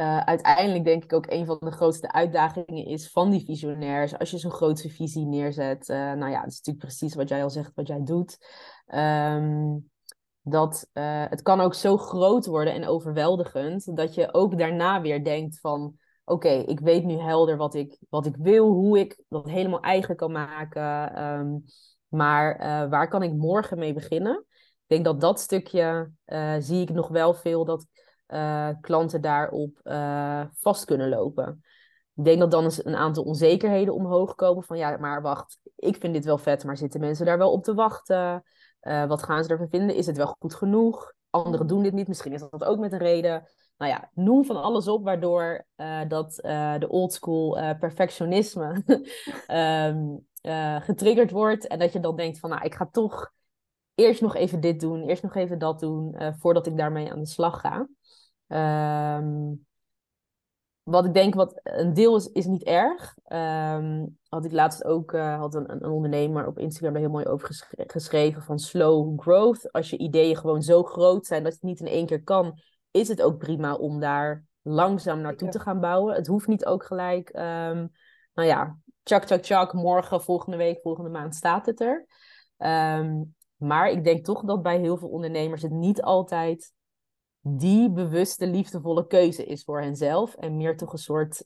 uh, 0.00 0.18
uiteindelijk 0.18 0.84
denk 0.84 1.04
ik 1.04 1.12
ook 1.12 1.26
een 1.30 1.46
van 1.46 1.56
de 1.60 1.70
grootste 1.70 2.12
uitdagingen 2.12 2.86
is 2.86 3.10
van 3.10 3.30
die 3.30 3.44
visionairs. 3.44 4.18
Als 4.18 4.30
je 4.30 4.38
zo'n 4.38 4.50
grootse 4.50 4.88
visie 4.88 5.26
neerzet. 5.26 5.88
Uh, 5.88 5.96
nou 5.96 6.30
ja, 6.30 6.40
dat 6.40 6.50
is 6.50 6.56
natuurlijk 6.56 6.86
precies 6.86 7.14
wat 7.14 7.28
jij 7.28 7.42
al 7.42 7.50
zegt, 7.50 7.72
wat 7.74 7.86
jij 7.86 8.02
doet. 8.04 8.38
Um, 8.94 9.90
dat 10.42 10.88
uh, 10.92 11.24
het 11.28 11.42
kan 11.42 11.60
ook 11.60 11.74
zo 11.74 11.96
groot 11.96 12.46
worden 12.46 12.74
en 12.74 12.86
overweldigend. 12.86 13.96
Dat 13.96 14.14
je 14.14 14.34
ook 14.34 14.58
daarna 14.58 15.00
weer 15.00 15.24
denkt 15.24 15.60
van... 15.60 15.94
Oké, 16.24 16.48
ik 16.48 16.80
weet 16.80 17.04
nu 17.04 17.16
helder 17.16 17.56
wat 17.56 17.74
ik, 17.74 17.98
wat 18.08 18.26
ik 18.26 18.36
wil. 18.36 18.68
Hoe 18.68 18.98
ik 18.98 19.22
dat 19.28 19.48
helemaal 19.48 19.80
eigen 19.80 20.16
kan 20.16 20.32
maken. 20.32 21.22
Um, 21.24 21.64
maar 22.08 22.58
waar 22.88 23.08
kan 23.08 23.22
ik 23.22 23.32
morgen 23.32 23.78
mee 23.78 23.92
beginnen? 23.92 24.44
Ik 24.50 24.86
denk 24.86 25.04
dat 25.04 25.20
dat 25.20 25.40
stukje 25.40 26.10
zie 26.58 26.80
ik 26.80 26.90
nog 26.90 27.08
wel 27.08 27.34
veel. 27.34 27.64
Dat 27.64 27.86
uh, 28.28 28.68
klanten 28.80 29.20
daarop 29.20 29.80
uh, 29.84 30.44
vast 30.52 30.84
kunnen 30.84 31.08
lopen. 31.08 31.62
Ik 32.14 32.24
denk 32.24 32.38
dat 32.38 32.50
dan 32.50 32.64
eens 32.64 32.84
een 32.84 32.96
aantal 32.96 33.24
onzekerheden 33.24 33.94
omhoog 33.94 34.34
komen. 34.34 34.64
Van 34.64 34.78
ja, 34.78 34.96
maar 34.96 35.22
wacht, 35.22 35.58
ik 35.76 35.96
vind 35.96 36.14
dit 36.14 36.24
wel 36.24 36.38
vet, 36.38 36.64
maar 36.64 36.76
zitten 36.76 37.00
mensen 37.00 37.26
daar 37.26 37.38
wel 37.38 37.52
op 37.52 37.64
te 37.64 37.74
wachten? 37.74 38.44
Uh, 38.82 39.06
wat 39.06 39.22
gaan 39.22 39.44
ze 39.44 39.50
ervan 39.50 39.68
vinden? 39.68 39.96
Is 39.96 40.06
het 40.06 40.16
wel 40.16 40.36
goed 40.38 40.54
genoeg? 40.54 41.12
Anderen 41.30 41.66
doen 41.66 41.82
dit 41.82 41.92
niet, 41.92 42.08
misschien 42.08 42.32
is 42.32 42.40
dat 42.50 42.64
ook 42.64 42.78
met 42.78 42.92
een 42.92 42.98
reden. 42.98 43.48
Nou 43.76 43.92
ja, 43.92 44.10
noem 44.14 44.44
van 44.44 44.62
alles 44.62 44.88
op 44.88 45.04
waardoor 45.04 45.66
dat 46.08 46.34
de 46.78 46.86
oldschool 46.88 47.76
perfectionisme 47.78 48.82
um, 49.50 50.26
getriggerd 50.88 51.30
wordt. 51.30 51.66
En 51.66 51.78
dat 51.78 51.92
je 51.92 52.00
dan 52.00 52.16
denkt 52.16 52.38
van 52.38 52.50
nou, 52.50 52.64
ik 52.64 52.74
ga 52.74 52.88
toch 52.92 53.32
eerst 53.94 54.20
nog 54.20 54.34
even 54.34 54.60
dit 54.60 54.80
doen, 54.80 55.02
eerst 55.02 55.22
nog 55.22 55.34
even 55.34 55.58
dat 55.58 55.80
doen, 55.80 56.16
voordat 56.38 56.66
ik 56.66 56.76
daarmee 56.76 57.12
aan 57.12 57.20
de 57.20 57.26
slag 57.26 57.60
ga. 57.60 57.88
Um, 58.48 59.66
wat 60.82 61.04
ik 61.04 61.14
denk, 61.14 61.34
wat 61.34 61.60
een 61.62 61.94
deel 61.94 62.16
is, 62.16 62.26
is 62.26 62.46
niet 62.46 62.62
erg. 62.62 63.14
Um, 63.32 64.18
had 64.28 64.44
ik 64.44 64.52
laatst 64.52 64.84
ook, 64.84 65.12
uh, 65.12 65.38
had 65.38 65.54
een, 65.54 65.72
een, 65.72 65.90
ondernemer 65.90 66.46
op 66.46 66.58
Instagram 66.58 66.94
er 66.94 67.00
heel 67.00 67.10
mooi 67.10 67.26
over 67.26 67.66
geschreven 67.76 68.42
van 68.42 68.58
slow 68.58 69.20
growth. 69.20 69.72
Als 69.72 69.90
je 69.90 69.98
ideeën 69.98 70.36
gewoon 70.36 70.62
zo 70.62 70.82
groot 70.82 71.26
zijn 71.26 71.42
dat 71.42 71.52
je 71.52 71.58
het 71.60 71.68
niet 71.68 71.80
in 71.80 71.94
één 71.94 72.06
keer 72.06 72.22
kan, 72.22 72.60
is 72.90 73.08
het 73.08 73.22
ook 73.22 73.38
prima 73.38 73.74
om 73.74 74.00
daar 74.00 74.44
langzaam 74.62 75.20
naartoe 75.20 75.48
te 75.48 75.60
gaan 75.60 75.80
bouwen. 75.80 76.14
Het 76.14 76.26
hoeft 76.26 76.46
niet 76.46 76.64
ook 76.64 76.84
gelijk, 76.84 77.28
um, 77.28 77.90
nou 78.34 78.48
ja, 78.48 78.78
tjak, 79.02 79.24
tjak, 79.24 79.40
tjak, 79.40 79.72
morgen, 79.72 80.22
volgende 80.22 80.56
week, 80.56 80.80
volgende 80.82 81.10
maand 81.10 81.34
staat 81.34 81.66
het 81.66 81.80
er. 81.80 82.06
Um, 82.98 83.34
maar 83.56 83.90
ik 83.90 84.04
denk 84.04 84.24
toch 84.24 84.44
dat 84.44 84.62
bij 84.62 84.78
heel 84.78 84.96
veel 84.96 85.08
ondernemers 85.08 85.62
het 85.62 85.70
niet 85.72 86.02
altijd 86.02 86.72
die 87.56 87.90
bewuste, 87.90 88.46
liefdevolle 88.46 89.06
keuze 89.06 89.44
is 89.44 89.64
voor 89.64 89.80
henzelf. 89.80 90.34
En 90.34 90.56
meer 90.56 90.76
toch 90.76 90.92
een 90.92 90.98
soort, 90.98 91.44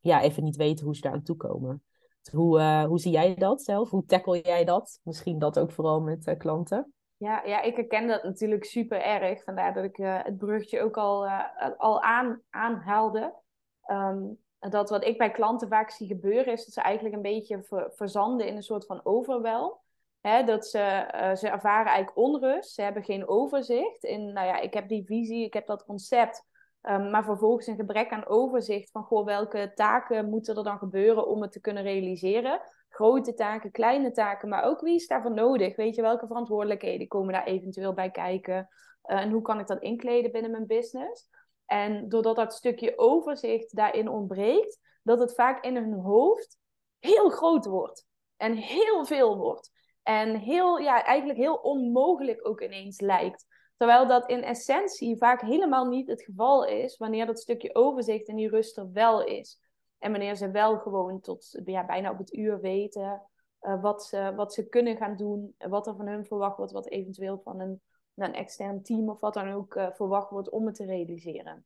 ja, 0.00 0.22
even 0.22 0.44
niet 0.44 0.56
weten 0.56 0.84
hoe 0.84 0.94
ze 0.94 1.00
daar 1.00 1.12
aan 1.12 1.22
toe 1.22 1.36
komen. 1.36 1.82
Hoe, 2.32 2.58
uh, 2.58 2.84
hoe 2.84 2.98
zie 2.98 3.12
jij 3.12 3.34
dat 3.34 3.62
zelf? 3.62 3.90
Hoe 3.90 4.04
tackle 4.04 4.40
jij 4.40 4.64
dat? 4.64 5.00
Misschien 5.02 5.38
dat 5.38 5.58
ook 5.58 5.72
vooral 5.72 6.00
met 6.00 6.26
uh, 6.26 6.36
klanten. 6.36 6.92
Ja, 7.16 7.42
ja, 7.44 7.62
ik 7.62 7.76
herken 7.76 8.06
dat 8.06 8.22
natuurlijk 8.22 8.64
super 8.64 9.02
erg. 9.02 9.44
Vandaar 9.44 9.74
dat 9.74 9.84
ik 9.84 9.98
uh, 9.98 10.22
het 10.22 10.36
brugje 10.36 10.80
ook 10.80 10.96
al, 10.96 11.28
al 11.76 12.02
aan, 12.02 12.42
aanhaalde. 12.50 13.34
Um, 13.90 14.38
dat 14.58 14.90
wat 14.90 15.04
ik 15.04 15.18
bij 15.18 15.30
klanten 15.30 15.68
vaak 15.68 15.90
zie 15.90 16.06
gebeuren, 16.06 16.52
is 16.52 16.64
dat 16.64 16.74
ze 16.74 16.80
eigenlijk 16.80 17.14
een 17.14 17.22
beetje 17.22 17.62
ver, 17.62 17.90
verzanden 17.94 18.46
in 18.46 18.56
een 18.56 18.62
soort 18.62 18.86
van 18.86 19.00
overwel. 19.04 19.80
Hè, 20.26 20.44
dat 20.44 20.66
ze, 20.66 21.10
uh, 21.14 21.34
ze 21.34 21.48
ervaren 21.48 21.86
eigenlijk 21.86 22.16
onrust. 22.16 22.74
Ze 22.74 22.82
hebben 22.82 23.04
geen 23.04 23.28
overzicht. 23.28 24.04
In, 24.04 24.32
nou 24.32 24.46
ja, 24.46 24.60
ik 24.60 24.74
heb 24.74 24.88
die 24.88 25.04
visie, 25.04 25.44
ik 25.44 25.52
heb 25.52 25.66
dat 25.66 25.84
concept. 25.84 26.44
Um, 26.82 27.10
maar 27.10 27.24
vervolgens 27.24 27.66
een 27.66 27.76
gebrek 27.76 28.10
aan 28.10 28.26
overzicht 28.26 28.90
van 28.90 29.02
goh, 29.02 29.24
welke 29.24 29.72
taken 29.74 30.28
moeten 30.28 30.56
er 30.56 30.64
dan 30.64 30.78
gebeuren 30.78 31.26
om 31.26 31.42
het 31.42 31.52
te 31.52 31.60
kunnen 31.60 31.82
realiseren. 31.82 32.60
Grote 32.88 33.34
taken, 33.34 33.70
kleine 33.70 34.10
taken, 34.10 34.48
maar 34.48 34.64
ook 34.64 34.80
wie 34.80 34.94
is 34.94 35.06
daarvoor 35.06 35.34
nodig? 35.34 35.76
Weet 35.76 35.94
je, 35.94 36.02
welke 36.02 36.26
verantwoordelijkheden 36.26 37.08
komen 37.08 37.32
daar 37.32 37.46
eventueel 37.46 37.92
bij 37.92 38.10
kijken? 38.10 38.68
Uh, 39.04 39.20
en 39.20 39.30
hoe 39.30 39.42
kan 39.42 39.60
ik 39.60 39.66
dat 39.66 39.82
inkleden 39.82 40.32
binnen 40.32 40.50
mijn 40.50 40.66
business? 40.66 41.28
En 41.66 42.08
doordat 42.08 42.36
dat 42.36 42.54
stukje 42.54 42.98
overzicht 42.98 43.76
daarin 43.76 44.08
ontbreekt, 44.08 44.78
dat 45.02 45.18
het 45.18 45.34
vaak 45.34 45.64
in 45.64 45.76
hun 45.76 45.92
hoofd 45.92 46.58
heel 46.98 47.30
groot 47.30 47.66
wordt. 47.66 48.06
En 48.36 48.54
heel 48.54 49.04
veel 49.04 49.36
wordt. 49.36 49.74
En 50.06 50.36
heel, 50.36 50.78
ja, 50.78 51.04
eigenlijk 51.04 51.38
heel 51.38 51.54
onmogelijk 51.54 52.48
ook 52.48 52.60
ineens 52.60 53.00
lijkt. 53.00 53.46
Terwijl 53.76 54.06
dat 54.06 54.28
in 54.28 54.42
essentie 54.42 55.16
vaak 55.16 55.40
helemaal 55.40 55.86
niet 55.86 56.08
het 56.08 56.22
geval 56.22 56.64
is 56.64 56.96
wanneer 56.96 57.26
dat 57.26 57.40
stukje 57.40 57.74
overzicht 57.74 58.28
en 58.28 58.36
die 58.36 58.48
rust 58.48 58.76
er 58.76 58.92
wel 58.92 59.24
is. 59.24 59.60
En 59.98 60.10
wanneer 60.10 60.36
ze 60.36 60.50
wel 60.50 60.78
gewoon 60.78 61.20
tot 61.20 61.60
ja, 61.64 61.86
bijna 61.86 62.10
op 62.10 62.18
het 62.18 62.34
uur 62.34 62.60
weten 62.60 63.22
uh, 63.60 63.82
wat, 63.82 64.04
ze, 64.04 64.32
wat 64.36 64.54
ze 64.54 64.68
kunnen 64.68 64.96
gaan 64.96 65.16
doen, 65.16 65.54
wat 65.58 65.86
er 65.86 65.96
van 65.96 66.06
hun 66.06 66.24
verwacht 66.24 66.56
wordt, 66.56 66.72
wat 66.72 66.88
eventueel 66.88 67.40
van 67.44 67.60
een, 67.60 67.80
een 68.14 68.34
extern 68.34 68.82
team 68.82 69.08
of 69.08 69.20
wat 69.20 69.34
dan 69.34 69.50
ook 69.50 69.74
uh, 69.74 69.88
verwacht 69.92 70.30
wordt 70.30 70.50
om 70.50 70.66
het 70.66 70.74
te 70.74 70.84
realiseren. 70.84 71.64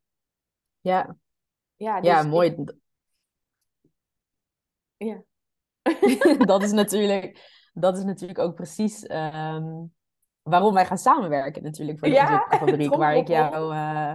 Ja, 0.81 1.17
ja, 1.77 2.01
dus 2.01 2.11
ja 2.11 2.23
mooi. 2.23 2.51
Ik... 2.51 2.75
Ja. 4.97 5.23
dat 6.47 6.63
is 6.63 6.73
natuurlijk 6.73 7.59
dat 7.73 7.97
is 7.97 8.05
natuurlijk 8.05 8.39
ook 8.39 8.55
precies 8.55 9.11
um, 9.11 9.93
waarom 10.43 10.75
wij 10.75 10.87
gaan 10.87 10.99
samenwerken 10.99 11.63
natuurlijk 11.63 11.99
voor 11.99 12.09
de 12.09 12.15
ja, 12.15 12.47
fabriek. 12.59 12.95
Waar 12.95 13.17
ik 13.17 13.29
jou, 13.29 13.75
uh, 13.75 14.13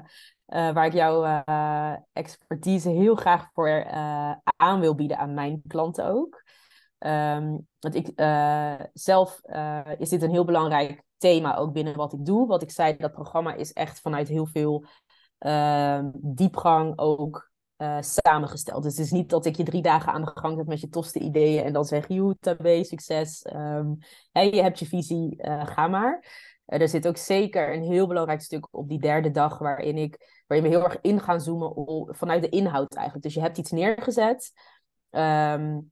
uh, 0.47 0.73
waar 0.73 0.85
ik 0.85 0.93
jouw 0.93 1.25
uh, 1.25 1.95
expertise 2.13 2.89
heel 2.89 3.15
graag 3.15 3.49
voor 3.53 3.85
aan 4.57 4.79
wil 4.79 4.95
bieden 4.95 5.17
aan 5.17 5.33
mijn 5.33 5.61
klanten 5.67 6.05
ook. 6.05 6.43
Um, 6.99 7.67
want 7.79 7.95
ik 7.95 8.11
zelf 8.93 9.41
is 9.97 10.09
dit 10.09 10.21
een 10.21 10.31
heel 10.31 10.45
belangrijk 10.45 11.03
thema 11.17 11.55
ook 11.55 11.73
binnen 11.73 11.95
wat 11.95 12.13
ik 12.13 12.25
doe. 12.25 12.47
Wat 12.47 12.61
ik 12.61 12.71
zei, 12.71 12.97
dat 12.97 13.11
programma 13.11 13.53
is 13.53 13.73
echt 13.73 14.01
vanuit 14.01 14.27
heel 14.27 14.45
veel 14.45 14.85
ehm, 15.37 16.09
diepgang 16.13 16.99
ook 16.99 17.51
uh, 17.77 17.97
samengesteld. 17.99 18.83
Dus 18.83 18.97
het 18.97 19.05
is 19.05 19.11
niet 19.11 19.29
dat 19.29 19.45
ik 19.45 19.55
je 19.55 19.63
drie 19.63 19.81
dagen 19.81 20.13
aan 20.13 20.21
de 20.21 20.31
gang 20.33 20.57
zet 20.57 20.67
met 20.67 20.81
je 20.81 20.89
tofste 20.89 21.19
ideeën 21.19 21.63
en 21.63 21.73
dan 21.73 21.85
zeg, 21.85 22.07
joe, 22.07 22.35
tabé, 22.39 22.83
succes. 22.83 23.45
Um, 23.53 23.97
je 24.31 24.61
hebt 24.61 24.79
je 24.79 24.85
visie, 24.85 25.37
uh, 25.41 25.65
ga 25.65 25.87
maar. 25.87 26.19
Uh, 26.67 26.81
er 26.81 26.89
zit 26.89 27.07
ook 27.07 27.17
zeker 27.17 27.73
een 27.73 27.83
heel 27.83 28.07
belangrijk 28.07 28.41
stuk 28.41 28.67
op 28.71 28.89
die 28.89 28.99
derde 28.99 29.31
dag 29.31 29.57
waarin, 29.57 29.97
ik, 29.97 30.43
waarin 30.47 30.69
we 30.69 30.75
heel 30.75 30.85
erg 30.85 31.01
in 31.01 31.19
gaan 31.19 31.41
zoomen 31.41 31.75
op, 31.75 32.15
vanuit 32.15 32.41
de 32.41 32.49
inhoud 32.49 32.93
eigenlijk. 32.93 33.25
Dus 33.25 33.33
je 33.33 33.41
hebt 33.41 33.57
iets 33.57 33.71
neergezet. 33.71 34.51
Um, 35.11 35.91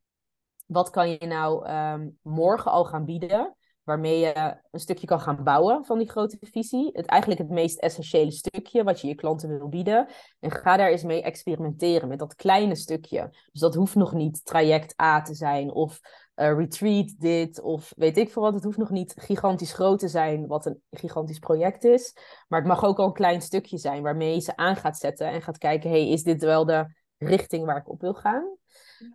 wat 0.66 0.90
kan 0.90 1.10
je 1.10 1.26
nou 1.26 1.70
um, 1.70 2.18
morgen 2.22 2.72
al 2.72 2.86
gaan 2.86 3.06
bieden? 3.06 3.56
Waarmee 3.84 4.20
je 4.20 4.58
een 4.72 4.80
stukje 4.80 5.08
kan 5.08 5.20
gaan 5.20 5.44
bouwen 5.44 5.86
van 5.86 5.98
die 5.98 6.10
grote 6.10 6.38
visie. 6.42 6.90
Het 6.94 7.06
eigenlijk 7.06 7.42
het 7.42 7.50
meest 7.50 7.80
essentiële 7.80 8.32
stukje 8.32 8.84
wat 8.84 9.02
je 9.02 9.08
je 9.08 9.16
klanten 9.16 9.50
wil 9.50 9.70
bieden. 9.70 10.08
En 10.40 10.52
ga 10.52 10.78
daar 10.78 10.90
eens 10.90 11.04
mee 11.04 11.22
experimenteren 11.22 12.08
met 12.08 12.20
dat 12.20 12.36
kleine 12.36 12.76
stukje. 12.76 13.30
Dus 13.52 13.62
dat 13.62 13.76
hoeft 13.76 13.96
nog 13.96 14.14
niet 14.14 14.46
traject 14.46 15.02
A 15.02 15.22
te 15.22 15.34
zijn 15.34 15.72
of 15.72 16.00
uh, 16.36 16.58
retreat 16.58 17.14
dit 17.18 17.62
of 17.62 17.94
weet 17.96 18.18
ik 18.18 18.32
veel 18.32 18.42
wat. 18.42 18.54
Het 18.54 18.64
hoeft 18.64 18.78
nog 18.78 18.90
niet 18.90 19.14
gigantisch 19.18 19.74
groot 19.74 20.00
te 20.00 20.08
zijn, 20.08 20.48
wat 20.48 20.66
een 20.66 20.82
gigantisch 20.92 21.40
project 21.40 21.84
is. 21.84 22.16
Maar 22.48 22.60
het 22.60 22.68
mag 22.68 22.84
ook 22.84 23.00
al 23.00 23.06
een 23.06 23.14
klein 23.14 23.42
stukje 23.42 23.78
zijn 23.78 24.04
waarmee 24.04 24.34
je 24.34 24.42
ze 24.42 24.56
aan 24.56 24.76
gaat 24.76 24.98
zetten 24.98 25.28
en 25.28 25.42
gaat 25.42 25.58
kijken, 25.58 25.90
hey, 25.90 26.10
is 26.10 26.24
dit 26.24 26.44
wel 26.44 26.66
de 26.66 26.86
richting 27.18 27.66
waar 27.66 27.78
ik 27.78 27.90
op 27.90 28.02
wil 28.02 28.14
gaan? 28.14 28.58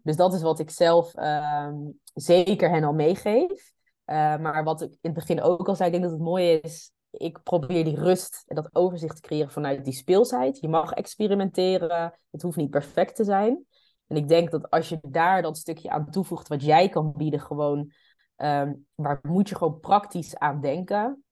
Dus 0.03 0.17
dat 0.17 0.35
is 0.35 0.43
wat 0.43 0.59
ik 0.59 0.71
zelf 0.71 1.17
um, 1.17 2.01
zeker 2.15 2.71
hen 2.71 2.85
al 2.85 2.93
meegeef. 2.93 3.77
Uh, 4.11 4.37
maar 4.37 4.65
wat 4.65 4.83
ik 4.83 4.91
in 4.91 4.99
het 5.01 5.15
begin 5.15 5.43
ook 5.43 5.69
al 5.69 5.75
zei, 5.75 5.87
ik 5.87 5.93
denk 5.93 6.05
dat 6.05 6.19
het 6.19 6.29
mooi 6.29 6.51
is 6.51 6.93
ik 7.11 7.43
probeer 7.43 7.85
die 7.85 7.97
rust 7.97 8.43
en 8.47 8.55
dat 8.55 8.69
overzicht 8.73 9.15
te 9.15 9.23
creëren 9.23 9.51
vanuit 9.51 9.85
die 9.85 9.95
speelsheid. 9.95 10.59
Je 10.61 10.69
mag 10.69 10.93
experimenteren, 10.93 12.15
het 12.31 12.43
hoeft 12.43 12.57
niet 12.57 12.71
perfect 12.71 13.17
te 13.17 13.25
zijn. 13.25 13.65
En 14.07 14.17
ik 14.17 14.29
denk 14.29 14.51
dat 14.51 14.71
als 14.71 14.89
je 14.89 14.99
daar 15.03 15.43
dat 15.43 15.59
stukje 15.59 15.91
aan 15.91 16.11
toevoegt 16.11 16.49
wat 16.49 16.63
jij 16.63 16.89
kan 16.89 17.13
bieden, 17.17 17.41
gewoon, 17.41 17.93
um, 18.37 18.87
waar 18.95 19.19
moet 19.23 19.49
je 19.49 19.55
gewoon 19.55 19.81
praktisch 19.81 20.37
aan 20.37 20.61
denken? 20.61 21.25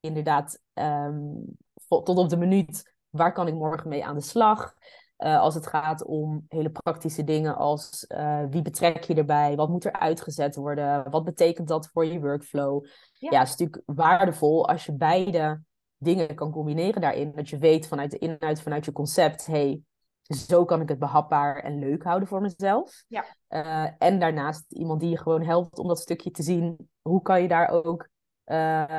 Inderdaad, 0.00 0.60
um, 0.74 1.44
tot 1.88 2.08
op 2.08 2.28
de 2.28 2.36
minuut, 2.36 2.94
waar 3.08 3.32
kan 3.32 3.46
ik 3.46 3.54
morgen 3.54 3.88
mee 3.88 4.04
aan 4.04 4.14
de 4.16 4.20
slag? 4.20 4.74
Uh, 5.18 5.40
als 5.40 5.54
het 5.54 5.66
gaat 5.66 6.04
om 6.04 6.44
hele 6.48 6.70
praktische 6.70 7.24
dingen 7.24 7.56
als 7.56 8.04
uh, 8.08 8.44
wie 8.50 8.62
betrek 8.62 9.04
je 9.04 9.14
erbij, 9.14 9.56
wat 9.56 9.68
moet 9.68 9.84
er 9.84 9.92
uitgezet 9.92 10.56
worden, 10.56 11.10
wat 11.10 11.24
betekent 11.24 11.68
dat 11.68 11.88
voor 11.88 12.06
je 12.06 12.20
workflow. 12.20 12.84
Ja, 13.12 13.30
ja 13.30 13.38
het 13.38 13.48
is 13.48 13.56
natuurlijk 13.56 13.82
waardevol 13.86 14.68
als 14.68 14.86
je 14.86 14.92
beide 14.92 15.62
dingen 15.96 16.34
kan 16.34 16.50
combineren 16.50 17.00
daarin. 17.00 17.32
Dat 17.34 17.48
je 17.48 17.58
weet 17.58 17.88
vanuit 17.88 18.10
de 18.10 18.18
inhoud, 18.18 18.60
vanuit 18.60 18.84
je 18.84 18.92
concept, 18.92 19.46
hey, 19.46 19.82
zo 20.22 20.64
kan 20.64 20.80
ik 20.80 20.88
het 20.88 20.98
behapbaar 20.98 21.56
en 21.56 21.78
leuk 21.78 22.02
houden 22.02 22.28
voor 22.28 22.40
mezelf. 22.40 23.04
Ja. 23.08 23.24
Uh, 23.48 23.90
en 23.98 24.18
daarnaast 24.18 24.72
iemand 24.72 25.00
die 25.00 25.10
je 25.10 25.18
gewoon 25.18 25.42
helpt 25.42 25.78
om 25.78 25.88
dat 25.88 25.98
stukje 25.98 26.30
te 26.30 26.42
zien. 26.42 26.90
Hoe 27.02 27.22
kan 27.22 27.42
je 27.42 27.48
daar 27.48 27.68
ook 27.68 28.08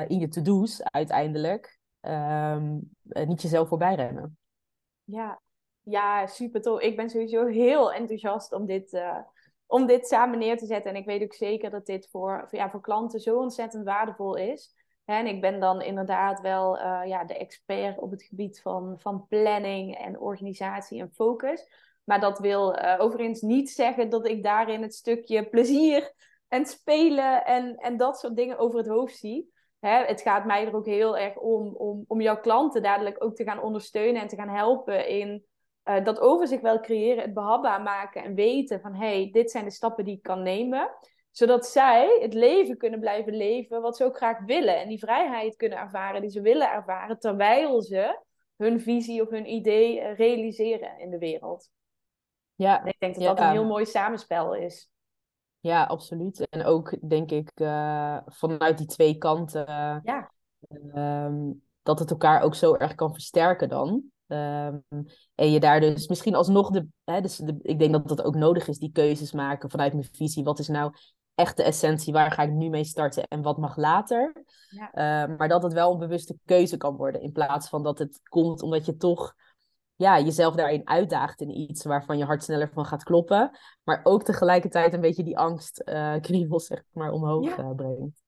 in 0.07 0.19
je 0.19 0.27
to-do's 0.27 0.81
uiteindelijk 0.81 1.79
um, 2.01 2.89
niet 3.25 3.41
jezelf 3.41 3.67
voorbij 3.67 3.95
rennen. 3.95 4.37
Ja, 5.03 5.41
ja, 5.89 6.27
super 6.27 6.61
tof. 6.61 6.79
Ik 6.79 6.95
ben 6.95 7.09
sowieso 7.09 7.45
heel 7.45 7.93
enthousiast 7.93 8.53
om 8.53 8.65
dit, 8.65 8.93
uh, 8.93 9.17
om 9.67 9.85
dit 9.85 10.07
samen 10.07 10.39
neer 10.39 10.57
te 10.57 10.65
zetten. 10.65 10.91
En 10.91 10.97
ik 10.97 11.05
weet 11.05 11.23
ook 11.23 11.33
zeker 11.33 11.69
dat 11.69 11.85
dit 11.85 12.07
voor, 12.11 12.47
ja, 12.51 12.69
voor 12.69 12.81
klanten 12.81 13.19
zo 13.19 13.37
ontzettend 13.39 13.85
waardevol 13.85 14.35
is. 14.35 14.73
En 15.05 15.27
ik 15.27 15.41
ben 15.41 15.59
dan 15.59 15.81
inderdaad 15.81 16.41
wel 16.41 16.77
uh, 16.77 17.01
ja, 17.05 17.23
de 17.23 17.37
expert 17.37 17.99
op 17.99 18.11
het 18.11 18.23
gebied 18.23 18.61
van, 18.61 18.99
van 18.99 19.27
planning 19.27 19.97
en 19.97 20.19
organisatie 20.19 21.01
en 21.01 21.11
focus. 21.13 21.67
Maar 22.03 22.19
dat 22.19 22.39
wil 22.39 22.75
uh, 22.75 22.95
overigens 22.97 23.41
niet 23.41 23.69
zeggen 23.69 24.09
dat 24.09 24.27
ik 24.27 24.43
daarin 24.43 24.81
het 24.81 24.95
stukje 24.95 25.49
plezier 25.49 26.13
en 26.47 26.65
spelen 26.65 27.45
en, 27.45 27.75
en 27.77 27.97
dat 27.97 28.19
soort 28.19 28.35
dingen 28.35 28.57
over 28.57 28.77
het 28.77 28.87
hoofd 28.87 29.17
zie. 29.17 29.53
Hè, 29.79 30.05
het 30.05 30.21
gaat 30.21 30.45
mij 30.45 30.67
er 30.67 30.75
ook 30.75 30.85
heel 30.85 31.17
erg 31.17 31.37
om, 31.37 31.75
om 31.75 32.03
om 32.07 32.21
jouw 32.21 32.39
klanten 32.39 32.81
dadelijk 32.81 33.23
ook 33.23 33.35
te 33.35 33.43
gaan 33.43 33.61
ondersteunen 33.61 34.21
en 34.21 34.27
te 34.27 34.35
gaan 34.35 34.49
helpen 34.49 35.07
in 35.07 35.45
uh, 35.89 36.03
dat 36.03 36.19
overzicht 36.19 36.61
wel 36.61 36.79
creëren, 36.79 37.23
het 37.23 37.33
behapbaar 37.33 37.81
maken 37.81 38.23
en 38.23 38.33
weten 38.33 38.81
van 38.81 38.93
hé, 38.93 39.21
hey, 39.21 39.29
dit 39.31 39.51
zijn 39.51 39.63
de 39.63 39.71
stappen 39.71 40.05
die 40.05 40.15
ik 40.15 40.23
kan 40.23 40.43
nemen. 40.43 40.89
Zodat 41.31 41.65
zij 41.65 42.17
het 42.21 42.33
leven 42.33 42.77
kunnen 42.77 42.99
blijven 42.99 43.33
leven 43.33 43.81
wat 43.81 43.97
ze 43.97 44.05
ook 44.05 44.17
graag 44.17 44.39
willen. 44.45 44.79
En 44.79 44.87
die 44.87 44.99
vrijheid 44.99 45.55
kunnen 45.55 45.77
ervaren 45.77 46.21
die 46.21 46.29
ze 46.29 46.41
willen 46.41 46.71
ervaren, 46.71 47.19
terwijl 47.19 47.81
ze 47.81 48.19
hun 48.55 48.81
visie 48.81 49.21
of 49.21 49.29
hun 49.29 49.51
idee 49.51 49.99
eh, 49.99 50.17
realiseren 50.17 50.99
in 50.99 51.09
de 51.09 51.17
wereld. 51.17 51.69
Ja, 52.55 52.83
ik 52.83 52.95
denk 52.99 53.15
dat 53.15 53.23
dat 53.23 53.39
een 53.39 53.51
heel 53.51 53.65
mooi 53.65 53.85
samenspel 53.85 54.55
is. 54.55 54.89
Ja, 55.59 55.83
absoluut. 55.83 56.47
En 56.49 56.65
ook 56.65 57.09
denk 57.09 57.31
ik 57.31 57.51
uh, 57.55 58.17
vanuit 58.25 58.77
die 58.77 58.87
twee 58.87 59.17
kanten. 59.17 59.65
Ja. 60.03 60.31
Um, 60.95 61.61
dat 61.83 61.99
het 61.99 62.09
elkaar 62.11 62.41
ook 62.41 62.55
zo 62.55 62.75
erg 62.75 62.95
kan 62.95 63.13
versterken 63.13 63.69
dan. 63.69 64.11
Um, 64.31 64.83
en 65.35 65.51
je 65.51 65.59
daar 65.59 65.79
dus 65.79 66.07
misschien 66.07 66.35
alsnog 66.35 66.69
de, 66.69 66.87
hè, 67.03 67.21
dus 67.21 67.37
de, 67.37 67.59
ik 67.61 67.79
denk 67.79 67.91
dat 67.91 68.07
dat 68.07 68.23
ook 68.23 68.35
nodig 68.35 68.67
is, 68.67 68.77
die 68.77 68.91
keuzes 68.91 69.31
maken 69.31 69.69
vanuit 69.69 69.93
mijn 69.93 70.09
visie. 70.11 70.43
Wat 70.43 70.59
is 70.59 70.67
nou 70.67 70.93
echt 71.35 71.57
de 71.57 71.63
essentie? 71.63 72.13
Waar 72.13 72.31
ga 72.31 72.43
ik 72.43 72.51
nu 72.51 72.69
mee 72.69 72.83
starten 72.83 73.27
en 73.27 73.41
wat 73.41 73.57
mag 73.57 73.77
later? 73.77 74.43
Ja. 74.69 74.89
Uh, 75.29 75.37
maar 75.37 75.47
dat 75.47 75.63
het 75.63 75.73
wel 75.73 75.91
een 75.91 75.99
bewuste 75.99 76.37
keuze 76.45 76.77
kan 76.77 76.95
worden, 76.95 77.21
in 77.21 77.31
plaats 77.31 77.69
van 77.69 77.83
dat 77.83 77.99
het 77.99 78.19
komt 78.23 78.61
omdat 78.61 78.85
je 78.85 78.97
toch 78.97 79.35
ja, 79.95 80.19
jezelf 80.19 80.55
daarin 80.55 80.87
uitdaagt 80.87 81.41
in 81.41 81.59
iets 81.59 81.83
waarvan 81.83 82.17
je 82.17 82.25
hart 82.25 82.43
sneller 82.43 82.69
van 82.73 82.85
gaat 82.85 83.03
kloppen. 83.03 83.51
Maar 83.83 83.99
ook 84.03 84.23
tegelijkertijd 84.23 84.93
een 84.93 85.01
beetje 85.01 85.23
die 85.23 85.37
angst 85.37 85.81
uh, 85.85 86.15
kriebels, 86.19 86.65
zeg 86.65 86.83
maar, 86.91 87.11
omhoog 87.11 87.57
ja. 87.57 87.63
uh, 87.63 87.75
brengt. 87.75 88.21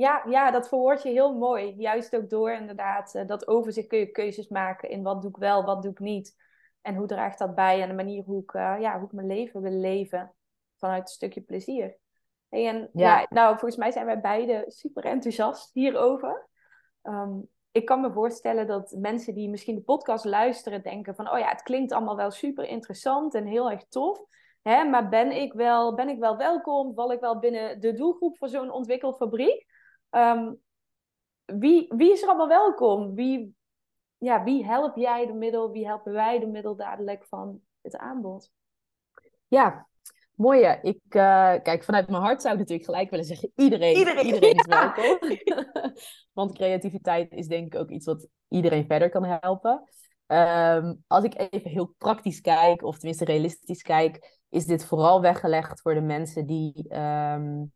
Ja, 0.00 0.22
ja, 0.28 0.50
dat 0.50 0.68
verwoord 0.68 1.02
je 1.02 1.08
heel 1.08 1.34
mooi. 1.34 1.74
Juist 1.76 2.16
ook 2.16 2.30
door 2.30 2.52
inderdaad 2.52 3.14
uh, 3.14 3.26
dat 3.26 3.48
overzicht 3.48 3.88
kun 3.88 3.98
je 3.98 4.10
keuzes 4.10 4.48
maken 4.48 4.88
in 4.88 5.02
wat 5.02 5.22
doe 5.22 5.30
ik 5.30 5.36
wel, 5.36 5.64
wat 5.64 5.82
doe 5.82 5.90
ik 5.90 5.98
niet. 5.98 6.36
En 6.80 6.94
hoe 6.94 7.06
draagt 7.06 7.38
dat 7.38 7.54
bij 7.54 7.82
aan 7.82 7.88
de 7.88 7.94
manier 7.94 8.24
hoe 8.24 8.42
ik, 8.42 8.52
uh, 8.52 8.76
ja, 8.80 8.96
hoe 8.98 9.06
ik 9.06 9.12
mijn 9.12 9.26
leven 9.26 9.62
wil 9.62 9.72
leven. 9.72 10.34
Vanuit 10.76 11.02
een 11.02 11.06
stukje 11.06 11.40
plezier. 11.40 11.96
Hey, 12.48 12.68
en 12.68 12.90
ja. 12.92 13.18
ja. 13.20 13.26
nou, 13.30 13.50
volgens 13.50 13.76
mij 13.76 13.90
zijn 13.90 14.06
wij 14.06 14.20
beide 14.20 14.64
super 14.66 15.04
enthousiast 15.04 15.70
hierover. 15.72 16.48
Um, 17.02 17.48
ik 17.70 17.84
kan 17.84 18.00
me 18.00 18.12
voorstellen 18.12 18.66
dat 18.66 18.94
mensen 18.98 19.34
die 19.34 19.48
misschien 19.48 19.74
de 19.74 19.82
podcast 19.82 20.24
luisteren 20.24 20.82
denken 20.82 21.14
van, 21.14 21.30
oh 21.30 21.38
ja, 21.38 21.48
het 21.48 21.62
klinkt 21.62 21.92
allemaal 21.92 22.16
wel 22.16 22.30
super 22.30 22.64
interessant 22.64 23.34
en 23.34 23.46
heel 23.46 23.70
erg 23.70 23.84
tof. 23.88 24.20
Hè, 24.62 24.84
maar 24.84 25.08
ben 25.08 25.32
ik, 25.32 25.52
wel, 25.52 25.94
ben 25.94 26.08
ik 26.08 26.18
wel 26.18 26.36
welkom? 26.36 26.94
Val 26.94 27.12
ik 27.12 27.20
wel 27.20 27.38
binnen 27.38 27.80
de 27.80 27.92
doelgroep 27.92 28.38
voor 28.38 28.48
zo'n 28.48 28.70
ontwikkelfabriek? 28.70 29.69
Um, 30.10 30.60
wie, 31.44 31.92
wie 31.96 32.12
is 32.12 32.22
er 32.22 32.28
allemaal 32.28 32.48
welkom? 32.48 33.14
Wie, 33.14 33.54
ja, 34.18 34.44
wie 34.44 34.64
help 34.64 34.96
jij 34.96 35.26
de 35.26 35.32
middel? 35.32 35.70
Wie 35.70 35.86
helpen 35.86 36.12
wij 36.12 36.38
de 36.38 36.46
middel 36.46 36.76
dadelijk 36.76 37.24
van 37.24 37.60
het 37.82 37.96
aanbod? 37.96 38.50
Ja, 39.48 39.88
mooie. 40.34 40.78
Ik, 40.82 41.00
uh, 41.04 41.54
kijk, 41.62 41.84
vanuit 41.84 42.08
mijn 42.08 42.22
hart 42.22 42.40
zou 42.40 42.52
ik 42.54 42.60
natuurlijk 42.60 42.88
gelijk 42.88 43.10
willen 43.10 43.24
zeggen: 43.24 43.52
iedereen, 43.56 43.96
iedereen, 43.96 44.26
iedereen 44.26 44.54
is 44.54 44.66
welkom. 44.80 45.18
Want 46.38 46.52
creativiteit 46.52 47.32
is 47.32 47.46
denk 47.46 47.74
ik 47.74 47.80
ook 47.80 47.90
iets 47.90 48.06
wat 48.06 48.28
iedereen 48.48 48.86
verder 48.86 49.10
kan 49.10 49.24
helpen. 49.24 49.88
Um, 50.26 51.04
als 51.06 51.24
ik 51.24 51.34
even 51.52 51.70
heel 51.70 51.94
praktisch 51.98 52.40
kijk, 52.40 52.82
of 52.82 52.98
tenminste 52.98 53.24
realistisch 53.24 53.82
kijk, 53.82 54.38
is 54.48 54.66
dit 54.66 54.84
vooral 54.84 55.20
weggelegd 55.20 55.80
voor 55.80 55.94
de 55.94 56.00
mensen 56.00 56.46
die 56.46 56.96
um, 56.96 57.72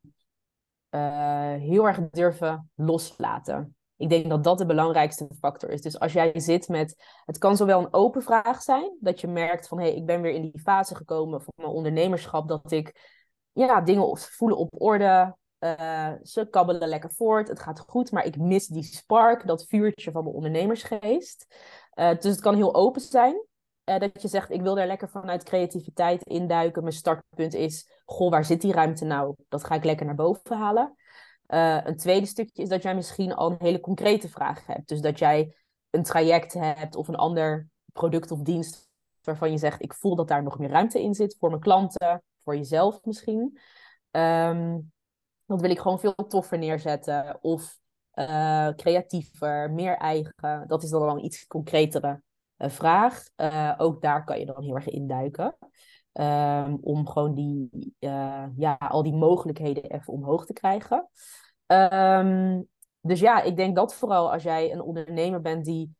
uh, 0.95 1.61
heel 1.61 1.86
erg 1.86 1.99
durven 2.11 2.70
loslaten. 2.74 3.76
Ik 3.97 4.09
denk 4.09 4.28
dat 4.28 4.45
dat 4.45 4.59
de 4.59 4.66
belangrijkste 4.66 5.28
factor 5.38 5.70
is. 5.70 5.82
Dus 5.82 5.99
als 5.99 6.12
jij 6.12 6.40
zit 6.40 6.68
met, 6.68 7.05
het 7.24 7.38
kan 7.38 7.57
zowel 7.57 7.80
een 7.80 7.92
open 7.92 8.22
vraag 8.22 8.62
zijn, 8.62 8.97
dat 9.01 9.20
je 9.20 9.28
merkt 9.28 9.68
van 9.68 9.78
hé, 9.78 9.84
hey, 9.84 9.95
ik 9.95 10.07
ben 10.07 10.20
weer 10.20 10.32
in 10.32 10.42
die 10.42 10.61
fase 10.61 10.95
gekomen 10.95 11.42
van 11.42 11.53
mijn 11.57 11.68
ondernemerschap, 11.68 12.49
dat 12.49 12.70
ik 12.72 13.12
ja, 13.53 13.80
dingen 13.80 14.18
voelen 14.18 14.59
op 14.59 14.68
orde, 14.78 15.36
uh, 15.59 16.12
ze 16.22 16.49
kabbelen 16.51 16.88
lekker 16.88 17.11
voort, 17.11 17.49
het 17.49 17.61
gaat 17.61 17.78
goed, 17.80 18.11
maar 18.11 18.24
ik 18.24 18.36
mis 18.36 18.66
die 18.66 18.82
spark, 18.82 19.47
dat 19.47 19.66
vuurtje 19.66 20.11
van 20.11 20.22
mijn 20.22 20.34
ondernemersgeest. 20.34 21.47
Uh, 21.95 22.11
dus 22.11 22.30
het 22.30 22.40
kan 22.40 22.55
heel 22.55 22.74
open 22.74 23.01
zijn. 23.01 23.47
Uh, 23.85 23.99
dat 23.99 24.22
je 24.22 24.28
zegt, 24.28 24.51
ik 24.51 24.62
wil 24.62 24.74
daar 24.74 24.87
lekker 24.87 25.09
vanuit 25.09 25.43
creativiteit 25.43 26.22
induiken. 26.22 26.82
Mijn 26.82 26.95
startpunt 26.95 27.55
is, 27.55 28.03
goh, 28.05 28.30
waar 28.30 28.45
zit 28.45 28.61
die 28.61 28.72
ruimte 28.72 29.05
nou? 29.05 29.35
Dat 29.49 29.64
ga 29.64 29.74
ik 29.74 29.85
lekker 29.85 30.07
naar 30.07 30.14
boven 30.14 30.59
halen. 30.59 30.95
Uh, 31.49 31.80
een 31.85 31.97
tweede 31.97 32.26
stukje 32.26 32.62
is 32.62 32.68
dat 32.68 32.82
jij 32.82 32.95
misschien 32.95 33.35
al 33.35 33.51
een 33.51 33.57
hele 33.59 33.80
concrete 33.80 34.28
vraag 34.28 34.66
hebt. 34.66 34.89
Dus 34.89 35.01
dat 35.01 35.18
jij 35.18 35.57
een 35.91 36.03
traject 36.03 36.53
hebt 36.53 36.97
of 36.97 37.09
een 37.09 37.16
ander 37.16 37.68
product 37.93 38.30
of 38.30 38.41
dienst 38.41 38.89
waarvan 39.22 39.51
je 39.51 39.59
zegt, 39.59 39.82
ik 39.82 39.95
voel 39.95 40.16
dat 40.16 40.28
daar 40.28 40.43
nog 40.43 40.59
meer 40.59 40.70
ruimte 40.70 41.03
in 41.03 41.14
zit 41.14 41.37
voor 41.39 41.49
mijn 41.49 41.61
klanten, 41.61 42.22
voor 42.39 42.57
jezelf 42.57 43.05
misschien. 43.05 43.59
Um, 44.11 44.93
dat 45.47 45.61
wil 45.61 45.70
ik 45.70 45.78
gewoon 45.78 46.01
veel 46.01 46.14
toffer 46.14 46.59
neerzetten 46.59 47.39
of 47.43 47.78
uh, 48.14 48.68
creatiever, 48.68 49.70
meer 49.70 49.97
eigen. 49.97 50.64
Dat 50.66 50.82
is 50.82 50.91
dan 50.91 51.01
wel 51.01 51.16
een 51.16 51.24
iets 51.24 51.47
concretere 51.47 52.22
vraag. 52.59 53.24
ook 53.76 54.02
daar 54.02 54.24
kan 54.24 54.38
je 54.38 54.46
dan 54.46 54.62
heel 54.62 54.74
erg 54.74 54.88
induiken. 54.88 55.57
Um, 56.20 56.78
om 56.80 57.09
gewoon 57.09 57.34
die, 57.34 57.68
uh, 58.00 58.44
ja, 58.57 58.76
al 58.78 59.02
die 59.02 59.12
mogelijkheden 59.12 59.82
even 59.84 60.12
omhoog 60.12 60.46
te 60.46 60.52
krijgen. 60.52 61.09
Um, 61.66 62.68
dus 63.00 63.20
ja, 63.20 63.42
ik 63.42 63.57
denk 63.57 63.76
dat 63.76 63.94
vooral 63.94 64.32
als 64.32 64.42
jij 64.42 64.72
een 64.72 64.82
ondernemer 64.82 65.40
bent 65.40 65.64
die 65.64 65.96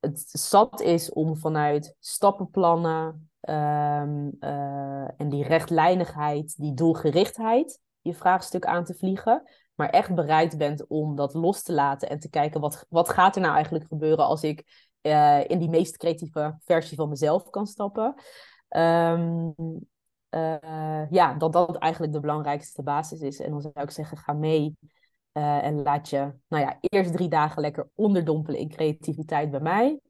het 0.00 0.28
zat 0.30 0.80
is 0.80 1.12
om 1.12 1.36
vanuit 1.36 1.96
stappenplannen 2.00 3.30
um, 3.40 4.36
uh, 4.40 5.20
en 5.20 5.28
die 5.28 5.44
rechtlijnigheid, 5.44 6.56
die 6.56 6.74
doelgerichtheid, 6.74 7.80
je 8.00 8.14
vraagstuk 8.14 8.66
aan 8.66 8.84
te 8.84 8.94
vliegen. 8.94 9.42
Maar 9.74 9.90
echt 9.90 10.14
bereid 10.14 10.58
bent 10.58 10.86
om 10.86 11.16
dat 11.16 11.34
los 11.34 11.62
te 11.62 11.72
laten 11.72 12.08
en 12.08 12.18
te 12.18 12.30
kijken 12.30 12.60
wat, 12.60 12.86
wat 12.88 13.08
gaat 13.08 13.36
er 13.36 13.42
nou 13.42 13.54
eigenlijk 13.54 13.86
gebeuren 13.86 14.26
als 14.26 14.42
ik 14.42 14.87
uh, 15.02 15.44
in 15.48 15.58
die 15.58 15.68
meest 15.68 15.96
creatieve 15.96 16.58
versie 16.64 16.96
van 16.96 17.08
mezelf 17.08 17.50
kan 17.50 17.66
stappen. 17.66 18.14
Um, 18.68 19.54
uh, 20.30 21.10
ja, 21.10 21.34
dat 21.34 21.52
dat 21.52 21.76
eigenlijk 21.76 22.12
de 22.12 22.20
belangrijkste 22.20 22.82
basis 22.82 23.20
is. 23.20 23.40
En 23.40 23.50
dan 23.50 23.60
zou 23.60 23.74
ik 23.74 23.90
zeggen, 23.90 24.16
ga 24.16 24.32
mee 24.32 24.76
uh, 25.32 25.64
en 25.64 25.82
laat 25.82 26.08
je, 26.08 26.32
nou 26.48 26.62
ja, 26.62 26.78
eerst 26.80 27.12
drie 27.12 27.28
dagen 27.28 27.62
lekker 27.62 27.88
onderdompelen 27.94 28.60
in 28.60 28.68
creativiteit 28.68 29.50
bij 29.50 29.60
mij. 29.60 30.00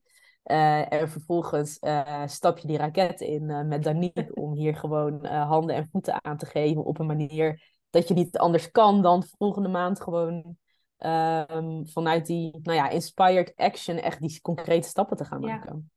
Uh, 0.45 0.93
en 0.93 1.09
vervolgens 1.09 1.79
stap 2.25 2.59
je 2.59 2.67
die 2.67 2.77
raket 2.77 3.21
in 3.21 3.69
met 3.69 3.83
Danique 3.83 4.35
om 4.43 4.55
hier 4.55 4.77
gewoon 4.77 5.27
handen 5.27 5.77
en 5.77 5.89
voeten 5.93 6.25
aan 6.25 6.37
te 6.37 6.47
geven 6.47 6.85
op 6.85 6.99
een 6.99 7.07
manier 7.07 7.77
dat 7.91 8.09
je 8.09 8.15
niet 8.15 8.39
anders 8.39 8.71
kan 8.71 9.03
dan 9.03 9.25
volgende 9.39 9.69
maand 9.69 10.01
gewoon 10.01 10.57
ehm, 10.99 11.85
vanuit 11.85 12.27
die, 12.27 12.59
nou 12.63 12.77
ja, 12.77 12.89
inspired 12.89 13.53
action 13.57 13.97
echt 13.97 14.21
die 14.21 14.41
concrete 14.41 14.89
stappen 14.89 15.17
te 15.17 15.25
gaan 15.25 15.41
maken. 15.41 15.91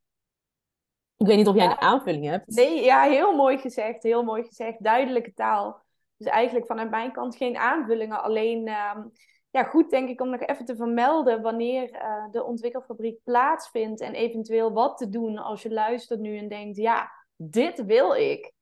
Ik 1.16 1.26
weet 1.26 1.36
niet 1.36 1.48
of 1.48 1.54
jij 1.54 1.66
een 1.66 1.80
aanvulling 1.80 2.24
hebt. 2.24 2.46
Nee, 2.46 2.84
ja, 2.84 3.02
heel 3.02 3.36
mooi 3.36 3.58
gezegd. 3.58 4.02
Heel 4.02 4.22
mooi 4.22 4.42
gezegd. 4.42 4.84
Duidelijke 4.84 5.32
taal. 5.32 5.82
Dus 6.16 6.26
eigenlijk 6.26 6.66
vanuit 6.66 6.90
mijn 6.90 7.12
kant 7.12 7.36
geen 7.36 7.56
aanvullingen. 7.56 8.22
Alleen 8.22 8.66
ehm, 8.66 9.02
ja, 9.50 9.62
goed 9.62 9.90
denk 9.90 10.08
ik 10.08 10.20
om 10.20 10.30
nog 10.30 10.40
even 10.40 10.64
te 10.64 10.76
vermelden 10.76 11.42
wanneer 11.42 11.90
uh, 11.90 12.30
de 12.30 12.44
ontwikkelfabriek 12.44 13.18
plaatsvindt. 13.24 14.00
En 14.00 14.14
eventueel 14.14 14.72
wat 14.72 14.98
te 14.98 15.08
doen 15.08 15.38
als 15.38 15.62
je 15.62 15.72
luistert 15.72 16.20
nu 16.20 16.38
en 16.38 16.48
denkt, 16.48 16.76
ja, 16.76 17.10
dit 17.36 17.84
wil 17.84 18.14
ik. 18.14 18.52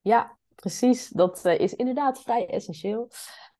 Ja, 0.00 0.38
precies. 0.54 1.08
Dat 1.08 1.44
uh, 1.44 1.58
is 1.58 1.74
inderdaad 1.74 2.22
vrij 2.22 2.46
essentieel. 2.46 3.08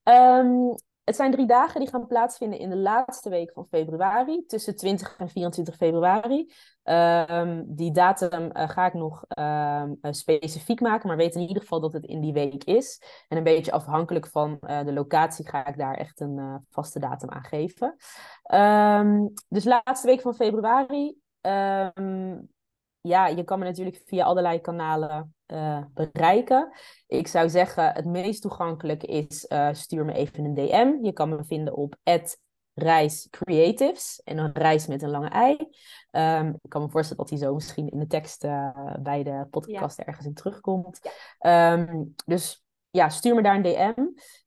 Um, 0.05 0.75
het 1.07 1.17
zijn 1.17 1.31
drie 1.31 1.47
dagen 1.47 1.81
die 1.81 1.89
gaan 1.89 2.07
plaatsvinden 2.07 2.59
in 2.59 2.71
de 2.71 2.77
laatste 2.77 3.29
week 3.29 3.53
van 3.53 3.67
februari, 3.67 4.45
tussen 4.47 4.77
20 4.77 5.17
en 5.19 5.29
24 5.29 5.77
februari. 5.77 6.53
Um, 6.85 7.65
die 7.67 7.91
datum 7.91 8.51
uh, 8.53 8.69
ga 8.69 8.87
ik 8.87 8.95
nog 8.95 9.25
uh, 9.39 9.83
specifiek 10.01 10.81
maken, 10.81 11.09
maar 11.09 11.17
weet 11.17 11.35
in 11.35 11.41
ieder 11.41 11.63
geval 11.63 11.81
dat 11.81 11.93
het 11.93 12.05
in 12.05 12.21
die 12.21 12.33
week 12.33 12.65
is. 12.65 13.03
En 13.29 13.37
een 13.37 13.43
beetje 13.43 13.73
afhankelijk 13.73 14.27
van 14.27 14.59
uh, 14.61 14.85
de 14.85 14.93
locatie 14.93 15.49
ga 15.49 15.67
ik 15.67 15.79
daar 15.79 15.95
echt 15.95 16.21
een 16.21 16.67
vaste 16.71 16.99
datum 16.99 17.31
aan 17.31 17.45
geven. 17.45 17.97
Um, 18.55 19.33
dus 19.49 19.65
laatste 19.65 20.07
week 20.07 20.21
van 20.21 20.35
februari. 20.35 21.19
Ja, 23.01 23.27
je 23.27 23.45
kan 23.45 23.59
me 23.59 23.65
natuurlijk 23.65 24.03
via 24.05 24.25
allerlei 24.25 24.61
kanalen 24.61 25.36
uh, 25.47 25.85
bereiken. 25.95 26.73
Ik 27.07 27.27
zou 27.27 27.49
zeggen, 27.49 27.93
het 27.93 28.05
meest 28.05 28.43
toegankelijk 28.43 29.03
is 29.03 29.47
uh, 29.49 29.69
stuur 29.73 30.05
me 30.05 30.13
even 30.13 30.45
een 30.45 30.55
DM. 30.55 31.05
Je 31.05 31.13
kan 31.13 31.29
me 31.29 31.45
vinden 31.45 31.77
op 31.77 31.97
reiscreatives 32.77 34.21
en 34.25 34.39
een 34.39 34.53
reis 34.53 34.87
met 34.87 35.03
een 35.03 35.11
lange 35.11 35.29
ei. 35.29 35.57
Um, 36.11 36.59
ik 36.63 36.71
kan 36.71 36.83
me 36.83 36.89
voorstellen 36.89 37.23
dat 37.23 37.29
die 37.29 37.47
zo 37.47 37.55
misschien 37.55 37.89
in 37.89 37.99
de 37.99 38.07
tekst 38.07 38.45
uh, 38.45 38.95
bij 38.99 39.23
de 39.23 39.47
podcast 39.51 39.99
ja. 39.99 40.05
ergens 40.05 40.27
in 40.27 40.35
terugkomt. 40.35 41.01
Um, 41.41 42.15
dus 42.27 42.65
ja, 42.91 43.09
stuur 43.09 43.35
me 43.35 43.43
daar 43.43 43.55
een 43.55 43.63
DM. 43.63 44.01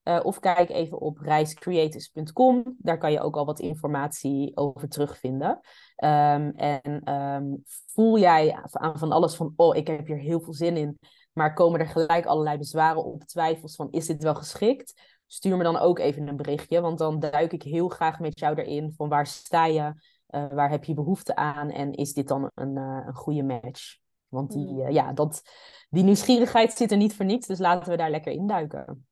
Uh, 0.04 0.20
of 0.24 0.39
kijk 0.39 0.70
even 0.70 1.00
op 1.00 1.18
reiscreators.com. 1.18 2.76
Daar 2.78 2.97
kan 2.97 3.12
je 3.12 3.22
ook 3.22 3.36
al 3.36 3.45
wat 3.45 3.60
informatie 3.60 4.58
over 4.58 4.89
terugvinden. 4.89 5.60
Um, 6.04 6.52
en 6.56 7.14
um, 7.14 7.62
voel 7.66 8.20
jij 8.20 8.60
aan 8.72 8.97
van 8.97 9.12
alles 9.12 9.36
van, 9.36 9.54
oh, 9.56 9.76
ik 9.76 9.88
heb 9.88 10.08
hier 10.08 10.18
heel 10.18 10.39
veel 10.39 10.54
zin 10.54 10.78
in. 10.78 11.00
Maar 11.34 11.54
komen 11.54 11.80
er 11.80 11.88
gelijk 11.88 12.26
allerlei 12.26 12.58
bezwaren 12.58 13.04
op, 13.04 13.24
twijfels 13.24 13.76
van, 13.76 13.91
is 13.91 14.06
dit 14.06 14.24
wel 14.24 14.36
geschikt? 14.36 15.18
Stuur 15.28 15.58
me 15.58 15.64
dan 15.64 15.78
ook 15.78 16.00
even 16.00 16.28
een 16.28 16.36
berichtje, 16.36 16.82
want 16.82 16.97
dan 16.97 17.20
duik 17.20 17.52
ik 17.52 17.64
heel 17.64 17.88
graag 17.88 18.20
met 18.20 18.39
jou 18.39 18.56
erin 18.56 18.93
van 18.97 19.10
waar 19.10 19.28
sta 19.28 19.66
je, 19.66 19.93
uh, 20.30 20.47
waar 20.52 20.70
heb 20.70 20.84
je 20.84 20.93
behoefte 20.93 21.36
aan 21.36 21.70
en 21.70 21.93
is 21.93 22.14
dit 22.14 22.28
dan 22.28 22.52
een, 22.54 22.78
uh, 22.78 23.04
een 23.06 23.16
goede 23.16 23.43
match? 23.43 23.97
Want 24.28 24.52
die, 24.52 24.82
uh, 24.82 24.89
ja, 24.89 25.14
dat, 25.14 25.41
die 25.89 26.04
nieuwsgierigheid 26.04 26.72
zit 26.72 26.91
er 26.91 26.97
niet 26.97 27.16
voor 27.16 27.26
niets, 27.26 27.47
dus 27.47 27.60
laten 27.60 27.91
we 27.91 27.97
daar 27.97 28.10
lekker 28.10 28.32
induiken. 28.32 29.08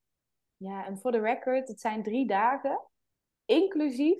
Ja, 0.57 0.85
en 0.85 0.97
voor 0.97 1.11
de 1.11 1.19
record, 1.19 1.67
het 1.67 1.79
zijn 1.79 2.03
drie 2.03 2.27
dagen, 2.27 2.81
inclusief 3.45 4.19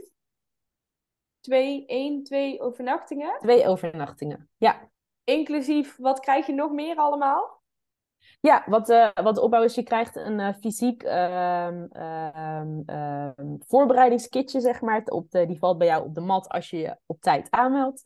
twee, 1.47 1.85
één, 1.85 2.23
twee 2.23 2.61
overnachtingen. 2.61 3.37
Twee 3.39 3.67
overnachtingen, 3.67 4.49
ja. 4.57 4.89
Inclusief, 5.23 5.97
wat 5.97 6.19
krijg 6.19 6.45
je 6.45 6.53
nog 6.53 6.71
meer 6.71 6.95
allemaal? 6.95 7.61
Ja, 8.39 8.63
wat, 8.65 8.89
uh, 8.89 9.09
wat 9.13 9.35
de 9.35 9.41
opbouw 9.41 9.63
is, 9.63 9.75
je 9.75 9.83
krijgt 9.83 10.15
een 10.15 10.39
uh, 10.39 10.53
fysiek 10.59 11.03
uh, 11.03 11.67
voorbereidingskitje, 13.59 14.59
zeg 14.59 14.81
maar. 14.81 15.01
Op 15.05 15.31
de, 15.31 15.45
die 15.45 15.57
valt 15.57 15.77
bij 15.77 15.87
jou 15.87 16.05
op 16.05 16.15
de 16.15 16.21
mat 16.21 16.49
als 16.49 16.69
je 16.69 16.77
je 16.77 16.97
op 17.05 17.21
tijd 17.21 17.47
aanmeldt. 17.49 18.03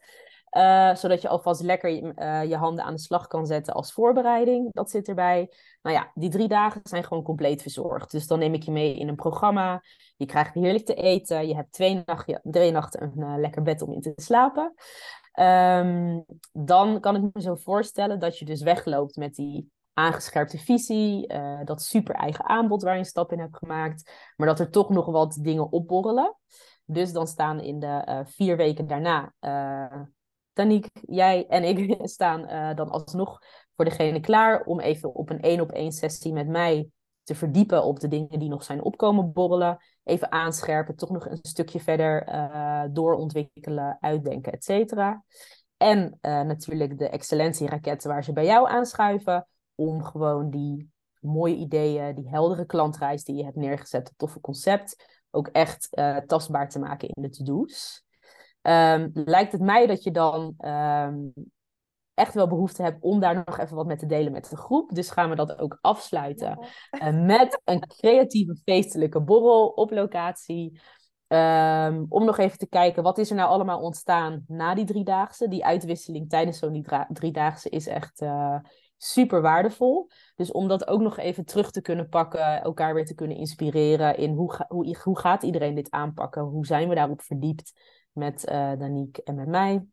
Uh, 0.58 0.96
zodat 0.96 1.22
je 1.22 1.28
alvast 1.28 1.62
lekker 1.62 1.90
je, 1.90 2.14
uh, 2.16 2.50
je, 2.50 2.56
handen 2.56 2.84
aan 2.84 2.94
de 2.94 3.00
slag 3.00 3.28
kan 3.28 3.46
zetten 3.46 3.74
als 3.74 3.94
voorbereiding. 3.94 4.74
Dat 4.74 4.90
zit 4.90 5.08
erbij. 5.08 5.52
Nou 5.82 5.96
ja, 5.96 6.12
die 6.14 6.30
drie 6.30 6.48
dagen 6.48 6.82
zijn 6.84 7.04
gewoon 7.04 7.24
compleet 7.24 7.62
verzorgd. 7.62 8.12
Dus 8.12 8.28
dan 8.28 8.40
neem 8.40 8.54
ik 8.54 8.64
je 8.64 8.72
mee 8.72 8.96
in 8.96 9.08
een 9.08 9.16
programma. 9.16 9.84
Je 10.18 10.26
krijgt 10.26 10.54
heerlijk 10.54 10.86
te 10.86 10.94
eten. 10.94 11.48
Je 11.48 11.56
hebt 11.56 11.72
twee, 11.72 12.04
nacht, 12.06 12.40
twee 12.52 12.72
nachten 12.72 13.02
een 13.02 13.14
uh, 13.18 13.34
lekker 13.38 13.62
bed 13.62 13.82
om 13.82 13.92
in 13.92 14.02
te 14.02 14.14
slapen. 14.16 14.74
Um, 15.40 16.26
dan 16.52 17.00
kan 17.00 17.16
ik 17.16 17.22
me 17.34 17.42
zo 17.42 17.56
voorstellen 17.56 18.20
dat 18.20 18.40
je 18.40 18.46
dus 18.46 18.62
wegloopt 18.62 19.16
met 19.16 19.36
die 19.36 19.72
aangescherpte 19.94 20.58
visie, 20.58 21.34
dat 21.64 21.82
super 21.82 22.16
eigen 22.16 22.46
aanbod 22.46 22.84
waar 22.84 22.94
je 22.94 23.00
een 23.00 23.06
stap 23.06 23.32
in 23.32 23.40
hebt 23.40 23.58
gemaakt, 23.58 24.12
maar 24.36 24.48
dat 24.48 24.60
er 24.60 24.70
toch 24.70 24.90
nog 24.90 25.06
wat 25.06 25.38
dingen 25.42 25.72
opborrelen. 25.72 26.38
Dus 26.86 27.12
dan 27.12 27.28
staan 27.28 27.60
in 27.60 27.80
de 27.80 28.24
vier 28.26 28.58
weken 28.58 28.88
daarna 28.88 29.34
Daniek, 30.54 30.88
jij 31.02 31.48
en 31.48 31.64
ik 31.64 31.98
staan 32.08 32.50
uh, 32.50 32.76
dan 32.76 32.90
alsnog 32.90 33.40
voor 33.76 33.86
degene 33.86 34.20
klaar 34.20 34.64
om 34.64 34.80
even 34.80 35.14
op 35.16 35.30
een 35.30 35.42
één 35.42 35.62
op 35.62 35.72
één 35.72 35.92
sessie 35.92 36.34
met 36.34 36.48
mij 36.48 36.90
te 37.24 37.36
verdiepen 37.36 37.84
op 37.84 38.00
de 38.00 38.08
dingen 38.08 38.40
die 38.40 38.50
nog 38.50 38.64
zijn 38.64 38.84
opkomen 38.84 39.32
borrelen. 39.32 39.78
Even 40.04 40.32
aanscherpen, 40.32 40.96
toch 40.96 41.10
nog 41.10 41.26
een 41.26 41.40
stukje 41.42 41.80
verder 41.80 42.28
uh, 42.28 42.84
doorontwikkelen, 42.92 43.98
uitdenken, 44.00 44.52
et 44.52 44.64
cetera. 44.64 45.24
En 45.78 46.18
uh, 46.22 46.42
natuurlijk 46.42 46.98
de 46.98 47.10
excellentieraketten 47.10 48.10
waar 48.10 48.24
ze 48.24 48.34
bij 48.34 48.46
jou 48.46 48.70
aanschuiven. 48.70 49.48
Om 49.76 50.04
gewoon 50.04 50.50
die 50.50 50.90
mooie 51.20 51.56
ideeën, 51.56 52.16
die 52.16 52.30
heldere 52.30 52.66
klantreis 52.66 53.24
die 53.24 53.36
je 53.36 53.44
hebt 53.44 53.56
neergezet, 53.56 54.08
het 54.08 54.18
toffe 54.18 54.40
concept, 54.40 55.22
ook 55.32 55.48
echt 55.48 55.90
tastbaar 56.28 56.70
te 56.70 56.80
maken 56.80 57.10
in 57.10 57.22
de 57.22 57.30
to-do's. 57.30 58.04
Um, 58.62 59.12
lijkt 59.14 59.52
het 59.52 59.62
mij 59.62 59.88
dat 59.88 60.04
je 60.04 60.12
dan 60.12 60.56
um, 60.66 61.34
echt 62.14 62.34
wel 62.34 62.48
behoefte 62.48 62.84
hebt 62.84 63.02
om 63.02 63.20
daar 63.20 63.44
nog 63.46 63.58
even 63.58 63.76
wat 63.76 63.86
mee 63.86 63.98
te 63.98 64.06
delen 64.06 64.32
met 64.32 64.50
de 64.50 64.58
groep. 64.58 64.90
Dus 64.90 65.10
gaan 65.10 65.30
we 65.30 65.36
dat 65.36 65.58
ook 65.58 65.78
afsluiten 65.82 66.60
uh, 66.92 67.26
met 67.26 67.62
een 67.64 67.88
creatieve 67.88 68.56
feestelijke 68.64 69.22
borrel 69.22 69.68
op 69.68 69.92
locatie. 69.92 70.82
Um, 71.28 72.06
om 72.10 72.26
nog 72.26 72.38
even 72.38 72.58
te 72.58 72.68
kijken, 72.68 73.04
wat 73.04 73.18
is 73.18 73.30
er 73.30 73.36
nou 73.36 73.50
allemaal 73.50 73.82
ontstaan 73.82 74.44
na 74.48 74.76
die 74.76 74.86
driedaagse? 74.86 75.48
Die 75.48 75.66
uitwisseling 75.66 76.30
tijdens 76.30 76.60
zo'n 76.60 76.86
driedaagse 77.10 77.70
is 77.70 77.88
echt 77.88 78.22
uh, 78.22 78.60
super 78.98 79.42
waardevol. 79.42 80.10
Dus 80.36 80.52
om 80.52 80.68
dat 80.68 80.88
ook 80.88 81.02
nog 81.02 81.18
even 81.18 81.46
terug 81.46 81.72
te 81.72 81.82
kunnen 81.82 82.10
pakken, 82.10 82.62
elkaar 82.62 82.94
weer 82.94 83.06
te 83.06 83.16
kunnen 83.16 83.38
inspireren 83.38 84.18
in 84.18 84.34
hoe, 84.34 84.54
ga, 84.54 84.66
hoe, 84.68 84.98
hoe 85.04 85.20
gaat 85.20 85.44
iedereen 85.44 85.76
dit 85.76 85.92
aanpakken? 85.92 86.42
Hoe 86.42 86.66
zijn 86.66 86.90
we 86.90 86.96
daarop 86.96 87.22
verdiept? 87.22 87.74
Met 88.12 88.50
uh, 88.50 88.72
Daniek 88.78 89.18
en 89.18 89.36
met 89.36 89.48
mij. 89.48 89.86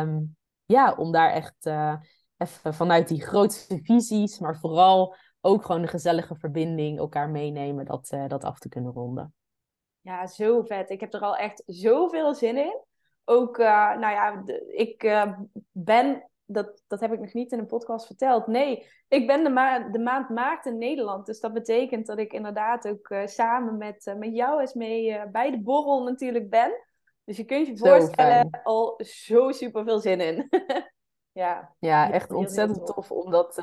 Um, 0.00 0.36
ja, 0.64 0.94
om 0.94 1.12
daar 1.12 1.30
echt 1.30 1.66
uh, 1.66 1.94
even 2.36 2.74
vanuit 2.74 3.08
die 3.08 3.22
grootste 3.22 3.78
visies, 3.82 4.38
maar 4.38 4.58
vooral 4.58 5.14
ook 5.40 5.64
gewoon 5.64 5.82
de 5.82 5.88
gezellige 5.88 6.36
verbinding, 6.36 6.98
elkaar 6.98 7.30
meenemen, 7.30 7.84
dat, 7.84 8.12
uh, 8.12 8.28
dat 8.28 8.44
af 8.44 8.58
te 8.58 8.68
kunnen 8.68 8.92
ronden. 8.92 9.34
Ja, 10.00 10.26
zo 10.26 10.62
vet. 10.62 10.90
Ik 10.90 11.00
heb 11.00 11.14
er 11.14 11.20
al 11.20 11.36
echt 11.36 11.62
zoveel 11.66 12.34
zin 12.34 12.56
in. 12.56 12.82
Ook, 13.24 13.58
nou 13.58 14.00
ja, 14.00 14.42
ik 14.68 15.24
ben 15.72 16.27
dat, 16.50 16.82
dat 16.86 17.00
heb 17.00 17.12
ik 17.12 17.20
nog 17.20 17.32
niet 17.32 17.52
in 17.52 17.58
een 17.58 17.66
podcast 17.66 18.06
verteld. 18.06 18.46
Nee, 18.46 18.86
ik 19.08 19.26
ben 19.26 19.44
de, 19.44 19.50
ma 19.50 19.88
de 19.88 19.98
maand 19.98 20.28
maart 20.28 20.66
in 20.66 20.78
Nederland. 20.78 21.26
Dus 21.26 21.40
dat 21.40 21.52
betekent 21.52 22.06
dat 22.06 22.18
ik 22.18 22.32
inderdaad 22.32 22.88
ook 22.88 23.10
uh, 23.10 23.26
samen 23.26 23.76
met, 23.76 24.06
uh, 24.06 24.14
met 24.14 24.34
jou 24.34 24.60
eens 24.60 24.74
mee 24.74 25.10
uh, 25.10 25.22
bij 25.32 25.50
de 25.50 25.62
borrel 25.62 26.02
natuurlijk 26.02 26.50
ben. 26.50 26.86
Dus 27.24 27.36
je 27.36 27.44
kunt 27.44 27.66
je 27.66 27.76
zo 27.76 27.86
voorstellen, 27.86 28.48
fijn. 28.50 28.62
al 28.62 29.00
zo 29.04 29.50
super 29.50 29.84
veel 29.84 29.98
zin 29.98 30.20
in. 30.20 30.48
ja, 31.42 31.74
ja, 31.78 32.10
echt 32.10 32.28
heel, 32.28 32.38
ontzettend 32.38 32.76
heel 32.76 32.86
tof. 32.86 33.06
tof 33.06 33.10
om 33.10 33.30
dat, 33.30 33.56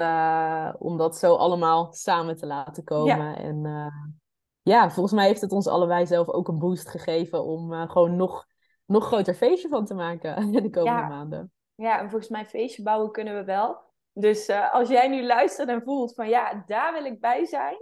om 0.80 0.98
dat 0.98 1.18
zo 1.18 1.36
allemaal 1.36 1.94
samen 1.94 2.38
te 2.38 2.46
laten 2.46 2.84
komen. 2.84 3.18
Ja. 3.18 3.38
En 3.38 3.92
ja, 4.62 4.92
volgens 4.92 5.16
mij 5.16 5.28
heeft 5.28 5.42
het 5.42 5.52
ons 5.52 5.68
allebei 5.68 6.08
zelf 6.08 6.30
ook 6.30 6.48
een 6.48 6.60
boost 6.60 6.90
gegeven 6.90 7.44
om 7.44 7.90
gewoon 7.90 8.16
nog, 8.16 8.46
nog 8.86 9.06
groter 9.06 9.34
feestje 9.34 9.70
van 9.70 9.86
te 9.86 9.94
maken 9.94 10.52
de 10.52 10.70
komende 10.70 11.02
ja. 11.02 11.08
maanden. 11.08 11.54
Ja, 11.76 12.00
en 12.00 12.10
volgens 12.10 12.32
mij 12.32 12.46
feestje 12.46 12.84
bouwen 12.84 13.12
kunnen 13.12 13.36
we 13.36 13.44
wel. 13.44 13.84
Dus 14.14 14.50
uh, 14.50 14.74
als 14.74 14.90
jij 14.90 15.08
nu 15.08 15.26
luistert 15.26 15.70
en 15.70 15.84
voelt 15.84 16.14
van 16.14 16.30
ja, 16.30 16.64
daar 16.68 16.94
wil 16.94 17.06
ik 17.06 17.20
bij 17.20 17.46
zijn, 17.46 17.78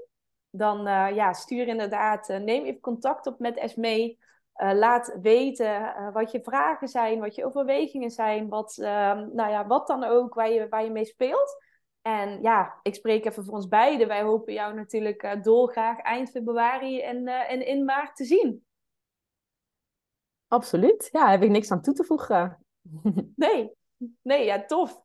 dan 0.50 0.88
uh, 0.88 1.16
ja, 1.16 1.34
stuur 1.34 1.68
inderdaad, 1.68 2.30
uh, 2.30 2.38
neem 2.38 2.66
even 2.66 2.82
contact 2.82 3.28
op 3.28 3.40
met 3.40 3.58
Esmee. 3.58 4.20
laat 4.56 5.18
weten 5.22 5.94
wat 6.14 6.32
je 6.32 6.42
vragen 6.44 6.88
zijn, 6.88 7.20
wat 7.20 7.36
je 7.36 7.46
overwegingen 7.46 8.12
zijn, 8.12 8.50
wat, 8.50 8.78
ehm, 8.78 9.30
nou 9.34 9.50
ja, 9.50 9.68
wat 9.68 9.88
dan 9.88 10.04
ook 10.04 10.34
waar 10.34 10.52
je, 10.52 10.70
waar 10.70 10.84
je 10.84 10.92
mee 10.92 11.06
speelt. 11.06 11.62
En 12.02 12.42
ja, 12.42 12.80
ik 12.82 12.96
spreek 12.96 13.26
even 13.26 13.44
voor 13.44 13.54
ons 13.54 13.68
beiden. 13.68 14.08
Wij 14.08 14.22
hopen 14.22 14.54
jou 14.54 14.74
natuurlijk 14.74 15.44
dolgraag 15.44 16.00
eind 16.00 16.30
februari 16.30 17.02
en, 17.02 17.28
en 17.28 17.66
in 17.66 17.86
maart 17.86 18.16
te 18.16 18.26
zien. 18.26 18.66
Absoluut. 20.48 21.10
Ja, 21.12 21.30
heb 21.30 21.44
ik 21.44 21.50
niks 21.50 21.72
aan 21.72 21.82
toe 21.82 21.94
te 21.94 22.04
voegen. 22.04 22.66
Nee, 23.36 23.72
nee, 24.22 24.46
ja, 24.46 24.66
tof. 24.66 25.02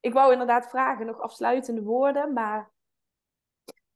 Ik 0.00 0.12
wou 0.12 0.32
inderdaad 0.32 0.68
vragen, 0.68 1.06
nog 1.06 1.20
afsluitende 1.20 1.82
woorden, 1.82 2.32
maar... 2.32 2.72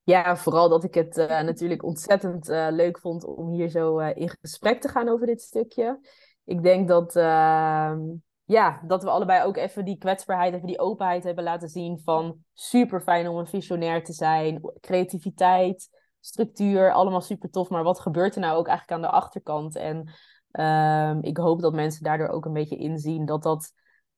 Ja, 0.05 0.37
vooral 0.37 0.69
dat 0.69 0.85
ik 0.85 0.95
het 0.95 1.17
natuurlijk 1.17 1.83
ontzettend 1.83 2.47
leuk 2.49 2.99
vond 2.99 3.25
om 3.25 3.51
hier 3.51 3.69
zo 3.69 3.99
in 3.99 4.37
gesprek 4.41 4.81
te 4.81 4.89
gaan 4.89 5.09
over 5.09 5.27
dit 5.27 5.43
stukje. 5.43 6.01
Ik 6.45 6.63
denk 6.63 6.89
dat, 6.89 7.17
ehm, 7.17 8.01
ja, 8.45 8.83
dat 8.87 9.03
we 9.03 9.11
allebei 9.11 9.45
ook 9.45 9.57
even 9.57 9.85
die 9.85 9.99
kwetsbaarheid, 9.99 10.55
even 10.55 10.67
die 10.67 10.81
openheid 10.81 11.25
hebben 11.25 11.45
laten 11.45 11.69
zien 11.69 12.01
van 12.05 12.45
super 12.53 13.01
fijn 13.01 13.29
om 13.29 13.37
een 13.37 13.47
visionair 13.47 14.05
te 14.05 14.13
zijn, 14.13 14.61
creativiteit, 14.81 15.89
structuur, 16.21 16.93
allemaal 16.93 17.21
super 17.21 17.51
tof. 17.51 17.69
Maar 17.69 17.83
wat 17.83 18.01
gebeurt 18.01 18.35
er 18.35 18.41
nou 18.41 18.59
ook 18.59 18.67
eigenlijk 18.67 18.97
aan 18.97 19.11
de 19.11 19.17
achterkant? 19.17 19.77
En 19.77 20.13
ehm, 20.51 21.19
ik 21.21 21.37
hoop 21.37 21.61
dat 21.61 21.73
mensen 21.73 22.03
daardoor 22.03 22.29
ook 22.29 22.45
een 22.45 22.53
beetje 22.53 22.77
inzien 22.77 23.25
dat 23.25 23.43
dat 23.43 23.73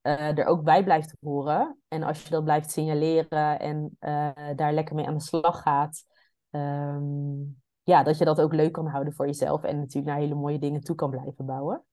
uh, 0.07 0.39
er 0.39 0.45
ook 0.45 0.63
bij 0.63 0.85
blijft 0.85 1.15
horen. 1.21 1.79
En 1.89 2.03
als 2.03 2.23
je 2.23 2.31
dat 2.31 2.45
blijft 2.45 2.71
signaleren 2.71 3.59
en 3.61 3.97
uh, 4.01 4.31
daar 4.57 4.73
lekker 4.73 4.95
mee 4.95 5.07
aan 5.07 5.17
de 5.17 5.23
slag 5.23 5.63
gaat, 5.63 6.05
um, 6.51 7.63
ja, 7.83 8.03
dat 8.03 8.19
je 8.19 8.25
dat 8.25 8.41
ook 8.41 8.53
leuk 8.53 8.73
kan 8.73 8.87
houden 8.87 9.13
voor 9.13 9.27
jezelf 9.27 9.63
en 9.63 9.79
natuurlijk 9.79 10.07
naar 10.07 10.23
hele 10.23 10.35
mooie 10.35 10.59
dingen 10.59 10.81
toe 10.81 10.97
kan 10.97 11.11
blijven 11.11 11.47
bouwen. 11.47 11.85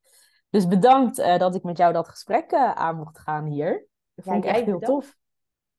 Dus 0.49 0.68
bedankt 0.68 1.20
uh, 1.20 1.38
dat 1.38 1.55
ik 1.55 1.64
met 1.64 1.78
jou 1.78 1.93
dat 1.93 2.09
gesprek 2.09 2.53
aan 2.53 2.97
mocht 2.97 3.20
gaan 3.20 3.45
hier. 3.45 3.88
Dat 4.16 4.26
vond 4.26 4.43
ja, 4.43 4.49
ik 4.49 4.55
echt 4.55 4.66
heel 4.66 4.80
tof. 4.80 5.18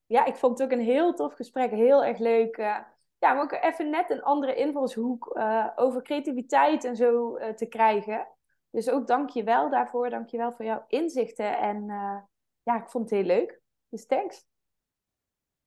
Ja, 0.06 0.24
ik 0.24 0.36
vond 0.36 0.58
het 0.58 0.66
ook 0.66 0.78
een 0.78 0.84
heel 0.84 1.14
tof 1.14 1.34
gesprek. 1.34 1.70
Heel 1.70 2.04
erg 2.04 2.18
leuk. 2.18 2.56
ja, 2.56 3.32
maar 3.32 3.42
ook 3.42 3.52
even 3.52 3.90
net 3.90 4.10
een 4.10 4.22
andere 4.22 4.54
invalshoek 4.54 5.40
over 5.76 6.02
creativiteit 6.02 6.84
en 6.84 6.96
zo 6.96 7.38
te 7.56 7.66
krijgen. 7.66 8.26
Dus 8.72 8.90
ook 8.90 9.06
dank 9.06 9.30
je 9.30 9.44
wel 9.44 9.70
daarvoor. 9.70 10.10
Dank 10.10 10.28
je 10.28 10.36
wel 10.36 10.52
voor 10.52 10.64
jouw 10.64 10.84
inzichten. 10.86 11.58
En 11.58 11.82
uh, 11.82 12.18
ja, 12.62 12.76
ik 12.76 12.88
vond 12.88 13.10
het 13.10 13.18
heel 13.18 13.26
leuk. 13.26 13.60
Dus 13.88 14.06
thanks. 14.06 14.46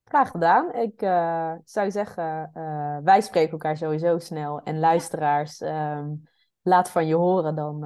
Graag 0.04 0.30
gedaan. 0.30 0.74
Ik 0.74 1.02
uh, 1.02 1.54
zou 1.64 1.92
zeggen, 1.92 2.52
uh, 2.54 2.98
wij 3.04 3.22
spreken 3.22 3.52
elkaar 3.52 3.78
sowieso 3.78 4.20
snel. 4.20 4.62
En 4.62 4.80
luisteraars, 4.80 5.62
um, 5.62 6.24
laat 6.62 6.90
van 6.90 7.08
je 7.08 7.16
horen. 7.16 7.56
Dan 7.56 7.84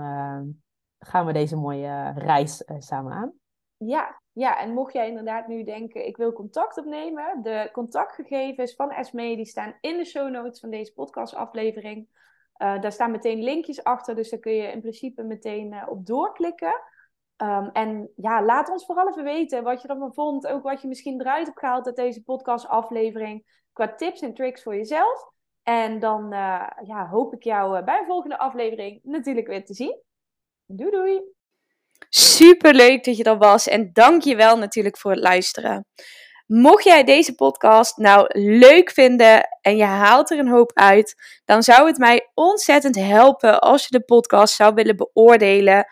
gaan 1.00 1.26
we 1.26 1.34
deze 1.34 1.56
mooie 1.56 2.12
reis 2.16 2.64
samen 2.78 3.12
aan. 3.12 3.34
Ja, 3.78 4.22
ja, 4.32 4.60
en 4.60 4.74
mocht 4.74 4.94
jij 4.94 5.08
inderdaad 5.08 5.48
nu 5.48 5.64
denken, 5.64 6.08
ik 6.08 6.18
wil 6.18 6.34
contact 6.34 6.78
opnemen. 6.78 7.42
De 7.42 7.70
contactgegevens 7.72 8.76
van 8.76 8.92
Esme 8.92 9.36
die 9.36 9.46
staan 9.46 9.78
in 9.82 9.98
de 9.98 10.06
show 10.06 10.30
notes 10.30 10.60
van 10.60 10.70
deze 10.70 10.94
podcastaflevering. 10.94 12.08
Uh, 12.62 12.82
daar 12.82 12.92
staan 12.92 13.12
meteen 13.12 13.44
linkjes 13.44 13.84
achter, 13.84 14.16
dus 14.16 14.30
daar 14.30 14.40
kun 14.40 14.54
je 14.54 14.72
in 14.72 14.82
principe 14.82 15.24
meteen 15.24 15.74
uh, 15.74 15.84
op 15.90 16.06
doorklikken. 16.06 16.82
Um, 17.38 17.70
en 17.74 18.10
ja, 18.16 18.44
laat 18.44 18.70
ons 18.70 18.86
vooral 18.86 19.10
even 19.10 19.24
weten 19.24 19.64
wat 19.64 19.82
je 19.82 19.88
ervan 19.88 20.14
vond. 20.14 20.48
Ook 20.48 20.64
wat 20.64 20.82
je 20.82 20.88
misschien 20.88 21.22
eruit 21.22 21.46
hebt 21.46 21.60
gehaald 21.60 21.86
uit 21.86 21.96
deze 21.96 22.24
podcastaflevering. 22.24 23.64
Qua 23.74 23.96
tips 23.96 24.22
en 24.22 24.34
tricks 24.34 24.64
voor 24.64 24.76
jezelf. 24.76 25.32
En 25.64 26.00
dan 26.00 26.34
uh, 26.34 26.68
ja, 26.84 27.08
hoop 27.10 27.34
ik 27.34 27.44
jou 27.44 27.84
bij 27.84 28.00
een 28.00 28.06
volgende 28.06 28.38
aflevering 28.38 29.00
natuurlijk 29.04 29.48
weer 29.48 29.66
te 29.66 29.74
zien. 29.74 30.02
Doei 30.66 30.92
doei! 30.92 31.22
Super 32.10 32.74
leuk 32.74 33.04
dat 33.04 33.18
je 33.18 33.24
er 33.24 33.38
was 33.38 33.68
en 33.68 33.90
dank 33.94 34.24
je 34.24 34.36
wel 34.36 34.58
natuurlijk 34.58 34.98
voor 34.98 35.12
het 35.12 35.20
luisteren. 35.20 35.86
Mocht 36.52 36.84
jij 36.84 37.04
deze 37.04 37.36
podcast 37.36 37.98
nou 37.98 38.28
leuk 38.40 38.92
vinden 38.92 39.48
en 39.62 39.78
je 39.78 39.84
haalt 39.84 40.32
er 40.32 40.40
een 40.40 40.48
hoop 40.48 40.72
uit, 40.74 41.16
dan 41.46 41.64
zou 41.64 41.88
het 41.88 41.98
mij 41.98 42.30
ontzettend 42.34 42.96
helpen 42.96 43.62
als 43.62 43.84
je 43.84 43.98
de 43.98 44.04
podcast 44.06 44.56
zou 44.56 44.74
willen 44.74 44.96
beoordelen 44.96 45.86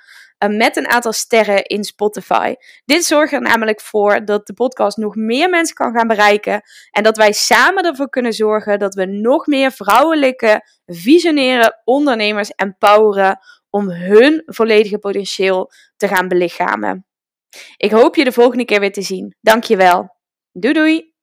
uh, 0.43 0.57
met 0.57 0.77
een 0.77 0.87
aantal 0.87 1.13
sterren 1.13 1.63
in 1.63 1.83
Spotify. 1.83 2.55
Dit 2.85 3.05
zorgt 3.05 3.33
er 3.33 3.41
namelijk 3.41 3.81
voor 3.81 4.25
dat 4.25 4.47
de 4.47 4.53
podcast 4.53 4.97
nog 4.97 5.15
meer 5.15 5.49
mensen 5.49 5.75
kan 5.75 5.93
gaan 5.93 6.07
bereiken 6.07 6.61
en 6.91 7.03
dat 7.03 7.17
wij 7.17 7.31
samen 7.31 7.85
ervoor 7.85 8.09
kunnen 8.09 8.33
zorgen 8.33 8.79
dat 8.79 8.93
we 8.93 9.05
nog 9.05 9.47
meer 9.47 9.71
vrouwelijke, 9.71 10.61
visionaire 10.85 11.81
ondernemers 11.83 12.49
empoweren 12.49 13.39
om 13.69 13.89
hun 13.89 14.43
volledige 14.45 14.97
potentieel 14.97 15.71
te 15.97 16.07
gaan 16.07 16.27
belichamen. 16.27 17.05
Ik 17.77 17.91
hoop 17.91 18.15
je 18.15 18.23
de 18.23 18.31
volgende 18.31 18.65
keer 18.65 18.79
weer 18.79 18.93
te 18.93 19.01
zien. 19.01 19.35
Dankjewel. 19.41 20.16
Doei 20.61 20.73
doei! 20.73 21.16